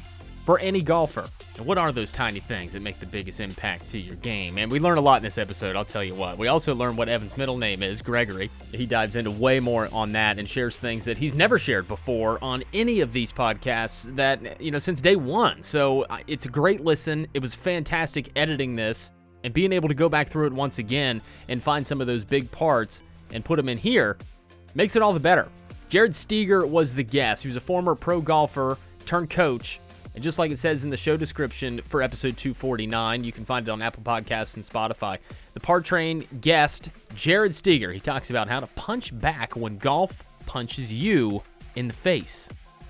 for 0.47 0.59
any 0.59 0.81
golfer. 0.81 1.27
And 1.57 1.65
what 1.65 1.77
are 1.77 1.91
those 1.91 2.09
tiny 2.09 2.39
things 2.39 2.71
that 2.71 2.81
make 2.81 3.01
the 3.01 3.05
biggest 3.05 3.41
impact 3.41 3.89
to 3.89 3.99
your 3.99 4.15
game? 4.15 4.57
And 4.57 4.71
we 4.71 4.79
learn 4.79 4.97
a 4.97 5.01
lot 5.01 5.17
in 5.17 5.23
this 5.23 5.37
episode, 5.37 5.75
I'll 5.75 5.83
tell 5.83 6.05
you 6.05 6.15
what. 6.15 6.37
We 6.37 6.47
also 6.47 6.73
learn 6.73 6.95
what 6.95 7.09
Evan's 7.09 7.35
middle 7.35 7.57
name 7.57 7.83
is, 7.83 8.01
Gregory. 8.01 8.49
He 8.71 8.85
dives 8.85 9.17
into 9.17 9.29
way 9.29 9.59
more 9.59 9.89
on 9.91 10.13
that 10.13 10.39
and 10.39 10.49
shares 10.49 10.79
things 10.79 11.03
that 11.03 11.17
he's 11.17 11.33
never 11.33 11.59
shared 11.59 11.89
before 11.89 12.41
on 12.41 12.63
any 12.73 13.01
of 13.01 13.11
these 13.11 13.29
podcasts 13.29 14.15
that, 14.15 14.61
you 14.61 14.71
know, 14.71 14.77
since 14.77 15.01
day 15.01 15.17
one. 15.17 15.61
So 15.63 16.05
it's 16.27 16.45
a 16.45 16.49
great 16.49 16.79
listen. 16.79 17.27
It 17.33 17.41
was 17.41 17.53
fantastic 17.53 18.31
editing 18.37 18.73
this 18.77 19.11
and 19.43 19.53
being 19.53 19.73
able 19.73 19.89
to 19.89 19.95
go 19.95 20.07
back 20.07 20.29
through 20.29 20.47
it 20.47 20.53
once 20.53 20.79
again 20.79 21.19
and 21.49 21.61
find 21.61 21.85
some 21.85 21.99
of 21.99 22.07
those 22.07 22.23
big 22.23 22.49
parts 22.51 23.03
and 23.33 23.43
put 23.43 23.57
them 23.57 23.67
in 23.67 23.77
here 23.77 24.17
makes 24.75 24.95
it 24.95 25.01
all 25.01 25.11
the 25.11 25.19
better. 25.19 25.49
Jared 25.89 26.15
Steger 26.15 26.65
was 26.65 26.93
the 26.93 27.03
guest. 27.03 27.43
He 27.43 27.49
was 27.49 27.57
a 27.57 27.59
former 27.59 27.95
pro 27.95 28.21
golfer 28.21 28.77
turned 29.05 29.29
coach. 29.29 29.81
And 30.17 30.23
just 30.23 30.39
like 30.39 30.49
it 30.49 30.57
says 30.57 30.83
in 30.83 30.89
the 30.89 30.97
show 30.97 31.15
description 31.15 31.79
for 31.79 32.01
episode 32.01 32.37
249, 32.37 33.23
you 33.23 33.31
can 33.31 33.45
find 33.45 33.67
it 33.67 33.71
on 33.71 33.83
Apple 33.83 34.01
Podcasts 34.01 34.55
and 34.55 34.65
Spotify. 34.65 35.19
The 35.53 35.59
Par 35.59 35.79
Train 35.79 36.27
guest, 36.41 36.89
Jared 37.13 37.53
Steger, 37.53 37.91
he 37.91 37.99
talks 37.99 38.31
about 38.31 38.49
how 38.49 38.59
to 38.59 38.65
punch 38.65 39.15
back 39.19 39.55
when 39.55 39.77
golf 39.77 40.23
punches 40.47 40.91
you 40.91 41.43
in 41.75 41.87
the 41.87 41.93
face. 41.93 42.49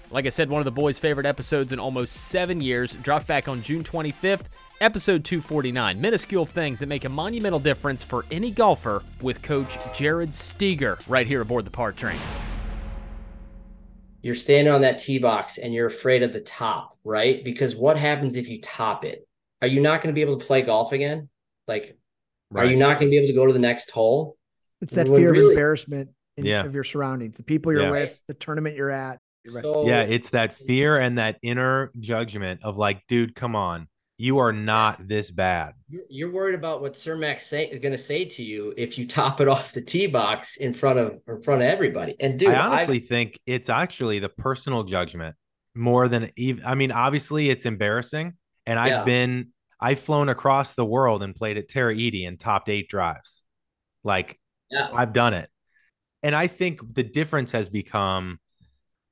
Like 0.10 0.26
I 0.26 0.30
said, 0.30 0.50
one 0.50 0.62
of 0.62 0.66
the 0.66 0.72
boys' 0.72 1.00
favorite 1.00 1.26
episodes 1.26 1.74
in 1.74 1.80
almost 1.80 2.16
seven 2.16 2.62
years, 2.62 2.96
dropped 2.96 3.28
back 3.28 3.50
on 3.50 3.62
June 3.62 3.84
25th, 3.84 4.46
episode 4.80 5.26
249 5.26 6.00
Minuscule 6.00 6.46
Things 6.46 6.80
That 6.80 6.88
Make 6.88 7.04
a 7.04 7.10
Monumental 7.10 7.60
Difference 7.60 8.06
for 8.06 8.24
Any 8.32 8.52
Golfer 8.52 9.04
with 9.22 9.42
Coach 9.42 9.78
Jared 9.94 10.34
Steger, 10.34 10.98
right 11.10 11.28
here 11.28 11.42
aboard 11.42 11.66
the 11.66 11.72
Par 11.72 11.92
Train. 11.92 12.20
You're 14.28 14.36
standing 14.36 14.74
on 14.74 14.82
that 14.82 14.98
tee 14.98 15.20
box 15.20 15.58
and 15.58 15.74
you're 15.74 15.86
afraid 15.86 16.22
of 16.22 16.34
the 16.34 16.42
top, 16.42 16.98
right? 17.06 17.42
Because 17.46 17.78
what 17.78 17.98
happens 17.98 18.36
if 18.36 18.50
you 18.50 18.60
top 18.60 19.06
it? 19.06 19.26
Are 19.62 19.70
you 19.70 19.80
not 19.80 20.02
going 20.02 20.14
to 20.14 20.14
be 20.14 20.20
able 20.20 20.38
to 20.38 20.46
play 20.46 20.64
golf 20.64 20.92
again? 20.92 21.30
Like, 21.66 21.98
are 22.54 22.66
you 22.66 22.76
not 22.76 23.00
going 23.00 23.10
to 23.10 23.10
be 23.10 23.16
able 23.20 23.28
to 23.28 23.34
go 23.34 23.46
to 23.46 23.54
the 23.54 23.58
next 23.60 23.90
hole? 23.90 24.36
It's 24.82 24.96
that 24.96 25.08
When 25.08 25.22
fear 25.22 25.34
of 25.34 25.52
embarrassment 25.52 26.10
in, 26.36 26.46
Yeah. 26.46 26.66
of 26.66 26.76
your 26.76 26.84
surroundings, 26.84 27.38
the 27.38 27.44
people 27.44 27.72
you're 27.72 27.84
Yeah. 27.84 27.92
with, 27.92 28.20
the 28.28 28.34
tournament 28.34 28.76
you're 28.76 28.92
at. 28.92 29.20
You're 29.46 29.54
right. 29.54 29.64
So, 29.64 29.88
Yeah, 29.88 30.02
it's 30.02 30.32
that 30.32 30.52
fear 30.52 31.00
and 31.00 31.18
that 31.20 31.38
inner 31.42 31.94
judgment 31.98 32.66
of 32.66 32.76
like, 32.76 33.08
dude, 33.08 33.34
come 33.34 33.56
on. 33.56 33.88
You 34.18 34.40
are 34.40 34.52
not 34.52 35.08
this 35.08 35.30
bad. 35.30 35.74
You're, 36.10 36.32
worried 36.32 36.56
about 36.56 36.82
what 36.82 36.98
Sir 36.98 37.16
Max 37.16 37.46
say, 37.46 37.68
is 37.68 37.80
going 37.80 37.92
to 37.92 38.00
say 38.00 38.26
to 38.26 38.44
you 38.44 38.74
if 38.76 38.98
you 38.98 39.06
top 39.08 39.40
it 39.42 39.48
off 39.48 39.74
the 39.74 39.82
tee 39.82 40.08
box 40.08 40.58
in 40.58 40.74
front 40.74 40.98
of 40.98 41.20
in 41.28 41.42
front 41.44 41.62
of 41.62 41.68
everybody. 41.68 42.16
And 42.20 42.40
dude, 42.40 42.50
I 42.50 42.54
I've- 42.54 42.60
honestly 42.74 43.00
think 43.00 43.40
it's 43.46 43.70
actually 43.70 44.20
the 44.20 44.30
personal 44.30 44.84
judgment 44.84 45.36
more 45.76 46.08
than 46.08 46.32
even. 46.36 46.66
I 46.66 46.74
mean, 46.74 46.92
obviously 46.92 47.50
it's 47.52 47.66
embarrassing, 47.68 48.34
and 48.66 48.80
I've 48.80 48.92
Yeah. 48.92 49.04
been 49.04 49.50
I've 49.80 50.00
flown 50.00 50.30
across 50.30 50.74
the 50.74 50.86
world 50.86 51.22
and 51.22 51.36
played 51.36 51.58
at 51.60 51.70
Terra 51.70 51.94
Edie 51.94 52.26
and 52.26 52.40
topped 52.40 52.70
eight 52.70 52.90
drives. 52.90 53.44
Like 54.04 54.40
yeah, 54.72 54.90
I've 54.92 55.14
done 55.14 55.36
it, 55.36 55.50
and 56.24 56.36
I 56.36 56.48
think 56.48 56.80
the 56.96 57.04
difference 57.04 57.52
has 57.52 57.70
become, 57.70 58.40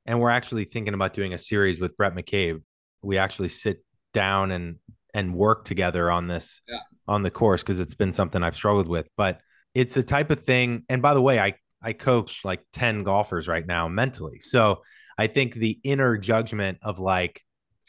and 0.07 0.19
we're 0.19 0.31
actually 0.31 0.63
thinking 0.63 0.95
about 0.95 1.13
doing 1.13 1.35
a 1.35 1.37
series 1.37 1.79
with 1.79 1.95
Brett 1.95 2.15
McCabe. 2.15 2.63
We 3.03 3.19
actually 3.19 3.49
sit 3.49 3.85
down 4.11 4.49
and 4.49 4.77
and 5.15 5.34
work 5.34 5.63
together 5.63 6.12
on 6.12 6.28
this 6.28 6.62
Yeah. 6.67 6.80
on 7.08 7.23
the 7.23 7.32
course 7.32 7.63
because 7.63 7.80
it's 7.80 7.95
been 7.95 8.12
something 8.13 8.43
I've 8.43 8.56
struggled 8.56 8.88
with. 8.88 9.08
But 9.15 9.39
it's 9.73 9.95
a 9.97 10.04
type 10.04 10.30
of 10.30 10.41
thing. 10.41 10.84
And 10.89 11.01
by 11.01 11.13
the 11.15 11.21
way, 11.21 11.39
I 11.39 11.56
I 11.82 11.93
coach 11.93 12.43
like 12.43 12.62
10 12.73 13.04
golfers 13.04 13.47
right 13.47 13.65
now 13.65 13.88
mentally. 13.88 14.39
So 14.41 14.82
I 15.17 15.28
think 15.28 15.54
the 15.54 15.80
inner 15.84 16.17
judgment 16.17 16.80
of 16.82 16.99
like, 16.99 17.41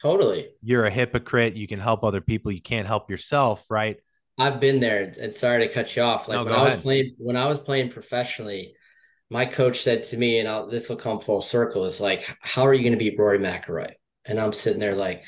totally. 0.02 0.48
you're 0.62 0.84
a 0.84 0.90
hypocrite, 0.90 1.56
you 1.56 1.66
can 1.66 1.80
help 1.80 2.04
other 2.04 2.20
people, 2.20 2.52
you 2.52 2.60
can't 2.62 2.86
help 2.86 3.10
yourself, 3.10 3.64
right? 3.70 3.96
I've 4.38 4.60
been 4.60 4.80
there, 4.80 5.12
and- 5.20 5.34
sorry 5.34 5.66
to 5.66 5.72
cut 5.72 5.96
you 5.96 6.02
off. 6.02 6.28
Like 6.28 6.36
No, 6.36 6.44
when 6.44 6.52
I 6.52 6.62
was 6.62 6.74
ahead. 6.74 6.82
playing, 6.82 7.14
when 7.18 7.36
I 7.36 7.46
was 7.46 7.58
playing 7.58 7.88
professionally, 7.90 8.74
my 9.30 9.46
coach 9.46 9.80
said 9.80 10.02
to 10.04 10.16
me, 10.18 10.38
and 10.40 10.48
I'll, 10.48 10.68
this 10.68 10.88
will 10.90 10.96
come 10.96 11.18
full 11.18 11.40
circle, 11.40 11.86
is 11.86 12.00
like, 12.00 12.22
"How 12.42 12.66
are 12.66 12.74
you 12.74 12.82
going 12.82 12.92
to 12.92 12.98
beat 13.04 13.18
Rory 13.18 13.38
McIlroy?" 13.38 13.92
And 14.26 14.38
I'm 14.38 14.52
sitting 14.52 14.78
there 14.78 14.94
like, 14.94 15.24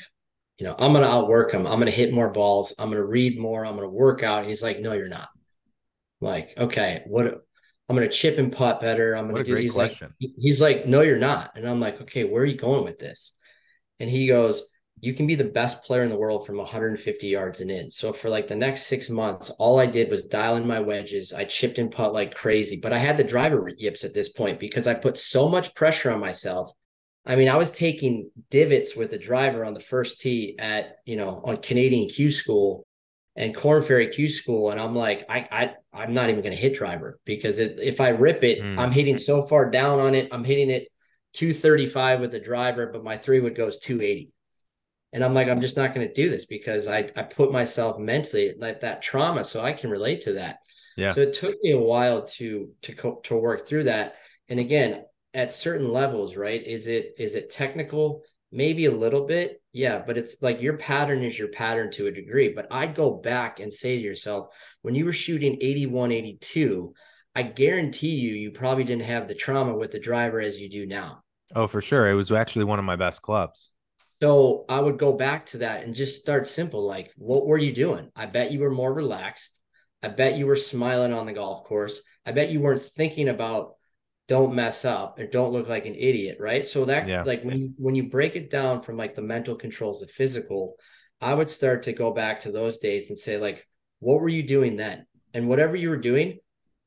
you 0.59 0.67
know, 0.67 0.75
I'm 0.77 0.91
going 0.91 1.03
to 1.03 1.09
outwork 1.09 1.53
him. 1.53 1.65
I'm 1.65 1.79
going 1.79 1.85
to 1.85 1.91
hit 1.91 2.13
more 2.13 2.29
balls. 2.29 2.73
I'm 2.77 2.89
going 2.89 3.01
to 3.01 3.07
read 3.07 3.39
more. 3.39 3.65
I'm 3.65 3.75
going 3.75 3.87
to 3.87 3.93
work 3.93 4.23
out. 4.23 4.39
And 4.39 4.49
he's 4.49 4.61
like, 4.61 4.79
"No, 4.79 4.93
you're 4.93 5.07
not." 5.07 5.29
I'm 6.21 6.27
like, 6.27 6.53
okay, 6.57 7.03
what? 7.07 7.25
I'm 7.25 7.95
going 7.95 8.07
to 8.07 8.15
chip 8.15 8.37
and 8.37 8.51
putt 8.51 8.81
better. 8.81 9.15
I'm 9.15 9.29
going 9.29 9.43
to 9.43 9.51
do. 9.51 9.55
He's 9.55 9.73
question. 9.73 10.13
like, 10.21 10.31
he's 10.37 10.61
like, 10.61 10.85
"No, 10.85 11.01
you're 11.01 11.17
not." 11.17 11.53
And 11.55 11.67
I'm 11.67 11.79
like, 11.79 12.01
"Okay, 12.01 12.25
where 12.25 12.43
are 12.43 12.45
you 12.45 12.57
going 12.57 12.83
with 12.83 12.99
this?" 12.99 13.33
And 13.99 14.09
he 14.09 14.27
goes, 14.27 14.63
you 15.01 15.13
can 15.13 15.27
be 15.27 15.35
the 15.35 15.45
best 15.45 15.83
player 15.83 16.03
in 16.03 16.09
the 16.09 16.17
world 16.17 16.45
from 16.45 16.57
150 16.57 17.27
yards 17.27 17.61
and 17.61 17.71
in. 17.71 17.89
So 17.89 18.11
for 18.11 18.29
like 18.29 18.47
the 18.47 18.55
next 18.55 18.83
six 18.83 19.09
months, 19.09 19.49
all 19.51 19.79
I 19.79 19.85
did 19.85 20.09
was 20.09 20.25
dial 20.25 20.57
in 20.57 20.67
my 20.67 20.79
wedges. 20.79 21.33
I 21.33 21.45
chipped 21.45 21.79
and 21.79 21.91
putt 21.91 22.13
like 22.13 22.33
crazy, 22.33 22.77
but 22.77 22.91
I 22.91 22.97
had 22.97 23.15
the 23.15 23.23
driver 23.23 23.69
yips 23.77 24.03
at 24.03 24.13
this 24.13 24.29
point 24.29 24.59
because 24.59 24.87
I 24.87 24.93
put 24.93 25.17
so 25.17 25.47
much 25.47 25.73
pressure 25.73 26.11
on 26.11 26.19
myself. 26.19 26.71
I 27.25 27.35
mean, 27.35 27.49
I 27.49 27.57
was 27.57 27.71
taking 27.71 28.31
divots 28.49 28.95
with 28.95 29.11
the 29.11 29.17
driver 29.17 29.63
on 29.65 29.73
the 29.73 29.79
first 29.79 30.19
tee 30.19 30.55
at, 30.57 30.97
you 31.05 31.15
know, 31.15 31.41
on 31.43 31.57
Canadian 31.57 32.09
Q 32.09 32.31
school 32.31 32.85
and 33.35 33.55
Korn 33.55 33.83
Ferry 33.83 34.07
Q 34.07 34.29
school. 34.29 34.71
And 34.71 34.79
I'm 34.79 34.95
like, 34.95 35.25
I, 35.29 35.47
I, 35.51 35.73
I'm 35.93 36.13
not 36.13 36.29
even 36.29 36.41
going 36.41 36.55
to 36.55 36.61
hit 36.61 36.75
driver 36.75 37.19
because 37.25 37.59
it, 37.59 37.79
if 37.79 38.01
I 38.01 38.09
rip 38.09 38.43
it, 38.43 38.61
mm. 38.61 38.77
I'm 38.77 38.91
hitting 38.91 39.17
so 39.17 39.43
far 39.43 39.69
down 39.69 39.99
on 39.99 40.15
it. 40.15 40.29
I'm 40.31 40.43
hitting 40.43 40.69
it 40.69 40.87
235 41.33 42.21
with 42.21 42.31
the 42.31 42.39
driver, 42.39 42.89
but 42.91 43.03
my 43.03 43.17
three 43.17 43.39
wood 43.39 43.55
goes 43.55 43.79
280 43.79 44.31
and 45.13 45.23
i'm 45.23 45.33
like 45.33 45.47
i'm 45.47 45.61
just 45.61 45.77
not 45.77 45.93
going 45.93 46.07
to 46.07 46.13
do 46.13 46.29
this 46.29 46.45
because 46.45 46.87
i 46.87 47.09
i 47.15 47.23
put 47.23 47.51
myself 47.51 47.97
mentally 47.97 48.53
like 48.57 48.81
that 48.81 49.01
trauma 49.01 49.43
so 49.43 49.61
i 49.61 49.73
can 49.73 49.89
relate 49.89 50.21
to 50.21 50.33
that 50.33 50.59
yeah 50.97 51.13
so 51.13 51.21
it 51.21 51.33
took 51.33 51.55
me 51.61 51.71
a 51.71 51.79
while 51.79 52.23
to 52.23 52.69
to 52.81 52.93
co- 52.93 53.19
to 53.23 53.35
work 53.35 53.67
through 53.67 53.83
that 53.83 54.15
and 54.47 54.59
again 54.59 55.03
at 55.33 55.51
certain 55.51 55.91
levels 55.91 56.35
right 56.35 56.65
is 56.65 56.87
it 56.87 57.13
is 57.17 57.35
it 57.35 57.49
technical 57.49 58.21
maybe 58.51 58.85
a 58.85 58.91
little 58.91 59.25
bit 59.25 59.61
yeah 59.73 60.01
but 60.05 60.17
it's 60.17 60.41
like 60.41 60.61
your 60.61 60.77
pattern 60.77 61.23
is 61.23 61.37
your 61.37 61.49
pattern 61.49 61.91
to 61.91 62.07
a 62.07 62.11
degree 62.11 62.51
but 62.53 62.67
i'd 62.71 62.95
go 62.95 63.13
back 63.13 63.59
and 63.59 63.71
say 63.71 63.95
to 63.95 64.01
yourself 64.01 64.47
when 64.81 64.95
you 64.95 65.05
were 65.05 65.13
shooting 65.13 65.57
81 65.61 66.11
82 66.11 66.93
i 67.35 67.43
guarantee 67.43 68.15
you 68.15 68.33
you 68.33 68.51
probably 68.51 68.83
didn't 68.83 69.03
have 69.03 69.27
the 69.27 69.35
trauma 69.35 69.75
with 69.75 69.91
the 69.91 69.99
driver 69.99 70.39
as 70.39 70.59
you 70.59 70.69
do 70.69 70.85
now 70.87 71.21
oh 71.55 71.67
for 71.67 71.81
sure 71.81 72.09
it 72.09 72.15
was 72.15 72.31
actually 72.31 72.65
one 72.65 72.79
of 72.79 72.85
my 72.85 72.95
best 72.95 73.21
clubs 73.21 73.71
so 74.21 74.65
I 74.67 74.81
would 74.81 74.97
go 74.97 75.13
back 75.13 75.45
to 75.47 75.59
that 75.59 75.83
and 75.83 75.95
just 75.95 76.19
start 76.19 76.45
simple. 76.45 76.85
Like, 76.85 77.11
what 77.15 77.45
were 77.45 77.57
you 77.57 77.73
doing? 77.73 78.11
I 78.15 78.25
bet 78.25 78.51
you 78.51 78.59
were 78.59 78.69
more 78.69 78.93
relaxed. 78.93 79.61
I 80.03 80.09
bet 80.09 80.37
you 80.37 80.45
were 80.45 80.57
smiling 80.57 81.13
on 81.13 81.25
the 81.25 81.33
golf 81.33 81.63
course. 81.63 82.01
I 82.25 82.31
bet 82.33 82.49
you 82.49 82.59
weren't 82.59 82.81
thinking 82.81 83.29
about 83.29 83.75
don't 84.29 84.53
mess 84.53 84.85
up 84.85 85.17
and 85.17 85.31
don't 85.31 85.51
look 85.51 85.67
like 85.67 85.87
an 85.87 85.95
idiot, 85.95 86.37
right? 86.39 86.63
So 86.63 86.85
that 86.85 87.07
yeah. 87.07 87.23
like 87.23 87.43
when 87.43 87.73
when 87.77 87.95
you 87.95 88.09
break 88.09 88.35
it 88.35 88.51
down 88.51 88.83
from 88.83 88.95
like 88.95 89.15
the 89.15 89.23
mental 89.23 89.55
controls, 89.55 89.99
the 89.99 90.07
physical, 90.07 90.75
I 91.19 91.33
would 91.33 91.49
start 91.49 91.83
to 91.83 91.93
go 91.93 92.13
back 92.13 92.41
to 92.41 92.51
those 92.51 92.77
days 92.77 93.09
and 93.09 93.17
say 93.17 93.37
like, 93.37 93.67
what 93.97 94.21
were 94.21 94.29
you 94.29 94.43
doing 94.43 94.77
then? 94.77 95.07
And 95.33 95.49
whatever 95.49 95.75
you 95.75 95.89
were 95.89 95.97
doing, 95.97 96.37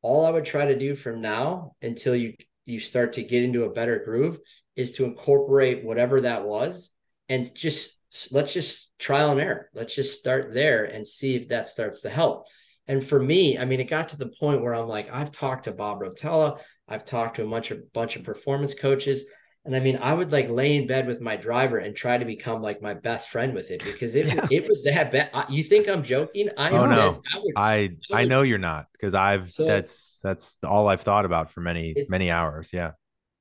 all 0.02 0.24
I 0.24 0.30
would 0.30 0.44
try 0.44 0.66
to 0.66 0.78
do 0.78 0.94
from 0.94 1.20
now 1.20 1.72
until 1.82 2.14
you 2.14 2.34
you 2.64 2.78
start 2.78 3.14
to 3.14 3.24
get 3.24 3.42
into 3.42 3.64
a 3.64 3.72
better 3.72 4.00
groove 4.04 4.38
is 4.76 4.92
to 4.92 5.04
incorporate 5.04 5.84
whatever 5.84 6.20
that 6.20 6.44
was 6.44 6.92
and 7.28 7.52
just 7.56 7.98
let's 8.30 8.54
just 8.54 8.96
trial 9.00 9.32
and 9.32 9.40
error. 9.40 9.68
Let's 9.74 9.96
just 9.96 10.18
start 10.18 10.54
there 10.54 10.84
and 10.84 11.06
see 11.06 11.34
if 11.34 11.48
that 11.48 11.66
starts 11.66 12.02
to 12.02 12.08
help. 12.08 12.46
And 12.86 13.04
for 13.04 13.20
me, 13.20 13.58
I 13.58 13.64
mean, 13.64 13.80
it 13.80 13.88
got 13.88 14.10
to 14.10 14.18
the 14.18 14.32
point 14.40 14.62
where 14.62 14.74
I'm 14.74 14.88
like, 14.88 15.08
I've 15.12 15.32
talked 15.32 15.64
to 15.64 15.72
Bob 15.72 16.00
Rotella, 16.00 16.58
I've 16.88 17.04
talked 17.04 17.36
to 17.36 17.44
a 17.44 17.48
bunch 17.48 17.70
of 17.70 17.92
bunch 17.92 18.16
of 18.16 18.24
performance 18.24 18.74
coaches. 18.74 19.24
And 19.64 19.76
I 19.76 19.80
mean, 19.80 19.96
I 20.02 20.12
would 20.12 20.32
like 20.32 20.50
lay 20.50 20.74
in 20.74 20.88
bed 20.88 21.06
with 21.06 21.20
my 21.20 21.36
driver 21.36 21.78
and 21.78 21.94
try 21.94 22.18
to 22.18 22.24
become 22.24 22.62
like 22.62 22.82
my 22.82 22.94
best 22.94 23.30
friend 23.30 23.54
with 23.54 23.70
it 23.70 23.84
because 23.84 24.16
it, 24.16 24.26
yeah. 24.34 24.46
it 24.50 24.66
was 24.66 24.82
that 24.84 25.12
bad. 25.12 25.30
You 25.48 25.62
think 25.62 25.88
I'm 25.88 26.02
joking? 26.02 26.48
I 26.58 26.70
oh, 26.70 26.86
no. 26.86 27.00
I, 27.00 27.06
would, 27.06 27.16
I, 27.32 27.38
I, 27.56 27.80
would, 27.82 27.98
I, 28.12 28.24
know 28.24 28.42
you're 28.42 28.58
not 28.58 28.86
because 28.92 29.14
I've 29.14 29.48
so 29.48 29.64
that's 29.66 30.18
that's 30.22 30.58
all 30.64 30.88
I've 30.88 31.02
thought 31.02 31.24
about 31.24 31.52
for 31.52 31.60
many 31.60 31.94
many 32.08 32.30
hours. 32.30 32.70
Yeah 32.72 32.92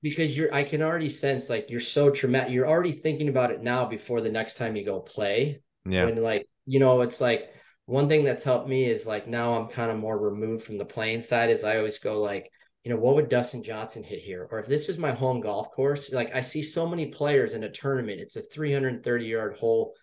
because 0.01 0.35
you're 0.35 0.53
I 0.53 0.63
can 0.63 0.81
already 0.81 1.09
sense 1.09 1.49
like 1.49 1.69
you're 1.69 1.79
so 1.79 2.09
traumatic. 2.09 2.51
You're 2.51 2.67
already 2.67 2.91
thinking 2.91 3.29
about 3.29 3.51
it 3.51 3.61
now 3.61 3.85
before 3.85 4.21
the 4.21 4.31
next 4.31 4.57
time 4.57 4.75
you 4.75 4.83
go 4.85 4.99
play. 4.99 5.61
Yeah. 5.85 6.07
and 6.07 6.21
like, 6.21 6.47
you 6.65 6.79
know, 6.79 7.01
it's 7.01 7.21
like 7.21 7.53
one 7.85 8.07
thing 8.07 8.23
that's 8.23 8.43
helped 8.43 8.69
me 8.69 8.85
is 8.85 9.07
like 9.07 9.27
now 9.27 9.55
I'm 9.55 9.67
kind 9.67 9.91
of 9.91 9.97
more 9.97 10.17
removed 10.17 10.63
from 10.63 10.77
the 10.77 10.85
playing 10.85 11.21
side 11.21 11.49
is 11.49 11.63
I 11.63 11.77
always 11.77 11.99
go 11.99 12.21
like, 12.21 12.51
you 12.83 12.91
know, 12.91 12.97
what 12.97 13.15
would 13.15 13.29
Dustin 13.29 13.63
Johnson 13.63 14.03
hit 14.03 14.19
here? 14.19 14.47
Or 14.49 14.59
if 14.59 14.67
this 14.67 14.87
was 14.87 14.97
my 14.97 15.11
home 15.11 15.41
golf 15.41 15.71
course, 15.71 16.11
like 16.11 16.35
I 16.35 16.41
see 16.41 16.63
so 16.63 16.87
many 16.87 17.07
players 17.07 17.53
in 17.53 17.63
a 17.63 17.71
tournament, 17.71 18.21
it's 18.21 18.35
a 18.35 18.41
330 18.41 19.25
yard 19.25 19.57
hole 19.57 19.93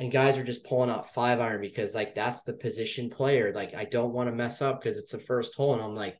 and 0.00 0.10
guys 0.10 0.38
are 0.38 0.44
just 0.44 0.64
pulling 0.64 0.88
out 0.88 1.12
five 1.12 1.40
iron 1.40 1.60
because 1.60 1.94
like 1.94 2.14
that's 2.14 2.42
the 2.42 2.54
position 2.54 3.10
player. 3.10 3.52
Like 3.54 3.74
I 3.74 3.84
don't 3.84 4.14
want 4.14 4.30
to 4.30 4.34
mess 4.34 4.62
up 4.62 4.80
because 4.82 4.98
it's 4.98 5.12
the 5.12 5.18
first 5.18 5.54
hole. 5.54 5.74
And 5.74 5.82
I'm 5.82 5.94
like, 5.94 6.18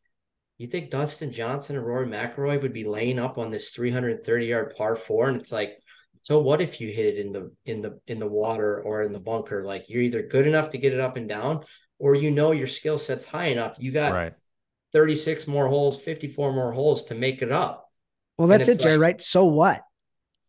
you 0.59 0.67
think 0.67 0.91
Dustin 0.91 1.33
Johnson 1.33 1.77
and 1.77 1.87
Rory 1.87 2.07
McIlroy 2.07 2.61
would 2.61 2.75
be 2.75 2.85
laying 2.85 3.19
up 3.19 3.39
on 3.39 3.51
this 3.51 3.71
330 3.71 4.47
yard 4.47 4.75
par 4.77 4.97
four? 4.97 5.29
And 5.29 5.41
it's 5.41 5.51
like, 5.51 5.79
so 6.21 6.41
what 6.41 6.61
if 6.61 6.81
you 6.81 6.93
hit 6.93 7.07
it 7.07 7.19
in 7.19 7.33
the 7.33 7.53
in 7.65 7.81
the 7.81 7.99
in 8.07 8.19
the 8.19 8.27
water 8.27 8.83
or 8.83 9.01
in 9.01 9.15
the 9.15 9.19
bunker? 9.19 9.65
Like 9.65 9.89
you're 9.89 10.03
either 10.03 10.23
good 10.23 10.47
enough 10.47 10.69
to 10.71 10.79
get 10.79 10.93
it 10.93 11.01
up 11.01 11.17
and 11.17 11.27
down, 11.27 11.65
or 11.99 12.15
you 12.15 12.31
know 12.31 12.53
your 12.53 12.67
skill 12.67 12.99
set's 12.99 13.25
high 13.25 13.47
enough. 13.47 13.77
You 13.79 13.93
got 13.93 14.13
right. 14.13 14.35
36 14.93 15.47
more 15.47 15.69
holes, 15.69 16.01
54 16.01 16.53
more 16.53 16.73
holes 16.73 17.05
to 17.07 17.15
make 17.15 17.43
it 17.43 17.53
up. 17.53 17.91
Well, 18.39 18.49
that's 18.49 18.69
it, 18.69 18.81
Jerry, 18.81 18.99
right? 18.99 19.21
So 19.21 19.45
what? 19.45 19.83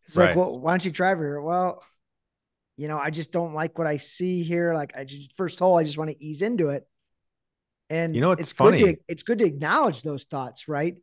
It's 0.04 0.16
right. 0.16 0.28
like, 0.28 0.36
well, 0.36 0.58
why 0.58 0.72
don't 0.72 0.84
you 0.84 0.90
drive 0.90 1.18
here? 1.18 1.40
Well, 1.40 1.82
you 2.76 2.88
know, 2.88 2.98
I 2.98 3.10
just 3.10 3.32
don't 3.32 3.54
like 3.54 3.78
what 3.78 3.86
I 3.86 3.98
see 3.98 4.42
here. 4.42 4.74
Like 4.74 4.96
I 4.96 5.04
just 5.04 5.36
first 5.36 5.58
hole, 5.58 5.78
I 5.78 5.84
just 5.84 5.98
want 5.98 6.10
to 6.10 6.24
ease 6.24 6.42
into 6.42 6.70
it. 6.70 6.86
And 7.90 8.14
you 8.14 8.20
know, 8.20 8.32
it's, 8.32 8.42
it's 8.42 8.52
funny. 8.52 8.78
Good 8.78 8.94
to, 8.94 9.00
it's 9.08 9.22
good 9.22 9.38
to 9.40 9.44
acknowledge 9.44 10.02
those 10.02 10.24
thoughts, 10.24 10.66
right? 10.68 10.96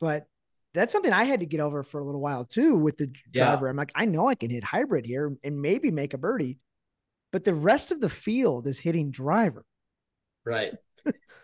But 0.00 0.26
that's 0.72 0.92
something 0.92 1.12
I 1.12 1.24
had 1.24 1.40
to 1.40 1.46
get 1.46 1.60
over 1.60 1.82
for 1.82 2.00
a 2.00 2.04
little 2.04 2.20
while 2.20 2.44
too 2.44 2.76
with 2.76 2.96
the 2.96 3.12
yeah. 3.32 3.46
driver. 3.46 3.68
I'm 3.68 3.76
like, 3.76 3.92
I 3.94 4.04
know 4.04 4.28
I 4.28 4.36
can 4.36 4.50
hit 4.50 4.62
hybrid 4.62 5.04
here 5.04 5.36
and 5.42 5.60
maybe 5.60 5.90
make 5.90 6.14
a 6.14 6.18
birdie, 6.18 6.58
but 7.32 7.44
the 7.44 7.54
rest 7.54 7.90
of 7.90 8.00
the 8.00 8.08
field 8.08 8.66
is 8.66 8.78
hitting 8.78 9.10
driver. 9.10 9.64
Right. 10.44 10.74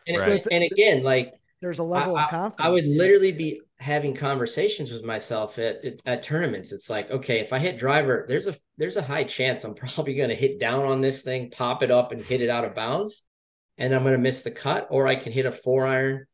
And, 0.07 0.19
right. 0.19 0.43
So 0.43 0.51
and 0.51 0.65
again, 0.65 1.03
like 1.03 1.35
there's 1.61 1.79
a 1.79 1.85
level 1.85 2.17
I, 2.17 2.25
of 2.25 2.31
confidence. 2.31 2.67
I 2.67 2.69
would 2.69 2.87
literally 2.87 3.33
be 3.33 3.61
having 3.79 4.15
conversations 4.15 4.93
with 4.93 5.05
myself 5.05 5.59
at, 5.59 5.85
at, 5.85 6.03
at 6.07 6.23
tournaments. 6.23 6.73
It's 6.73 6.89
like, 6.89 7.11
okay, 7.11 7.41
if 7.41 7.53
I 7.53 7.59
hit 7.59 7.79
driver, 7.79 8.25
there's 8.29 8.47
a 8.47 8.57
there's 8.79 8.97
a 8.97 9.03
high 9.03 9.25
chance 9.25 9.65
I'm 9.65 9.75
probably 9.77 10.15
going 10.15 10.31
to 10.31 10.35
hit 10.35 10.61
down 10.61 10.85
on 10.85 11.01
this 11.01 11.23
thing, 11.23 11.51
pop 11.51 11.83
it 11.83 11.91
up, 11.91 12.13
and 12.13 12.21
hit 12.21 12.41
it 12.41 12.51
out 12.51 12.65
of 12.65 12.75
bounds 12.75 13.23
and 13.79 13.95
I'm 13.95 14.03
going 14.03 14.15
to 14.15 14.19
miss 14.19 14.43
the 14.43 14.51
cut, 14.51 14.89
or 14.91 15.07
I 15.07 15.17
can 15.17 15.33
hit 15.33 15.47
a 15.47 15.53
four 15.53 15.87
iron 15.87 16.27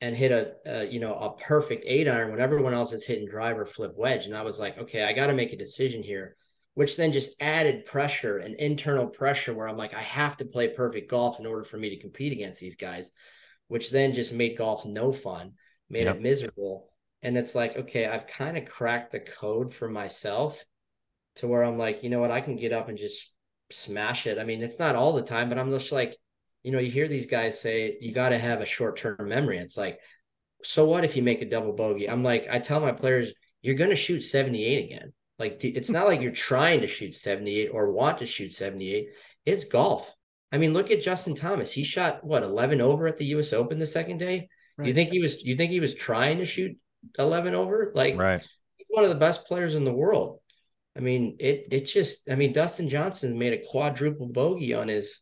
and 0.00 0.16
hit 0.16 0.32
a, 0.32 0.52
a, 0.66 0.84
you 0.86 1.00
know 1.00 1.14
a 1.14 1.36
perfect 1.36 1.84
eight 1.86 2.08
iron 2.08 2.30
when 2.30 2.40
everyone 2.40 2.74
else 2.74 2.92
is 2.92 3.06
hitting 3.06 3.28
driver 3.28 3.66
flip 3.66 3.92
wedge. 3.96 4.26
And 4.26 4.36
I 4.36 4.42
was 4.42 4.60
like, 4.60 4.78
okay, 4.78 5.04
I 5.04 5.12
got 5.12 5.28
to 5.28 5.32
make 5.32 5.52
a 5.52 5.56
decision 5.56 6.02
here, 6.02 6.36
which 6.74 6.96
then 6.96 7.12
just 7.12 7.36
added 7.40 7.84
pressure 7.84 8.38
and 8.38 8.54
internal 8.54 9.06
pressure 9.06 9.52
where 9.52 9.68
I'm 9.68 9.76
like, 9.76 9.94
I 9.94 10.02
have 10.02 10.36
to 10.38 10.44
play 10.44 10.68
perfect 10.68 11.10
golf 11.10 11.38
in 11.38 11.46
order 11.46 11.64
for 11.64 11.76
me 11.76 11.90
to 11.90 11.98
compete 11.98 12.32
against 12.32 12.60
these 12.60 12.76
guys, 12.76 13.12
which 13.68 13.90
then 13.90 14.14
just 14.14 14.32
made 14.32 14.56
golf 14.56 14.86
no 14.86 15.12
fun, 15.12 15.52
made 15.90 16.04
yep. 16.04 16.16
it 16.16 16.22
miserable. 16.22 16.88
And 17.22 17.36
it's 17.36 17.54
like, 17.54 17.76
okay, 17.76 18.06
I've 18.06 18.26
kind 18.26 18.56
of 18.56 18.64
cracked 18.64 19.12
the 19.12 19.20
code 19.20 19.72
for 19.72 19.88
myself 19.88 20.64
to 21.36 21.46
where 21.46 21.62
I'm 21.62 21.78
like, 21.78 22.02
you 22.02 22.10
know 22.10 22.20
what, 22.20 22.30
I 22.30 22.40
can 22.40 22.56
get 22.56 22.72
up 22.72 22.88
and 22.88 22.98
just 22.98 23.32
smash 23.70 24.26
it. 24.26 24.38
I 24.38 24.44
mean, 24.44 24.62
it's 24.62 24.78
not 24.78 24.96
all 24.96 25.12
the 25.12 25.22
time, 25.22 25.48
but 25.48 25.58
I'm 25.58 25.70
just 25.70 25.92
like, 25.92 26.16
you 26.62 26.72
know, 26.72 26.78
you 26.78 26.90
hear 26.90 27.08
these 27.08 27.26
guys 27.26 27.60
say 27.60 27.96
you 28.00 28.12
got 28.12 28.30
to 28.30 28.38
have 28.38 28.60
a 28.60 28.66
short 28.66 28.96
term 28.96 29.16
memory. 29.20 29.58
It's 29.58 29.76
like, 29.76 29.98
so 30.62 30.84
what 30.84 31.04
if 31.04 31.16
you 31.16 31.22
make 31.22 31.42
a 31.42 31.48
double 31.48 31.72
bogey? 31.72 32.08
I'm 32.08 32.22
like, 32.22 32.48
I 32.48 32.60
tell 32.60 32.80
my 32.80 32.92
players, 32.92 33.32
you're 33.62 33.74
going 33.74 33.90
to 33.90 33.96
shoot 33.96 34.20
78 34.20 34.84
again. 34.84 35.12
Like, 35.38 35.64
it's 35.64 35.90
not 35.90 36.06
like 36.06 36.20
you're 36.20 36.30
trying 36.30 36.82
to 36.82 36.88
shoot 36.88 37.14
78 37.14 37.68
or 37.68 37.92
want 37.92 38.18
to 38.18 38.26
shoot 38.26 38.52
78. 38.52 39.08
It's 39.44 39.64
golf. 39.64 40.14
I 40.52 40.58
mean, 40.58 40.74
look 40.74 40.90
at 40.90 41.02
Justin 41.02 41.34
Thomas. 41.34 41.72
He 41.72 41.82
shot 41.82 42.22
what 42.22 42.42
11 42.42 42.80
over 42.80 43.06
at 43.06 43.16
the 43.16 43.24
U.S. 43.26 43.52
Open 43.52 43.78
the 43.78 43.86
second 43.86 44.18
day. 44.18 44.48
Right. 44.76 44.88
You 44.88 44.94
think 44.94 45.10
he 45.10 45.20
was? 45.20 45.42
You 45.42 45.56
think 45.56 45.70
he 45.70 45.80
was 45.80 45.94
trying 45.94 46.38
to 46.38 46.44
shoot 46.44 46.76
11 47.18 47.54
over? 47.54 47.92
Like, 47.94 48.16
right? 48.16 48.42
He's 48.76 48.86
one 48.90 49.04
of 49.04 49.10
the 49.10 49.16
best 49.16 49.46
players 49.46 49.74
in 49.74 49.84
the 49.84 49.92
world. 49.92 50.40
I 50.96 51.00
mean, 51.00 51.36
it 51.40 51.68
it 51.72 51.84
just. 51.86 52.30
I 52.30 52.34
mean, 52.34 52.52
Dustin 52.52 52.88
Johnson 52.88 53.38
made 53.38 53.54
a 53.54 53.64
quadruple 53.66 54.28
bogey 54.28 54.74
on 54.74 54.88
his 54.88 55.20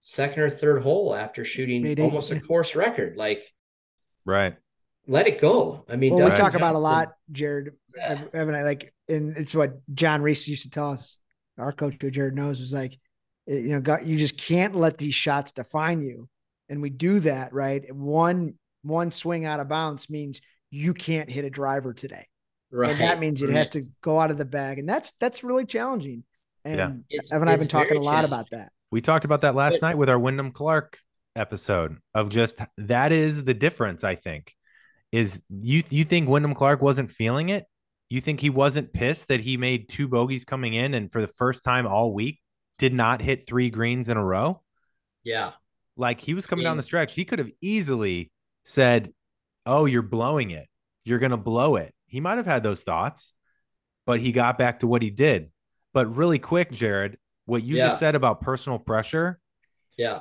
second 0.00 0.42
or 0.42 0.50
third 0.50 0.82
hole 0.82 1.14
after 1.14 1.44
shooting 1.44 1.98
almost 2.00 2.30
a 2.30 2.40
course 2.40 2.74
record. 2.74 3.16
Like, 3.16 3.42
right. 4.24 4.56
Let 5.06 5.26
it 5.26 5.40
go. 5.40 5.84
I 5.88 5.96
mean, 5.96 6.14
well, 6.14 6.26
we 6.26 6.30
talk 6.30 6.38
Johnson, 6.38 6.56
about 6.56 6.74
a 6.74 6.78
lot, 6.78 7.08
Jared. 7.32 7.72
Yeah. 7.96 8.22
Evan, 8.32 8.54
I 8.54 8.62
like, 8.62 8.94
and 9.10 9.36
it's 9.36 9.54
what 9.54 9.74
John 9.94 10.22
Reese 10.22 10.48
used 10.48 10.64
to 10.64 10.70
tell 10.70 10.92
us. 10.92 11.16
Our 11.58 11.72
coach, 11.72 11.96
who 12.00 12.10
Jared 12.10 12.34
knows, 12.34 12.58
was 12.58 12.72
like, 12.72 12.98
eh, 13.48 13.56
you 13.56 13.68
know, 13.70 13.80
God, 13.80 14.06
you 14.06 14.16
just 14.16 14.38
can't 14.38 14.74
let 14.74 14.96
these 14.96 15.14
shots 15.14 15.52
define 15.52 16.00
you. 16.00 16.28
And 16.70 16.80
we 16.80 16.88
do 16.88 17.20
that, 17.20 17.52
right? 17.52 17.94
One 17.94 18.54
one 18.82 19.10
swing 19.10 19.44
out 19.44 19.60
of 19.60 19.68
bounds 19.68 20.08
means 20.08 20.40
you 20.70 20.94
can't 20.94 21.28
hit 21.28 21.44
a 21.44 21.50
driver 21.50 21.92
today. 21.92 22.26
Right. 22.72 22.90
And 22.90 23.00
that 23.00 23.18
means 23.18 23.42
it 23.42 23.50
has 23.50 23.70
to 23.70 23.86
go 24.00 24.20
out 24.20 24.30
of 24.30 24.38
the 24.38 24.44
bag. 24.44 24.78
And 24.78 24.88
that's 24.88 25.12
that's 25.20 25.42
really 25.42 25.66
challenging. 25.66 26.24
And 26.64 27.04
yeah. 27.10 27.20
Evan 27.32 27.42
and 27.42 27.48
I 27.48 27.52
have 27.52 27.60
been 27.60 27.68
talking 27.68 27.96
a 27.96 28.00
lot 28.02 28.24
about 28.24 28.46
that. 28.52 28.72
We 28.90 29.00
talked 29.00 29.24
about 29.24 29.42
that 29.42 29.54
last 29.54 29.80
but, 29.80 29.82
night 29.82 29.98
with 29.98 30.08
our 30.08 30.18
Wyndham 30.18 30.52
Clark 30.52 30.98
episode 31.36 31.98
of 32.14 32.28
just 32.28 32.60
that 32.76 33.12
is 33.12 33.44
the 33.44 33.54
difference, 33.54 34.04
I 34.04 34.14
think. 34.14 34.54
Is 35.12 35.42
you 35.50 35.82
you 35.90 36.04
think 36.04 36.28
Wyndham 36.28 36.54
Clark 36.54 36.80
wasn't 36.80 37.10
feeling 37.10 37.48
it? 37.48 37.64
You 38.10 38.20
think 38.20 38.40
he 38.40 38.50
wasn't 38.50 38.92
pissed 38.92 39.28
that 39.28 39.40
he 39.40 39.56
made 39.56 39.88
two 39.88 40.08
bogeys 40.08 40.44
coming 40.44 40.74
in 40.74 40.94
and 40.94 41.10
for 41.10 41.20
the 41.20 41.28
first 41.28 41.64
time 41.64 41.86
all 41.86 42.12
week 42.12 42.40
did 42.78 42.92
not 42.92 43.22
hit 43.22 43.46
three 43.46 43.70
greens 43.70 44.08
in 44.08 44.16
a 44.16 44.24
row? 44.24 44.62
Yeah. 45.22 45.52
Like 45.96 46.20
he 46.20 46.34
was 46.34 46.46
coming 46.46 46.64
down 46.64 46.76
the 46.76 46.82
stretch. 46.82 47.12
He 47.14 47.24
could 47.24 47.38
have 47.38 47.52
easily 47.60 48.32
said, 48.64 49.12
Oh, 49.64 49.84
you're 49.84 50.02
blowing 50.02 50.50
it. 50.50 50.66
You're 51.04 51.18
going 51.20 51.30
to 51.30 51.36
blow 51.36 51.76
it. 51.76 51.94
He 52.06 52.20
might 52.20 52.38
have 52.38 52.46
had 52.46 52.62
those 52.62 52.82
thoughts, 52.82 53.32
but 54.06 54.18
he 54.18 54.32
got 54.32 54.58
back 54.58 54.80
to 54.80 54.86
what 54.86 55.02
he 55.02 55.10
did. 55.10 55.50
But 55.94 56.16
really 56.16 56.38
quick, 56.38 56.72
Jared, 56.72 57.16
what 57.44 57.62
you 57.62 57.76
Yeah. 57.76 57.88
just 57.88 58.00
said 58.00 58.14
about 58.16 58.40
personal 58.40 58.78
pressure, 58.78 59.38
Yeah. 59.96 60.20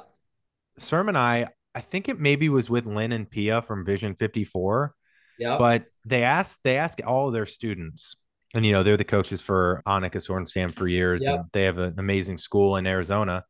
Sermon 0.77 1.15
I, 1.15 1.47
I 1.73 1.81
think 1.81 2.07
it 2.09 2.19
maybe 2.19 2.49
was 2.49 2.69
with 2.69 2.85
Lynn 2.85 3.11
and 3.11 3.29
Pia 3.29 3.61
from 3.61 3.85
Vision 3.85 4.15
54 4.15 4.93
Yeah. 5.39 5.57
but 5.57 5.85
they 6.05 6.23
ask 6.23 6.59
they 6.63 6.77
ask 6.77 6.99
all 7.05 7.31
their 7.31 7.45
students 7.45 8.15
and 8.53 8.65
you 8.65 8.71
know 8.73 8.83
they're 8.83 8.97
the 8.97 9.03
coaches 9.03 9.41
for 9.41 9.81
Annika 9.87 10.15
Sorenstam 10.17 10.71
for 10.73 10.87
years 10.87 11.21
Yep. 11.23 11.35
and 11.35 11.45
they 11.53 11.63
have 11.63 11.77
an 11.77 11.95
amazing 11.97 12.37
school 12.37 12.75
in 12.77 12.85
Arizona 12.85 13.43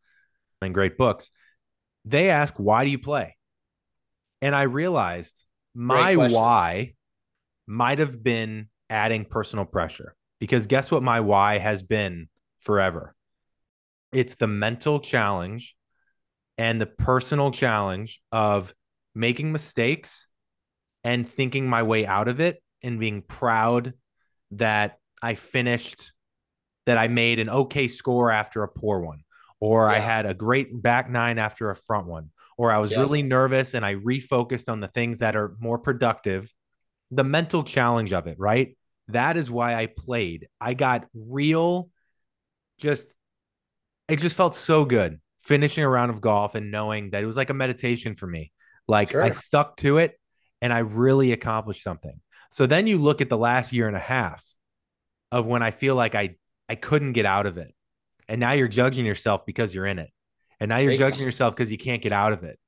and 0.62 0.74
great 0.74 0.98
books 0.98 1.32
they 2.06 2.30
ask 2.30 2.54
why 2.58 2.86
do 2.86 2.92
you 2.92 3.00
play 3.00 3.36
and 4.42 4.56
I 4.56 4.64
realized 4.64 5.46
my 5.74 6.16
why 6.16 6.94
might 7.68 8.00
have 8.00 8.24
been 8.24 8.70
adding 8.90 9.26
personal 9.26 9.66
pressure 9.66 10.16
because 10.40 10.68
guess 10.68 10.92
what 10.92 11.04
my 11.04 11.20
why 11.20 11.58
has 11.58 11.84
been 11.84 12.28
forever 12.62 13.16
it's 14.12 14.36
the 14.36 14.48
mental 14.48 15.00
challenge 15.00 15.76
and 16.58 16.82
the 16.82 16.86
personal 16.88 17.52
challenge 17.52 18.22
of 18.32 18.74
making 19.16 19.52
mistakes 19.52 20.28
and 21.04 21.28
thinking 21.28 21.68
my 21.68 21.84
way 21.84 22.06
out 22.06 22.28
of 22.28 22.40
it 22.40 22.62
and 22.84 23.00
being 23.00 23.22
proud 23.22 23.94
that 24.52 24.98
I 25.22 25.36
finished, 25.36 26.14
that 26.86 26.98
I 26.98 27.08
made 27.08 27.40
an 27.40 27.50
okay 27.50 27.88
score 27.88 28.32
after 28.32 28.64
a 28.64 28.68
poor 28.68 29.00
one, 29.00 29.24
or 29.60 29.90
I 29.90 30.00
had 30.00 30.26
a 30.26 30.34
great 30.34 30.82
back 30.82 31.10
nine 31.10 31.38
after 31.38 31.70
a 31.70 31.76
front 31.76 32.08
one, 32.08 32.32
or 32.58 32.72
I 32.72 32.80
was 32.80 32.92
Yeah. 32.92 33.00
really 33.00 33.24
nervous 33.24 33.74
and 33.74 33.86
I 33.86 33.96
refocused 33.96 34.70
on 34.70 34.80
the 34.80 34.88
things 34.88 35.20
that 35.20 35.36
are 35.36 35.56
more 35.60 35.78
productive. 35.78 36.52
The 37.12 37.24
mental 37.24 37.64
challenge 37.64 38.14
of 38.14 38.28
it, 38.28 38.38
right? 38.40 38.78
That 39.08 39.38
is 39.38 39.50
why 39.50 39.76
I 39.76 39.88
played. 39.88 40.48
I 40.62 40.74
got 40.74 41.08
real, 41.14 41.90
just, 42.78 43.14
it 44.08 44.20
just 44.20 44.38
felt 44.38 44.56
so 44.56 44.86
good 44.86 45.20
finishing 45.42 45.84
a 45.84 45.90
round 45.90 46.12
of 46.12 46.22
golf 46.22 46.56
and 46.56 46.72
knowing 46.72 47.12
that 47.12 47.24
it 47.24 47.26
was 47.26 47.38
like 47.38 47.50
a 47.50 47.54
meditation 47.54 48.16
for 48.16 48.28
me. 48.28 48.52
Like 48.88 49.16
I 49.16 49.30
stuck 49.32 49.78
to 49.78 49.98
it 49.98 50.20
and 50.62 50.74
I 50.74 50.80
really 50.80 51.32
accomplished 51.32 51.84
something. 51.84 52.20
So 52.52 52.66
then 52.66 52.88
you 52.88 52.98
look 52.98 53.22
at 53.22 53.30
the 53.30 53.38
last 53.38 53.74
year 53.74 53.88
and 53.88 53.96
a 53.96 54.00
half 54.00 54.44
of 55.32 55.46
when 55.46 55.62
I 55.64 55.72
feel 55.72 55.96
like 55.96 56.16
I 56.16 56.36
I 56.68 56.76
couldn't 56.76 57.14
get 57.14 57.26
out 57.26 57.46
of 57.46 57.58
it. 57.58 57.74
And 58.28 58.40
now 58.40 58.52
you're 58.52 58.68
judging 58.68 59.06
yourself 59.06 59.46
because 59.46 59.74
you're 59.74 59.88
in 59.88 60.00
it. 60.00 60.12
And 60.60 60.70
now 60.70 60.78
you're 60.78 60.92
Big 60.92 61.00
judging 61.00 61.18
time. 61.20 61.26
yourself 61.26 61.56
because 61.56 61.72
you 61.72 61.78
can't 61.78 62.02
get 62.02 62.12
out 62.12 62.34
of 62.34 62.44
it. 62.44 62.60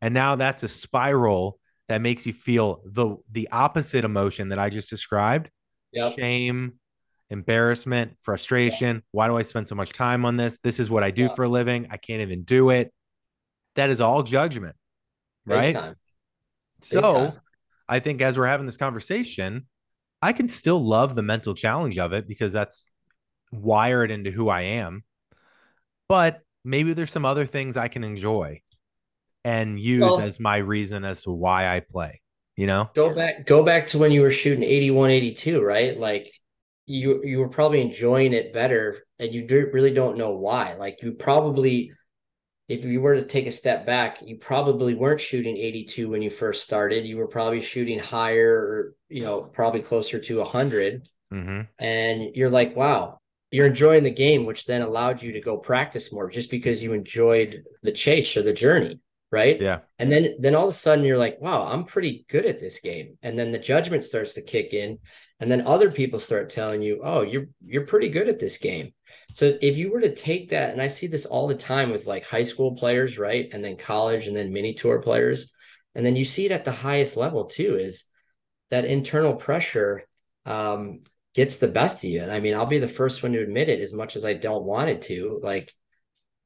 And 0.00 0.14
now 0.14 0.36
that's 0.36 0.62
a 0.62 0.68
spiral 0.68 1.58
that 1.88 2.00
makes 2.00 2.24
you 2.26 2.32
feel 2.32 2.82
the 2.86 3.16
the 3.30 3.48
opposite 3.52 4.04
emotion 4.04 4.48
that 4.50 4.58
I 4.58 4.70
just 4.70 4.88
described. 4.90 5.50
Yep. 5.92 6.14
Shame, 6.18 6.74
embarrassment, 7.30 8.16
frustration. 8.20 9.02
Why 9.10 9.28
do 9.28 9.36
I 9.36 9.42
spend 9.42 9.68
so 9.68 9.74
much 9.74 9.92
time 9.92 10.24
on 10.24 10.36
this? 10.36 10.58
This 10.62 10.78
is 10.80 10.88
what 10.90 11.02
I 11.02 11.10
do 11.10 11.22
Yeah. 11.22 11.34
for 11.34 11.44
a 11.44 11.48
living. 11.48 11.88
I 11.90 11.96
can't 11.96 12.22
even 12.22 12.44
do 12.44 12.70
it. 12.70 12.92
That 13.74 13.90
is 13.90 14.00
all 14.00 14.22
judgment. 14.22 14.76
Big 15.46 15.56
right? 15.56 15.74
time. 15.74 15.96
So. 16.84 17.28
I 17.88 17.98
think 17.98 18.22
as 18.22 18.38
we're 18.38 18.46
having 18.46 18.64
this 18.64 18.78
conversation, 18.78 19.66
I 20.22 20.32
can 20.32 20.48
still 20.48 20.82
love 20.82 21.14
the 21.14 21.22
mental 21.22 21.54
challenge 21.54 21.98
of 21.98 22.12
it 22.12 22.26
because 22.26 22.52
that's 22.52 22.84
wired 23.50 24.10
into 24.10 24.30
who 24.30 24.48
I 24.48 24.62
am. 24.62 25.04
But 26.08 26.40
maybe 26.64 26.94
there's 26.94 27.10
some 27.10 27.26
other 27.26 27.44
things 27.44 27.76
I 27.76 27.88
can 27.88 28.04
enjoy 28.04 28.62
and 29.44 29.78
use 29.78 30.02
Well- 30.02 30.20
as 30.20 30.38
my 30.38 30.56
reason 30.58 31.04
as 31.04 31.22
to 31.24 31.32
why 31.32 31.74
I 31.74 31.80
play, 31.80 32.22
you 32.56 32.66
know? 32.66 32.88
Go 32.94 33.14
back 33.14 33.46
go 33.46 33.62
back 33.62 33.88
to 33.88 33.98
when 33.98 34.12
you 34.12 34.22
were 34.22 34.30
shooting 34.30 34.62
81 34.62 35.10
82, 35.10 35.60
right? 35.60 35.98
Like 35.98 36.28
you 36.86 37.22
you 37.24 37.40
were 37.40 37.48
probably 37.48 37.80
enjoying 37.80 38.32
it 38.32 38.52
better 38.52 39.02
and 39.18 39.34
you 39.34 39.46
do, 39.46 39.68
really 39.72 39.92
don't 39.92 40.16
know 40.16 40.30
why. 40.30 40.74
Like 40.74 41.02
you 41.02 41.12
probably 41.12 41.92
if 42.68 42.84
you 42.84 43.00
were 43.00 43.14
to 43.14 43.24
take 43.24 43.46
a 43.46 43.50
step 43.50 43.84
back, 43.84 44.22
you 44.22 44.36
probably 44.36 44.94
weren't 44.94 45.20
shooting 45.20 45.56
82 45.56 46.08
when 46.08 46.22
you 46.22 46.30
first 46.30 46.62
started. 46.62 47.06
You 47.06 47.18
were 47.18 47.26
probably 47.26 47.60
shooting 47.60 47.98
higher 47.98 48.54
or 48.54 48.94
you 49.08 49.22
know, 49.22 49.42
probably 49.42 49.82
closer 49.82 50.18
to 50.18 50.38
100 50.38 51.08
Mm-hmm. 51.32 51.62
and 51.78 52.36
you're 52.36 52.50
like, 52.50 52.76
wow, 52.76 53.18
you're 53.50 53.66
enjoying 53.66 54.04
the 54.04 54.10
game, 54.10 54.44
which 54.44 54.66
then 54.66 54.82
allowed 54.82 55.22
you 55.22 55.32
to 55.32 55.40
go 55.40 55.56
practice 55.56 56.12
more 56.12 56.28
just 56.28 56.50
because 56.50 56.82
you 56.82 56.92
enjoyed 56.92 57.64
the 57.82 57.92
chase 57.92 58.36
or 58.36 58.42
the 58.42 58.52
journey, 58.52 59.00
right? 59.32 59.60
Yeah. 59.60 59.80
And 59.98 60.12
then 60.12 60.36
then 60.38 60.54
all 60.54 60.66
of 60.66 60.68
a 60.68 60.76
sudden 60.76 61.04
you're 61.04 61.18
like, 61.18 61.40
wow, 61.40 61.66
I'm 61.66 61.84
pretty 61.84 62.26
good 62.28 62.44
at 62.44 62.60
this 62.60 62.78
game. 62.80 63.16
And 63.22 63.36
then 63.36 63.50
the 63.50 63.58
judgment 63.58 64.04
starts 64.04 64.34
to 64.34 64.42
kick 64.42 64.74
in. 64.74 64.98
And 65.40 65.50
then 65.50 65.66
other 65.66 65.90
people 65.90 66.20
start 66.20 66.50
telling 66.50 66.82
you, 66.82 67.00
oh, 67.02 67.22
you're 67.22 67.46
you're 67.64 67.86
pretty 67.86 68.10
good 68.10 68.28
at 68.28 68.38
this 68.38 68.58
game. 68.58 68.92
So 69.32 69.56
if 69.60 69.76
you 69.78 69.90
were 69.90 70.02
to 70.02 70.14
take 70.14 70.50
that, 70.50 70.70
and 70.70 70.80
I 70.80 70.86
see 70.86 71.08
this 71.08 71.26
all 71.26 71.48
the 71.48 71.56
time 71.56 71.90
with 71.90 72.06
like 72.06 72.24
high 72.28 72.44
school 72.44 72.76
players, 72.76 73.18
right? 73.18 73.48
And 73.52 73.64
then 73.64 73.76
college 73.76 74.28
and 74.28 74.36
then 74.36 74.52
mini 74.52 74.74
tour 74.74 75.00
players. 75.00 75.52
And 75.94 76.06
then 76.06 76.14
you 76.14 76.24
see 76.24 76.44
it 76.46 76.52
at 76.52 76.64
the 76.64 76.70
highest 76.70 77.16
level 77.16 77.46
too, 77.46 77.74
is 77.74 78.04
that 78.70 78.84
internal 78.84 79.34
pressure 79.34 80.06
um 80.44 81.00
gets 81.34 81.56
the 81.56 81.68
best 81.68 82.04
of 82.04 82.10
you. 82.10 82.22
And 82.22 82.30
I 82.30 82.40
mean, 82.40 82.54
I'll 82.54 82.66
be 82.66 82.78
the 82.78 82.86
first 82.86 83.22
one 83.22 83.32
to 83.32 83.42
admit 83.42 83.70
it 83.70 83.80
as 83.80 83.94
much 83.94 84.16
as 84.16 84.26
I 84.26 84.34
don't 84.34 84.64
want 84.64 84.90
it 84.90 85.02
to. 85.02 85.40
Like 85.42 85.72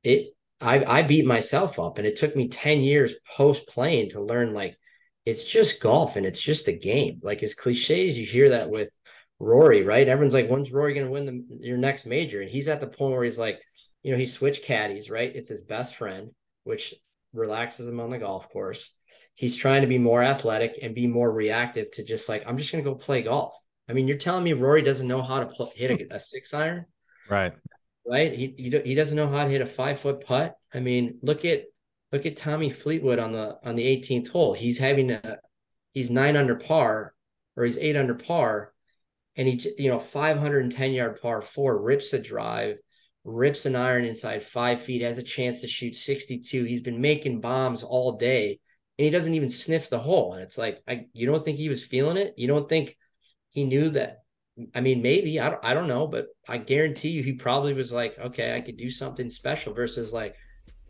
it 0.04 0.35
I 0.60 0.84
I 0.84 1.02
beat 1.02 1.26
myself 1.26 1.78
up 1.78 1.98
and 1.98 2.06
it 2.06 2.16
took 2.16 2.34
me 2.34 2.48
10 2.48 2.80
years 2.80 3.14
post 3.36 3.66
playing 3.68 4.10
to 4.10 4.22
learn 4.22 4.54
like 4.54 4.76
it's 5.24 5.44
just 5.44 5.82
golf 5.82 6.16
and 6.16 6.24
it's 6.24 6.40
just 6.40 6.68
a 6.68 6.72
game. 6.72 7.20
Like 7.22 7.42
as 7.42 7.54
cliche 7.54 8.06
as 8.08 8.18
you 8.18 8.24
hear 8.24 8.50
that 8.50 8.70
with 8.70 8.90
Rory, 9.38 9.82
right? 9.82 10.08
Everyone's 10.08 10.34
like, 10.34 10.48
when's 10.48 10.72
Rory 10.72 10.94
gonna 10.94 11.10
win 11.10 11.26
the, 11.26 11.66
your 11.66 11.76
next 11.76 12.06
major? 12.06 12.40
And 12.40 12.50
he's 12.50 12.68
at 12.68 12.80
the 12.80 12.86
point 12.86 13.12
where 13.12 13.24
he's 13.24 13.38
like, 13.38 13.60
you 14.02 14.12
know, 14.12 14.18
he 14.18 14.26
switched 14.26 14.64
caddies, 14.64 15.10
right? 15.10 15.34
It's 15.34 15.48
his 15.48 15.62
best 15.62 15.96
friend, 15.96 16.30
which 16.64 16.94
relaxes 17.32 17.88
him 17.88 18.00
on 18.00 18.10
the 18.10 18.18
golf 18.18 18.48
course. 18.48 18.94
He's 19.34 19.56
trying 19.56 19.82
to 19.82 19.88
be 19.88 19.98
more 19.98 20.22
athletic 20.22 20.78
and 20.80 20.94
be 20.94 21.06
more 21.06 21.30
reactive 21.30 21.90
to 21.92 22.04
just 22.04 22.28
like, 22.28 22.44
I'm 22.46 22.56
just 22.56 22.70
gonna 22.70 22.84
go 22.84 22.94
play 22.94 23.22
golf. 23.22 23.54
I 23.88 23.92
mean, 23.92 24.08
you're 24.08 24.16
telling 24.16 24.44
me 24.44 24.52
Rory 24.52 24.82
doesn't 24.82 25.08
know 25.08 25.22
how 25.22 25.40
to 25.40 25.46
pl- 25.46 25.72
hit 25.74 25.90
a, 25.90 26.14
a 26.16 26.20
six 26.20 26.54
iron? 26.54 26.86
Right. 27.28 27.52
Right? 28.06 28.32
He 28.32 28.54
he, 28.56 28.80
he 28.84 28.94
doesn't 28.94 29.16
know 29.16 29.28
how 29.28 29.44
to 29.44 29.50
hit 29.50 29.60
a 29.60 29.66
five 29.66 29.98
foot 30.00 30.24
putt. 30.24 30.56
I 30.72 30.80
mean, 30.80 31.18
look 31.22 31.44
at 31.44 31.64
look 32.12 32.26
at 32.26 32.36
Tommy 32.36 32.70
Fleetwood 32.70 33.18
on 33.18 33.32
the 33.32 33.58
on 33.64 33.74
the 33.74 33.84
18th 33.84 34.28
hole. 34.28 34.54
He's 34.54 34.78
having 34.78 35.10
a 35.10 35.38
he's 35.92 36.10
nine 36.10 36.36
under 36.36 36.56
par 36.56 37.14
or 37.56 37.64
he's 37.64 37.78
eight 37.78 37.96
under 37.96 38.14
par, 38.14 38.72
and 39.36 39.48
he 39.48 39.60
you 39.78 39.90
know 39.90 40.00
510 40.00 40.92
yard 40.92 41.20
par 41.20 41.42
four 41.42 41.80
rips 41.80 42.12
a 42.12 42.18
drive, 42.20 42.78
rips 43.24 43.66
an 43.66 43.76
iron 43.76 44.04
inside 44.04 44.44
five 44.44 44.80
feet, 44.80 45.02
has 45.02 45.18
a 45.18 45.22
chance 45.22 45.60
to 45.62 45.68
shoot 45.68 45.96
62. 45.96 46.64
He's 46.64 46.82
been 46.82 47.00
making 47.00 47.40
bombs 47.40 47.82
all 47.82 48.16
day, 48.16 48.60
and 48.98 49.04
he 49.04 49.10
doesn't 49.10 49.34
even 49.34 49.48
sniff 49.48 49.90
the 49.90 49.98
hole. 49.98 50.34
And 50.34 50.42
it's 50.42 50.58
like, 50.58 50.82
I 50.88 51.06
you 51.12 51.26
don't 51.26 51.44
think 51.44 51.58
he 51.58 51.68
was 51.68 51.84
feeling 51.84 52.16
it? 52.16 52.34
You 52.36 52.46
don't 52.46 52.68
think 52.68 52.96
he 53.50 53.64
knew 53.64 53.90
that 53.90 54.18
I 54.74 54.80
mean, 54.80 55.02
maybe 55.02 55.38
I 55.38 55.50
don't, 55.50 55.64
I 55.64 55.74
don't 55.74 55.86
know, 55.86 56.06
but 56.06 56.28
I 56.48 56.58
guarantee 56.58 57.10
you, 57.10 57.22
he 57.22 57.32
probably 57.32 57.74
was 57.74 57.92
like, 57.92 58.18
okay, 58.18 58.56
I 58.56 58.60
could 58.60 58.76
do 58.76 58.88
something 58.88 59.28
special 59.28 59.74
versus 59.74 60.12
like, 60.14 60.34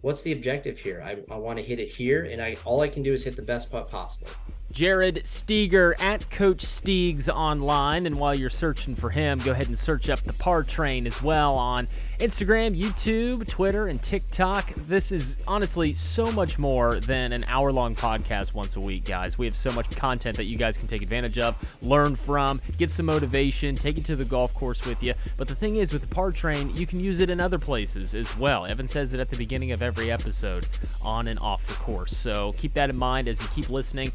what's 0.03 0.23
the 0.23 0.33
objective 0.33 0.79
here? 0.79 1.03
I, 1.05 1.17
I 1.33 1.37
want 1.37 1.59
to 1.59 1.65
hit 1.65 1.81
it 1.81 1.89
here, 1.89 2.25
and 2.25 2.41
I 2.41 2.57
all 2.65 2.81
I 2.81 2.89
can 2.89 3.03
do 3.03 3.13
is 3.13 3.25
hit 3.25 3.35
the 3.35 3.43
best 3.43 3.71
putt 3.71 3.91
possible. 3.91 4.29
Jared 4.77 5.27
Steger 5.27 5.97
at 5.99 6.31
Coach 6.31 6.59
Steegs 6.59 7.31
online. 7.31 8.05
And 8.05 8.21
while 8.21 8.35
you're 8.35 8.51
searching 8.51 8.95
for 8.95 9.09
him, 9.09 9.39
go 9.39 9.53
ahead 9.53 9.69
and 9.69 9.79
search 9.79 10.11
up 10.11 10.21
the 10.21 10.35
Par 10.35 10.65
Train 10.65 11.07
as 11.07 11.23
well 11.23 11.55
on 11.55 11.89
Instagram, 12.19 12.79
YouTube, 12.79 13.49
Twitter, 13.49 13.87
and 13.87 14.03
TikTok. 14.03 14.75
This 14.87 15.13
is 15.13 15.39
honestly 15.47 15.95
so 15.95 16.31
much 16.31 16.59
more 16.59 17.01
than 17.01 17.33
an 17.33 17.45
hour 17.45 17.73
long 17.73 17.95
podcast 17.95 18.53
once 18.53 18.77
a 18.77 18.81
week, 18.81 19.07
guys. 19.07 19.39
We 19.39 19.47
have 19.47 19.57
so 19.57 19.73
much 19.73 19.89
content 19.97 20.37
that 20.37 20.45
you 20.45 20.59
guys 20.59 20.77
can 20.77 20.89
take 20.89 21.01
advantage 21.01 21.39
of, 21.39 21.57
learn 21.81 22.15
from, 22.15 22.61
get 22.77 22.91
some 22.91 23.07
motivation, 23.07 23.77
take 23.77 23.97
it 23.97 24.05
to 24.05 24.17
the 24.17 24.27
golf 24.27 24.53
course 24.53 24.85
with 24.85 25.03
you. 25.03 25.15
But 25.39 25.49
the 25.49 25.55
thing 25.55 25.77
is, 25.77 25.91
with 25.91 26.07
the 26.07 26.15
Par 26.15 26.33
Train, 26.33 26.77
you 26.77 26.87
can 26.87 26.99
use 27.01 27.21
it 27.21 27.31
in 27.31 27.41
other 27.41 27.59
places 27.59 28.15
as 28.15 28.37
well. 28.37 28.67
Evan 28.67 28.89
says 28.89 29.15
it 29.15 29.21
at 29.21 29.31
the 29.31 29.39
beginning 29.39 29.73
of 29.73 29.81
every 29.81 30.11
episode 30.13 30.69
on 31.03 31.29
and 31.29 31.39
off 31.39 31.67
the 31.67 31.75
course. 31.75 32.15
So 32.15 32.53
keep 32.59 32.75
that 32.75 32.91
in 32.91 32.97
mind 32.99 33.27
as 33.27 33.41
you 33.41 33.49
keep 33.55 33.71
listening 33.71 34.13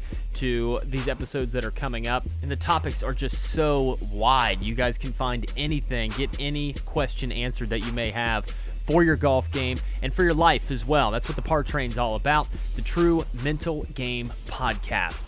these 0.84 1.08
episodes 1.08 1.52
that 1.52 1.64
are 1.64 1.70
coming 1.70 2.08
up. 2.08 2.24
And 2.42 2.50
the 2.50 2.56
topics 2.56 3.02
are 3.02 3.12
just 3.12 3.50
so 3.52 3.98
wide. 4.12 4.62
You 4.62 4.74
guys 4.74 4.98
can 4.98 5.12
find 5.12 5.44
anything, 5.56 6.10
get 6.16 6.30
any 6.38 6.74
question 6.86 7.32
answered 7.32 7.70
that 7.70 7.80
you 7.80 7.92
may 7.92 8.10
have 8.10 8.46
for 8.86 9.04
your 9.04 9.16
golf 9.16 9.50
game 9.50 9.78
and 10.02 10.12
for 10.12 10.22
your 10.24 10.34
life 10.34 10.70
as 10.70 10.84
well. 10.84 11.10
That's 11.10 11.28
what 11.28 11.36
the 11.36 11.42
Par 11.42 11.62
Train's 11.62 11.98
all 11.98 12.16
about 12.16 12.48
the 12.74 12.82
True 12.82 13.24
Mental 13.44 13.84
Game 13.94 14.32
Podcast. 14.46 15.24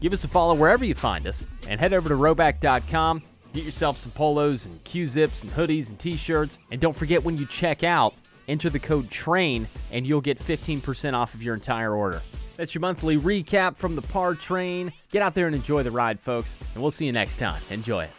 Give 0.00 0.12
us 0.12 0.24
a 0.24 0.28
follow 0.28 0.54
wherever 0.54 0.84
you 0.84 0.94
find 0.94 1.26
us 1.26 1.46
and 1.68 1.80
head 1.80 1.92
over 1.92 2.08
to 2.08 2.14
rhoback.com 2.14 3.22
Get 3.54 3.64
yourself 3.64 3.96
some 3.96 4.12
polos 4.12 4.66
and 4.66 4.82
Q 4.84 5.06
zips 5.06 5.42
and 5.42 5.52
hoodies 5.52 5.88
and 5.90 5.98
t 5.98 6.16
shirts. 6.16 6.58
And 6.70 6.80
don't 6.80 6.94
forget 6.94 7.24
when 7.24 7.38
you 7.38 7.46
check 7.46 7.82
out, 7.82 8.14
enter 8.46 8.68
the 8.68 8.78
code 8.78 9.10
TRAIN 9.10 9.68
and 9.90 10.06
you'll 10.06 10.20
get 10.20 10.38
15% 10.38 11.14
off 11.14 11.34
of 11.34 11.42
your 11.42 11.54
entire 11.54 11.94
order. 11.94 12.22
That's 12.58 12.74
your 12.74 12.80
monthly 12.80 13.16
recap 13.16 13.76
from 13.76 13.94
the 13.94 14.02
Par 14.02 14.34
Train. 14.34 14.92
Get 15.12 15.22
out 15.22 15.34
there 15.34 15.46
and 15.46 15.54
enjoy 15.54 15.84
the 15.84 15.92
ride, 15.92 16.18
folks, 16.18 16.56
and 16.74 16.82
we'll 16.82 16.90
see 16.90 17.06
you 17.06 17.12
next 17.12 17.36
time. 17.36 17.62
Enjoy 17.70 18.02
it. 18.02 18.10